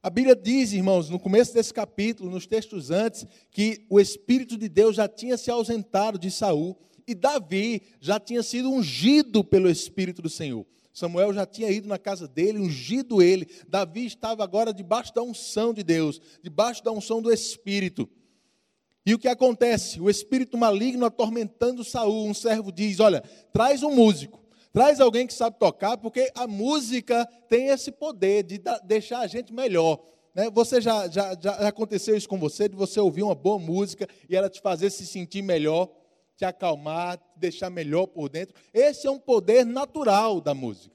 A 0.00 0.08
Bíblia 0.08 0.36
diz, 0.36 0.72
irmãos, 0.72 1.10
no 1.10 1.18
começo 1.18 1.52
desse 1.52 1.74
capítulo, 1.74 2.30
nos 2.30 2.46
textos 2.46 2.90
antes, 2.90 3.26
que 3.50 3.84
o 3.90 3.98
Espírito 3.98 4.56
de 4.56 4.68
Deus 4.68 4.94
já 4.94 5.08
tinha 5.08 5.36
se 5.36 5.50
ausentado 5.50 6.18
de 6.18 6.30
Saul 6.30 6.78
e 7.06 7.16
Davi 7.16 7.82
já 8.00 8.20
tinha 8.20 8.42
sido 8.42 8.70
ungido 8.70 9.42
pelo 9.42 9.68
Espírito 9.68 10.22
do 10.22 10.28
Senhor. 10.28 10.64
Samuel 10.92 11.32
já 11.32 11.44
tinha 11.44 11.70
ido 11.70 11.88
na 11.88 11.98
casa 11.98 12.28
dele, 12.28 12.58
ungido 12.58 13.20
ele. 13.20 13.48
Davi 13.68 14.06
estava 14.06 14.44
agora 14.44 14.72
debaixo 14.72 15.12
da 15.12 15.22
unção 15.22 15.74
de 15.74 15.82
Deus, 15.82 16.20
debaixo 16.42 16.82
da 16.84 16.92
unção 16.92 17.20
do 17.20 17.32
Espírito. 17.32 18.08
E 19.04 19.14
o 19.14 19.18
que 19.18 19.26
acontece? 19.26 20.00
O 20.00 20.10
espírito 20.10 20.58
maligno 20.58 21.06
atormentando 21.06 21.82
Saul, 21.82 22.28
um 22.28 22.34
servo 22.34 22.70
diz: 22.70 23.00
Olha, 23.00 23.22
traz 23.52 23.82
um 23.82 23.94
músico. 23.94 24.38
Traz 24.72 25.00
alguém 25.00 25.26
que 25.26 25.32
sabe 25.32 25.58
tocar, 25.58 25.96
porque 25.96 26.30
a 26.34 26.46
música 26.46 27.26
tem 27.48 27.68
esse 27.68 27.90
poder 27.90 28.42
de 28.42 28.60
deixar 28.84 29.20
a 29.20 29.26
gente 29.26 29.52
melhor. 29.52 29.98
Né? 30.34 30.50
Você 30.50 30.80
já, 30.80 31.08
já, 31.08 31.36
já 31.40 31.52
aconteceu 31.68 32.16
isso 32.16 32.28
com 32.28 32.38
você, 32.38 32.68
de 32.68 32.76
você 32.76 33.00
ouvir 33.00 33.22
uma 33.22 33.34
boa 33.34 33.58
música 33.58 34.06
e 34.28 34.36
ela 34.36 34.48
te 34.48 34.60
fazer 34.60 34.90
se 34.90 35.06
sentir 35.06 35.42
melhor, 35.42 35.88
te 36.36 36.44
acalmar, 36.44 37.16
te 37.16 37.24
deixar 37.36 37.70
melhor 37.70 38.06
por 38.06 38.28
dentro. 38.28 38.54
Esse 38.72 39.06
é 39.06 39.10
um 39.10 39.18
poder 39.18 39.64
natural 39.66 40.40
da 40.40 40.54
música. 40.54 40.94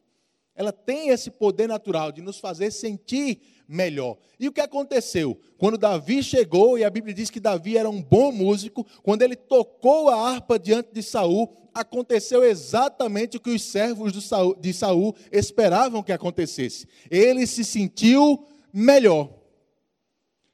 Ela 0.56 0.72
tem 0.72 1.10
esse 1.10 1.32
poder 1.32 1.68
natural 1.68 2.12
de 2.12 2.22
nos 2.22 2.40
fazer 2.40 2.72
sentir 2.72 3.42
melhor. 3.74 4.18
E 4.40 4.48
o 4.48 4.52
que 4.52 4.62
aconteceu? 4.62 5.38
Quando 5.58 5.78
Davi 5.78 6.22
chegou, 6.22 6.78
e 6.78 6.84
a 6.84 6.90
Bíblia 6.90 7.14
diz 7.14 7.30
que 7.30 7.40
Davi 7.40 7.76
era 7.76 7.90
um 7.90 8.02
bom 8.02 8.32
músico, 8.32 8.86
quando 9.02 9.24
ele 9.24 9.36
tocou 9.36 10.10
a 10.10 10.30
harpa 10.30 10.60
diante 10.60 10.94
de 10.94 11.02
Saul, 11.02 11.52
aconteceu 11.74 12.44
exatamente 12.44 13.38
o 13.38 13.40
que 13.40 13.50
os 13.50 13.64
servos 13.64 14.14
de 14.60 14.74
Saul 14.74 15.16
esperavam 15.32 16.04
que 16.04 16.12
acontecesse. 16.12 16.88
Ele 17.10 17.48
se 17.48 17.66
sentiu 17.66 18.46
melhor. 18.72 19.30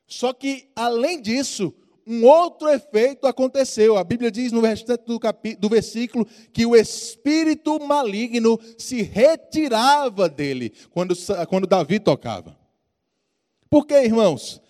Só 0.07 0.32
que, 0.32 0.70
além 0.76 1.22
disso, 1.22 1.74
um 2.07 2.26
outro 2.26 2.70
efeito 2.70 3.28
aconteceu. 3.28 3.97
A 3.97 4.03
Bíblia 4.03 4.32
diz 4.32 4.51
no 4.51 4.61
restante 4.61 5.03
do, 5.05 5.20
do 5.59 5.70
versículo 5.70 6.26
que 6.53 6.65
o 6.65 6.76
espírito 6.76 7.80
maligno 7.80 8.57
se 8.78 9.01
retirava 9.01 10.30
dele 10.30 10.72
quando, 10.89 11.13
quando 11.47 11.67
Davi 11.67 11.99
tocava. 11.99 12.59
Por 13.70 13.86
quê, 13.86 14.03
irmãos? 14.03 14.61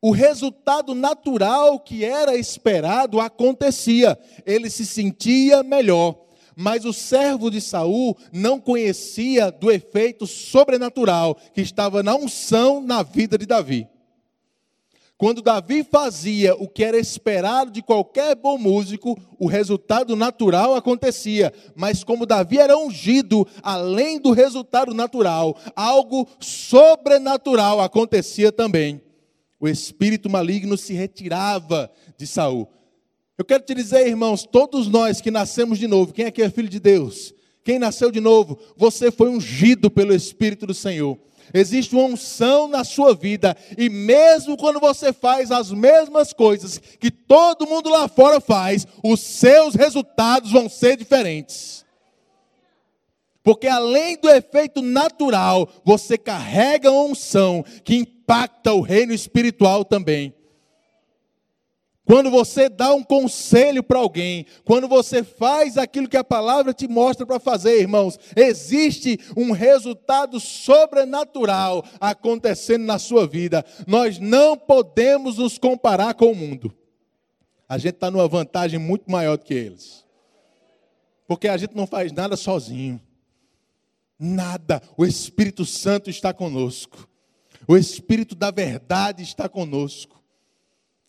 O 0.00 0.10
resultado 0.10 0.94
natural 0.94 1.80
que 1.80 2.04
era 2.04 2.36
esperado 2.36 3.20
acontecia. 3.20 4.18
Ele 4.44 4.70
se 4.70 4.86
sentia 4.86 5.62
melhor. 5.62 6.16
Mas 6.54 6.86
o 6.86 6.92
servo 6.92 7.50
de 7.50 7.60
Saul 7.60 8.16
não 8.32 8.58
conhecia 8.58 9.50
do 9.50 9.70
efeito 9.70 10.26
sobrenatural 10.26 11.36
que 11.52 11.60
estava 11.60 12.02
na 12.02 12.14
unção 12.14 12.80
na 12.80 13.02
vida 13.02 13.36
de 13.36 13.44
Davi. 13.44 13.86
Quando 15.18 15.40
Davi 15.40 15.82
fazia 15.82 16.54
o 16.54 16.68
que 16.68 16.84
era 16.84 16.98
esperado 16.98 17.70
de 17.70 17.80
qualquer 17.80 18.36
bom 18.36 18.58
músico, 18.58 19.18
o 19.38 19.46
resultado 19.46 20.14
natural 20.14 20.74
acontecia. 20.74 21.52
Mas 21.74 22.04
como 22.04 22.26
Davi 22.26 22.58
era 22.58 22.76
ungido, 22.76 23.46
além 23.62 24.20
do 24.20 24.32
resultado 24.32 24.92
natural, 24.92 25.58
algo 25.74 26.28
sobrenatural 26.38 27.80
acontecia 27.80 28.52
também. 28.52 29.00
O 29.58 29.66
espírito 29.66 30.28
maligno 30.28 30.76
se 30.76 30.92
retirava 30.92 31.90
de 32.18 32.26
Saul. 32.26 32.68
Eu 33.38 33.44
quero 33.44 33.64
te 33.64 33.74
dizer, 33.74 34.06
irmãos, 34.06 34.44
todos 34.44 34.86
nós 34.86 35.22
que 35.22 35.30
nascemos 35.30 35.78
de 35.78 35.86
novo, 35.86 36.12
quem 36.12 36.26
aqui 36.26 36.42
é 36.42 36.50
filho 36.50 36.68
de 36.68 36.80
Deus? 36.80 37.34
Quem 37.64 37.78
nasceu 37.78 38.10
de 38.10 38.20
novo, 38.20 38.58
você 38.76 39.10
foi 39.10 39.30
ungido 39.30 39.90
pelo 39.90 40.14
Espírito 40.14 40.66
do 40.66 40.74
Senhor. 40.74 41.18
Existe 41.52 41.94
uma 41.94 42.04
unção 42.04 42.68
na 42.68 42.84
sua 42.84 43.14
vida, 43.14 43.56
e 43.76 43.88
mesmo 43.88 44.56
quando 44.56 44.80
você 44.80 45.12
faz 45.12 45.50
as 45.50 45.70
mesmas 45.70 46.32
coisas 46.32 46.78
que 46.78 47.10
todo 47.10 47.66
mundo 47.66 47.88
lá 47.88 48.08
fora 48.08 48.40
faz, 48.40 48.86
os 49.02 49.20
seus 49.20 49.74
resultados 49.74 50.52
vão 50.52 50.68
ser 50.68 50.96
diferentes. 50.96 51.84
Porque 53.42 53.68
além 53.68 54.16
do 54.16 54.28
efeito 54.28 54.82
natural, 54.82 55.68
você 55.84 56.18
carrega 56.18 56.90
uma 56.90 57.04
unção 57.04 57.64
que 57.84 57.94
impacta 57.94 58.72
o 58.72 58.80
reino 58.80 59.12
espiritual 59.12 59.84
também. 59.84 60.35
Quando 62.06 62.30
você 62.30 62.68
dá 62.68 62.94
um 62.94 63.02
conselho 63.02 63.82
para 63.82 63.98
alguém, 63.98 64.46
quando 64.64 64.86
você 64.86 65.24
faz 65.24 65.76
aquilo 65.76 66.08
que 66.08 66.16
a 66.16 66.22
palavra 66.22 66.72
te 66.72 66.86
mostra 66.86 67.26
para 67.26 67.40
fazer, 67.40 67.80
irmãos, 67.80 68.16
existe 68.36 69.18
um 69.36 69.50
resultado 69.50 70.38
sobrenatural 70.38 71.84
acontecendo 72.00 72.84
na 72.84 72.96
sua 72.96 73.26
vida. 73.26 73.64
Nós 73.88 74.20
não 74.20 74.56
podemos 74.56 75.38
nos 75.38 75.58
comparar 75.58 76.14
com 76.14 76.30
o 76.30 76.34
mundo. 76.34 76.72
A 77.68 77.76
gente 77.76 77.94
está 77.94 78.08
numa 78.08 78.28
vantagem 78.28 78.78
muito 78.78 79.10
maior 79.10 79.36
do 79.36 79.44
que 79.44 79.54
eles. 79.54 80.06
Porque 81.26 81.48
a 81.48 81.56
gente 81.56 81.74
não 81.74 81.88
faz 81.88 82.12
nada 82.12 82.36
sozinho. 82.36 83.00
Nada. 84.16 84.80
O 84.96 85.04
Espírito 85.04 85.64
Santo 85.64 86.08
está 86.08 86.32
conosco. 86.32 87.08
O 87.66 87.76
Espírito 87.76 88.36
da 88.36 88.52
verdade 88.52 89.24
está 89.24 89.48
conosco. 89.48 90.15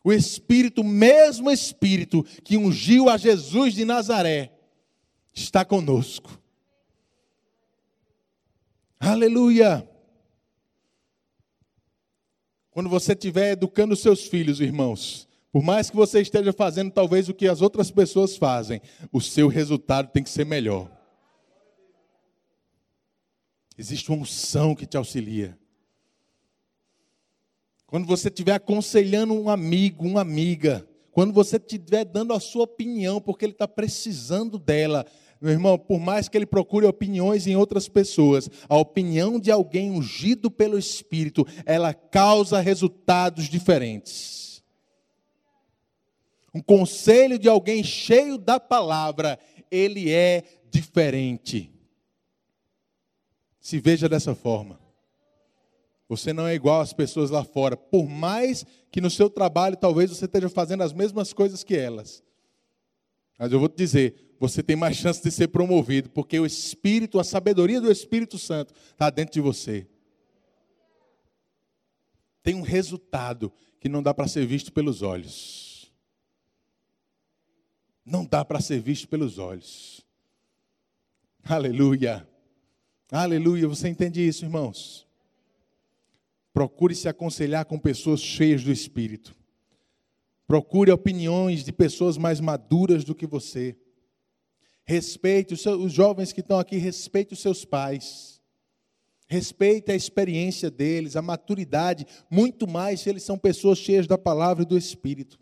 O 0.07 0.13
Espírito, 0.13 0.85
mesmo 0.85 1.51
Espírito 1.51 2.23
que 2.41 2.55
ungiu 2.55 3.09
a 3.09 3.17
Jesus 3.17 3.73
de 3.73 3.83
Nazaré, 3.83 4.53
está 5.33 5.65
conosco. 5.65 6.41
Aleluia! 8.97 9.85
Quando 12.71 12.89
você 12.89 13.11
estiver 13.11 13.51
educando 13.51 13.97
seus 13.97 14.25
filhos, 14.27 14.61
irmãos, 14.61 15.27
por 15.51 15.61
mais 15.61 15.89
que 15.89 15.97
você 15.97 16.21
esteja 16.21 16.53
fazendo 16.53 16.89
talvez 16.89 17.27
o 17.27 17.33
que 17.33 17.45
as 17.45 17.61
outras 17.61 17.91
pessoas 17.91 18.37
fazem, 18.37 18.81
o 19.11 19.19
seu 19.19 19.49
resultado 19.49 20.09
tem 20.13 20.23
que 20.23 20.29
ser 20.29 20.45
melhor. 20.45 20.89
Existe 23.77 24.09
uma 24.09 24.21
unção 24.21 24.73
que 24.73 24.85
te 24.85 24.95
auxilia. 24.95 25.59
Quando 27.87 28.05
você 28.05 28.27
estiver 28.27 28.53
aconselhando 28.53 29.33
um 29.33 29.49
amigo, 29.49 30.05
uma 30.05 30.19
amiga, 30.19 30.85
quando 31.09 31.33
você 31.33 31.55
estiver 31.55 32.03
dando 32.03 32.33
a 32.33 32.39
sua 32.39 32.65
opinião, 32.65 33.21
porque 33.21 33.45
ele 33.45 33.53
está 33.53 33.65
precisando 33.65 34.59
dela, 34.59 35.05
meu 35.39 35.53
irmão, 35.53 35.79
por 35.79 35.97
mais 35.97 36.27
que 36.27 36.37
ele 36.37 36.45
procure 36.45 36.85
opiniões 36.85 37.47
em 37.47 37.55
outras 37.55 37.87
pessoas, 37.87 38.49
a 38.67 38.77
opinião 38.77 39.39
de 39.39 39.49
alguém 39.49 39.89
ungido 39.89 40.51
pelo 40.51 40.77
Espírito, 40.77 41.47
ela 41.65 41.93
causa 41.93 42.59
resultados 42.59 43.45
diferentes. 43.45 44.61
Um 46.53 46.61
conselho 46.61 47.39
de 47.39 47.47
alguém 47.47 47.83
cheio 47.85 48.37
da 48.37 48.59
palavra, 48.59 49.39
ele 49.71 50.11
é 50.11 50.43
diferente. 50.69 51.71
Se 53.61 53.79
veja 53.79 54.09
dessa 54.09 54.35
forma. 54.35 54.86
Você 56.09 56.31
não 56.31 56.47
é 56.47 56.55
igual 56.55 56.79
às 56.79 56.93
pessoas 56.93 57.29
lá 57.29 57.43
fora, 57.43 57.75
por 57.75 58.07
mais 58.07 58.65
que 58.89 59.01
no 59.01 59.09
seu 59.09 59.29
trabalho 59.29 59.75
talvez 59.75 60.09
você 60.09 60.25
esteja 60.25 60.47
fazendo 60.47 60.83
as 60.83 60.93
mesmas 60.93 61.33
coisas 61.33 61.63
que 61.63 61.75
elas. 61.75 62.23
Mas 63.37 63.51
eu 63.51 63.59
vou 63.59 63.67
te 63.67 63.75
dizer, 63.75 64.35
você 64.39 64.63
tem 64.63 64.75
mais 64.75 64.95
chance 64.95 65.21
de 65.21 65.29
ser 65.29 65.49
promovido, 65.49 66.09
porque 66.09 66.39
o 66.39 66.45
Espírito, 66.45 67.19
a 67.19 67.23
sabedoria 67.23 67.81
do 67.81 67.91
Espírito 67.91 68.37
Santo 68.37 68.73
está 68.91 69.09
dentro 69.09 69.33
de 69.33 69.41
você. 69.41 69.87
Tem 72.41 72.55
um 72.55 72.61
resultado 72.61 73.51
que 73.79 73.89
não 73.89 74.01
dá 74.01 74.13
para 74.13 74.27
ser 74.27 74.45
visto 74.45 74.71
pelos 74.71 75.01
olhos. 75.01 75.91
Não 78.05 78.25
dá 78.25 78.45
para 78.45 78.61
ser 78.61 78.79
visto 78.79 79.07
pelos 79.09 79.37
olhos. 79.37 80.05
Aleluia. 81.43 82.27
Aleluia. 83.11 83.67
Você 83.67 83.89
entende 83.89 84.25
isso, 84.25 84.45
irmãos? 84.45 85.06
Procure 86.57 86.95
se 86.95 87.07
aconselhar 87.07 87.65
com 87.65 87.77
pessoas 87.77 88.19
cheias 88.19 88.63
do 88.63 88.71
Espírito. 88.71 89.35
Procure 90.47 90.89
opiniões 90.89 91.63
de 91.63 91.71
pessoas 91.71 92.17
mais 92.17 92.39
maduras 92.39 93.03
do 93.03 93.13
que 93.13 93.27
você. 93.27 93.77
Respeite 94.83 95.53
os, 95.53 95.61
seus, 95.61 95.79
os 95.79 95.93
jovens 95.93 96.33
que 96.33 96.39
estão 96.39 96.57
aqui, 96.57 96.77
respeite 96.77 97.35
os 97.35 97.41
seus 97.41 97.63
pais. 97.63 98.41
Respeite 99.27 99.91
a 99.91 99.95
experiência 99.95 100.71
deles, 100.71 101.15
a 101.15 101.21
maturidade, 101.21 102.07
muito 102.27 102.67
mais 102.67 103.01
se 103.01 103.09
eles 103.11 103.21
são 103.21 103.37
pessoas 103.37 103.77
cheias 103.77 104.07
da 104.07 104.17
palavra 104.17 104.63
e 104.63 104.67
do 104.67 104.79
Espírito. 104.79 105.39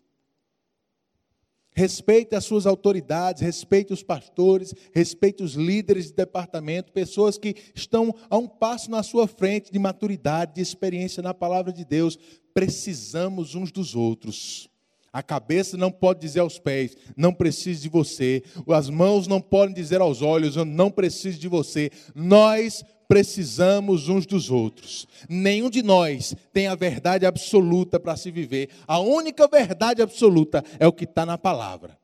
Respeite 1.78 2.34
as 2.34 2.45
suas 2.45 2.65
autoridades, 2.65 3.41
respeite 3.41 3.91
os 3.91 4.01
pastores, 4.01 4.73
respeite 4.93 5.43
os 5.43 5.55
líderes 5.55 6.07
de 6.07 6.13
departamento, 6.13 6.93
pessoas 6.93 7.38
que 7.38 7.53
estão 7.76 8.15
a 8.30 8.38
um 8.38 8.47
passo 8.47 8.89
na 8.89 9.03
sua 9.03 9.28
frente 9.28 9.73
de 9.73 9.78
maturidade, 9.78 10.55
de 10.55 10.61
experiência 10.61 11.21
na 11.21 11.34
palavra 11.34 11.73
de 11.73 11.84
Deus. 11.84 12.17
Precisamos 12.53 13.55
uns 13.55 13.73
dos 13.73 13.93
outros. 13.93 14.69
A 15.11 15.21
cabeça 15.21 15.76
não 15.76 15.91
pode 15.91 16.21
dizer 16.21 16.39
aos 16.39 16.59
pés, 16.59 16.95
não 17.15 17.34
preciso 17.34 17.82
de 17.82 17.89
você. 17.89 18.41
As 18.69 18.89
mãos 18.89 19.28
não 19.28 19.41
podem 19.41 19.76
dizer 19.76 19.99
aos 19.99 20.21
olhos, 20.21 20.55
eu 20.55 20.65
não 20.65 20.89
preciso 20.89 21.39
de 21.39 21.47
você. 21.49 21.89
Nós 22.13 22.84
precisamos 23.07 24.09
uns 24.09 24.25
dos 24.25 24.49
outros. 24.49 25.07
Nenhum 25.29 25.69
de 25.69 25.81
nós 25.81 26.35
tem 26.51 26.67
a 26.67 26.75
verdade 26.75 27.25
absoluta 27.25 27.99
para 27.99 28.15
se 28.15 28.31
viver. 28.31 28.69
A 28.87 28.99
única 28.99 29.47
verdade 29.47 30.01
absoluta 30.01 30.63
é 30.79 30.87
o 30.87 30.93
que 30.93 31.05
está 31.05 31.25
na 31.25 31.37
palavra. 31.37 31.97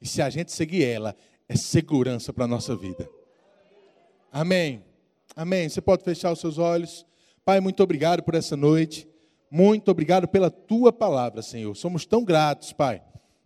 E 0.00 0.06
se 0.06 0.22
a 0.22 0.30
gente 0.30 0.52
seguir 0.52 0.84
ela, 0.84 1.14
é 1.48 1.56
segurança 1.56 2.32
para 2.32 2.44
a 2.44 2.48
nossa 2.48 2.74
vida. 2.76 3.08
Amém. 4.32 4.82
Amém. 5.34 5.68
Você 5.68 5.80
pode 5.80 6.04
fechar 6.04 6.32
os 6.32 6.40
seus 6.40 6.58
olhos. 6.58 7.04
Pai, 7.44 7.60
muito 7.60 7.82
obrigado 7.82 8.22
por 8.22 8.34
essa 8.34 8.56
noite. 8.56 9.08
Muito 9.50 9.90
obrigado 9.90 10.28
pela 10.28 10.50
tua 10.50 10.92
palavra, 10.92 11.42
Senhor. 11.42 11.74
Somos 11.74 12.06
tão 12.06 12.24
gratos, 12.24 12.72
Pai. 12.72 13.02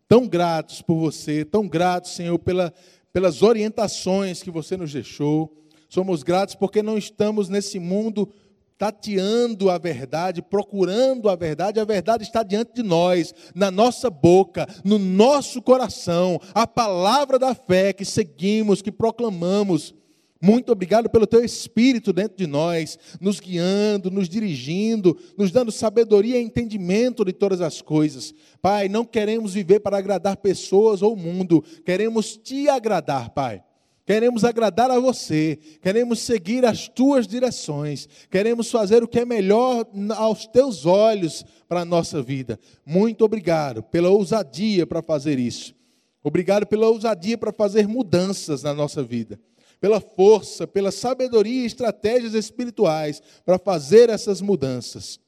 Tão 0.06 0.28
gratos 0.28 0.82
por 0.82 0.96
você, 0.96 1.44
tão 1.44 1.66
gratos, 1.66 2.12
Senhor, 2.12 2.38
pela, 2.38 2.72
pelas 3.12 3.42
orientações 3.42 4.42
que 4.42 4.50
você 4.50 4.76
nos 4.76 4.92
deixou. 4.92 5.63
Somos 5.94 6.24
gratos 6.24 6.56
porque 6.56 6.82
não 6.82 6.98
estamos 6.98 7.48
nesse 7.48 7.78
mundo 7.78 8.28
tateando 8.76 9.70
a 9.70 9.78
verdade, 9.78 10.42
procurando 10.42 11.28
a 11.28 11.36
verdade, 11.36 11.78
a 11.78 11.84
verdade 11.84 12.24
está 12.24 12.42
diante 12.42 12.74
de 12.74 12.82
nós, 12.82 13.32
na 13.54 13.70
nossa 13.70 14.10
boca, 14.10 14.66
no 14.82 14.98
nosso 14.98 15.62
coração, 15.62 16.40
a 16.52 16.66
palavra 16.66 17.38
da 17.38 17.54
fé 17.54 17.92
que 17.92 18.04
seguimos, 18.04 18.82
que 18.82 18.90
proclamamos. 18.90 19.94
Muito 20.42 20.72
obrigado 20.72 21.08
pelo 21.08 21.28
teu 21.28 21.44
espírito 21.44 22.12
dentro 22.12 22.38
de 22.38 22.48
nós, 22.48 22.98
nos 23.20 23.38
guiando, 23.38 24.10
nos 24.10 24.28
dirigindo, 24.28 25.16
nos 25.38 25.52
dando 25.52 25.70
sabedoria 25.70 26.40
e 26.40 26.44
entendimento 26.44 27.24
de 27.24 27.32
todas 27.32 27.60
as 27.60 27.80
coisas. 27.80 28.34
Pai, 28.60 28.88
não 28.88 29.04
queremos 29.04 29.54
viver 29.54 29.78
para 29.78 29.96
agradar 29.96 30.38
pessoas 30.38 31.02
ou 31.02 31.12
o 31.12 31.16
mundo, 31.16 31.62
queremos 31.84 32.36
te 32.36 32.68
agradar, 32.68 33.30
Pai. 33.30 33.62
Queremos 34.06 34.44
agradar 34.44 34.90
a 34.90 34.98
você, 34.98 35.58
queremos 35.80 36.18
seguir 36.20 36.64
as 36.66 36.88
tuas 36.88 37.26
direções, 37.26 38.06
queremos 38.30 38.70
fazer 38.70 39.02
o 39.02 39.08
que 39.08 39.20
é 39.20 39.24
melhor 39.24 39.86
aos 40.14 40.46
teus 40.46 40.84
olhos 40.84 41.42
para 41.66 41.80
a 41.80 41.84
nossa 41.86 42.22
vida. 42.22 42.60
Muito 42.84 43.24
obrigado 43.24 43.82
pela 43.82 44.10
ousadia 44.10 44.86
para 44.86 45.00
fazer 45.00 45.38
isso. 45.38 45.74
Obrigado 46.22 46.66
pela 46.66 46.88
ousadia 46.88 47.38
para 47.38 47.52
fazer 47.52 47.88
mudanças 47.88 48.62
na 48.62 48.74
nossa 48.74 49.02
vida. 49.02 49.40
Pela 49.80 50.00
força, 50.00 50.66
pela 50.66 50.90
sabedoria 50.90 51.62
e 51.62 51.66
estratégias 51.66 52.34
espirituais 52.34 53.22
para 53.44 53.58
fazer 53.58 54.10
essas 54.10 54.42
mudanças. 54.42 55.18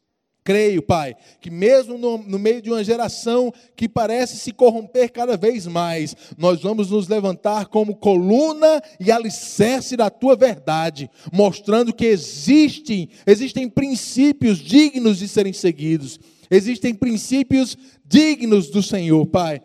Creio, 0.47 0.80
Pai, 0.80 1.16
que 1.40 1.51
mesmo 1.51 1.99
no, 1.99 2.18
no, 2.18 2.38
meio 2.38 2.62
de 2.62 2.70
uma 2.70 2.84
geração 2.84 3.53
que 3.74 3.88
parece 3.88 4.36
se 4.36 4.53
corromper 4.53 5.11
cada 5.11 5.36
vez 5.36 5.66
mais, 5.66 6.14
nós 6.38 6.62
vamos 6.62 6.88
nos 6.88 7.09
levantar 7.09 7.66
como 7.66 7.97
coluna 7.97 8.80
e 9.01 9.11
alicerce 9.11 9.97
da 9.97 10.09
tua 10.09 10.36
verdade, 10.36 11.11
mostrando 11.32 11.92
que 11.92 12.05
existem, 12.05 13.09
existem 13.26 13.68
princípios 13.68 14.59
dignos 14.59 15.18
de 15.18 15.26
serem 15.26 15.53
seguidos, 15.53 16.20
existem 16.49 16.94
princípios 16.94 17.76
dignos 18.05 18.70
do 18.70 18.84
Senhor, 18.84 19.26
Pai. 19.26 19.61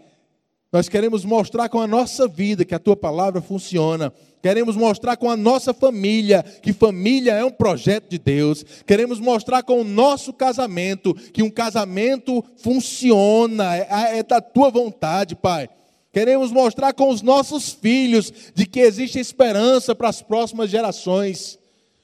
Nós 0.71 0.87
queremos 0.87 1.25
mostrar 1.25 1.69
com 1.69 1.81
a 1.81 1.87
nossa 1.87 2.27
vida 2.27 2.63
que 2.63 2.75
a 2.75 2.79
tua 2.79 2.95
palavra 2.95 3.41
funciona 3.41 4.13
Queremos 4.41 4.75
mostrar 4.75 5.17
com 5.17 5.29
a 5.29 5.37
nossa 5.37 5.73
família 5.73 6.43
que 6.43 6.73
família 6.73 7.33
é 7.33 7.45
um 7.45 7.51
projeto 7.51 8.09
de 8.09 8.17
Deus. 8.17 8.65
Queremos 8.87 9.19
mostrar 9.19 9.61
com 9.61 9.81
o 9.81 9.83
nosso 9.83 10.33
casamento 10.33 11.13
que 11.13 11.43
um 11.43 11.49
casamento 11.49 12.43
funciona, 12.57 13.77
é, 13.77 14.17
é 14.17 14.23
da 14.23 14.41
tua 14.41 14.71
vontade, 14.71 15.35
Pai. 15.35 15.69
Queremos 16.11 16.51
mostrar 16.51 16.91
com 16.93 17.09
os 17.09 17.21
nossos 17.21 17.71
filhos 17.71 18.33
de 18.53 18.65
que 18.65 18.79
existe 18.79 19.19
esperança 19.19 19.93
para 19.93 20.09
as 20.09 20.21
próximas 20.21 20.69
gerações. 20.69 21.59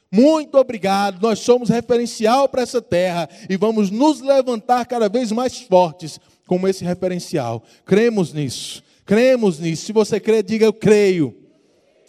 Muito 0.09 0.57
obrigado, 0.57 1.21
nós 1.21 1.39
somos 1.39 1.67
referencial 1.67 2.47
para 2.47 2.61
essa 2.61 2.81
terra 2.81 3.27
e 3.49 3.57
vamos 3.57 3.89
nos 3.89 4.21
levantar 4.21 4.85
cada 4.85 5.09
vez 5.09 5.31
mais 5.31 5.59
fortes 5.59 6.21
como 6.47 6.67
esse 6.67 6.83
referencial. 6.83 7.63
Cremos 7.85 8.33
nisso, 8.33 8.81
cremos 9.05 9.59
nisso. 9.59 9.85
Se 9.85 9.93
você 9.93 10.19
crê, 10.19 10.41
diga 10.41 10.65
eu 10.65 10.73
creio. 10.73 11.35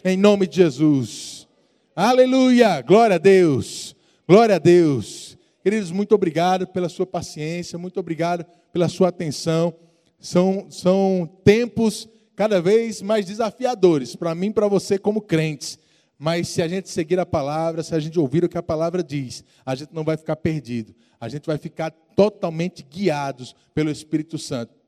Em 0.03 0.17
nome 0.17 0.47
de 0.47 0.55
Jesus. 0.55 1.47
Aleluia! 1.95 2.81
Glória 2.81 3.17
a 3.17 3.19
Deus. 3.19 3.95
Glória 4.27 4.55
a 4.55 4.59
Deus. 4.59 5.37
Queridos, 5.61 5.91
muito 5.91 6.15
obrigado 6.15 6.65
pela 6.65 6.87
sua 6.87 7.05
paciência, 7.05 7.77
muito 7.77 7.99
obrigado 7.99 8.45
pela 8.71 8.87
sua 8.87 9.09
atenção. 9.09 9.75
São, 10.17 10.67
são 10.69 11.29
tempos 11.43 12.07
cada 12.35 12.61
vez 12.61 13.01
mais 13.01 13.25
desafiadores 13.25 14.15
para 14.15 14.33
mim 14.33 14.47
e 14.47 14.53
para 14.53 14.67
você 14.67 14.97
como 14.97 15.21
crentes. 15.21 15.77
Mas 16.17 16.47
se 16.47 16.61
a 16.61 16.67
gente 16.67 16.89
seguir 16.89 17.19
a 17.19 17.25
palavra, 17.25 17.83
se 17.83 17.93
a 17.93 17.99
gente 17.99 18.19
ouvir 18.19 18.43
o 18.43 18.49
que 18.49 18.57
a 18.57 18.63
palavra 18.63 19.03
diz, 19.03 19.43
a 19.65 19.75
gente 19.75 19.93
não 19.93 20.03
vai 20.03 20.15
ficar 20.15 20.35
perdido. 20.37 20.95
A 21.19 21.27
gente 21.27 21.45
vai 21.45 21.57
ficar 21.57 21.91
totalmente 22.15 22.81
guiados 22.83 23.55
pelo 23.73 23.91
Espírito 23.91 24.37
Santo. 24.37 24.78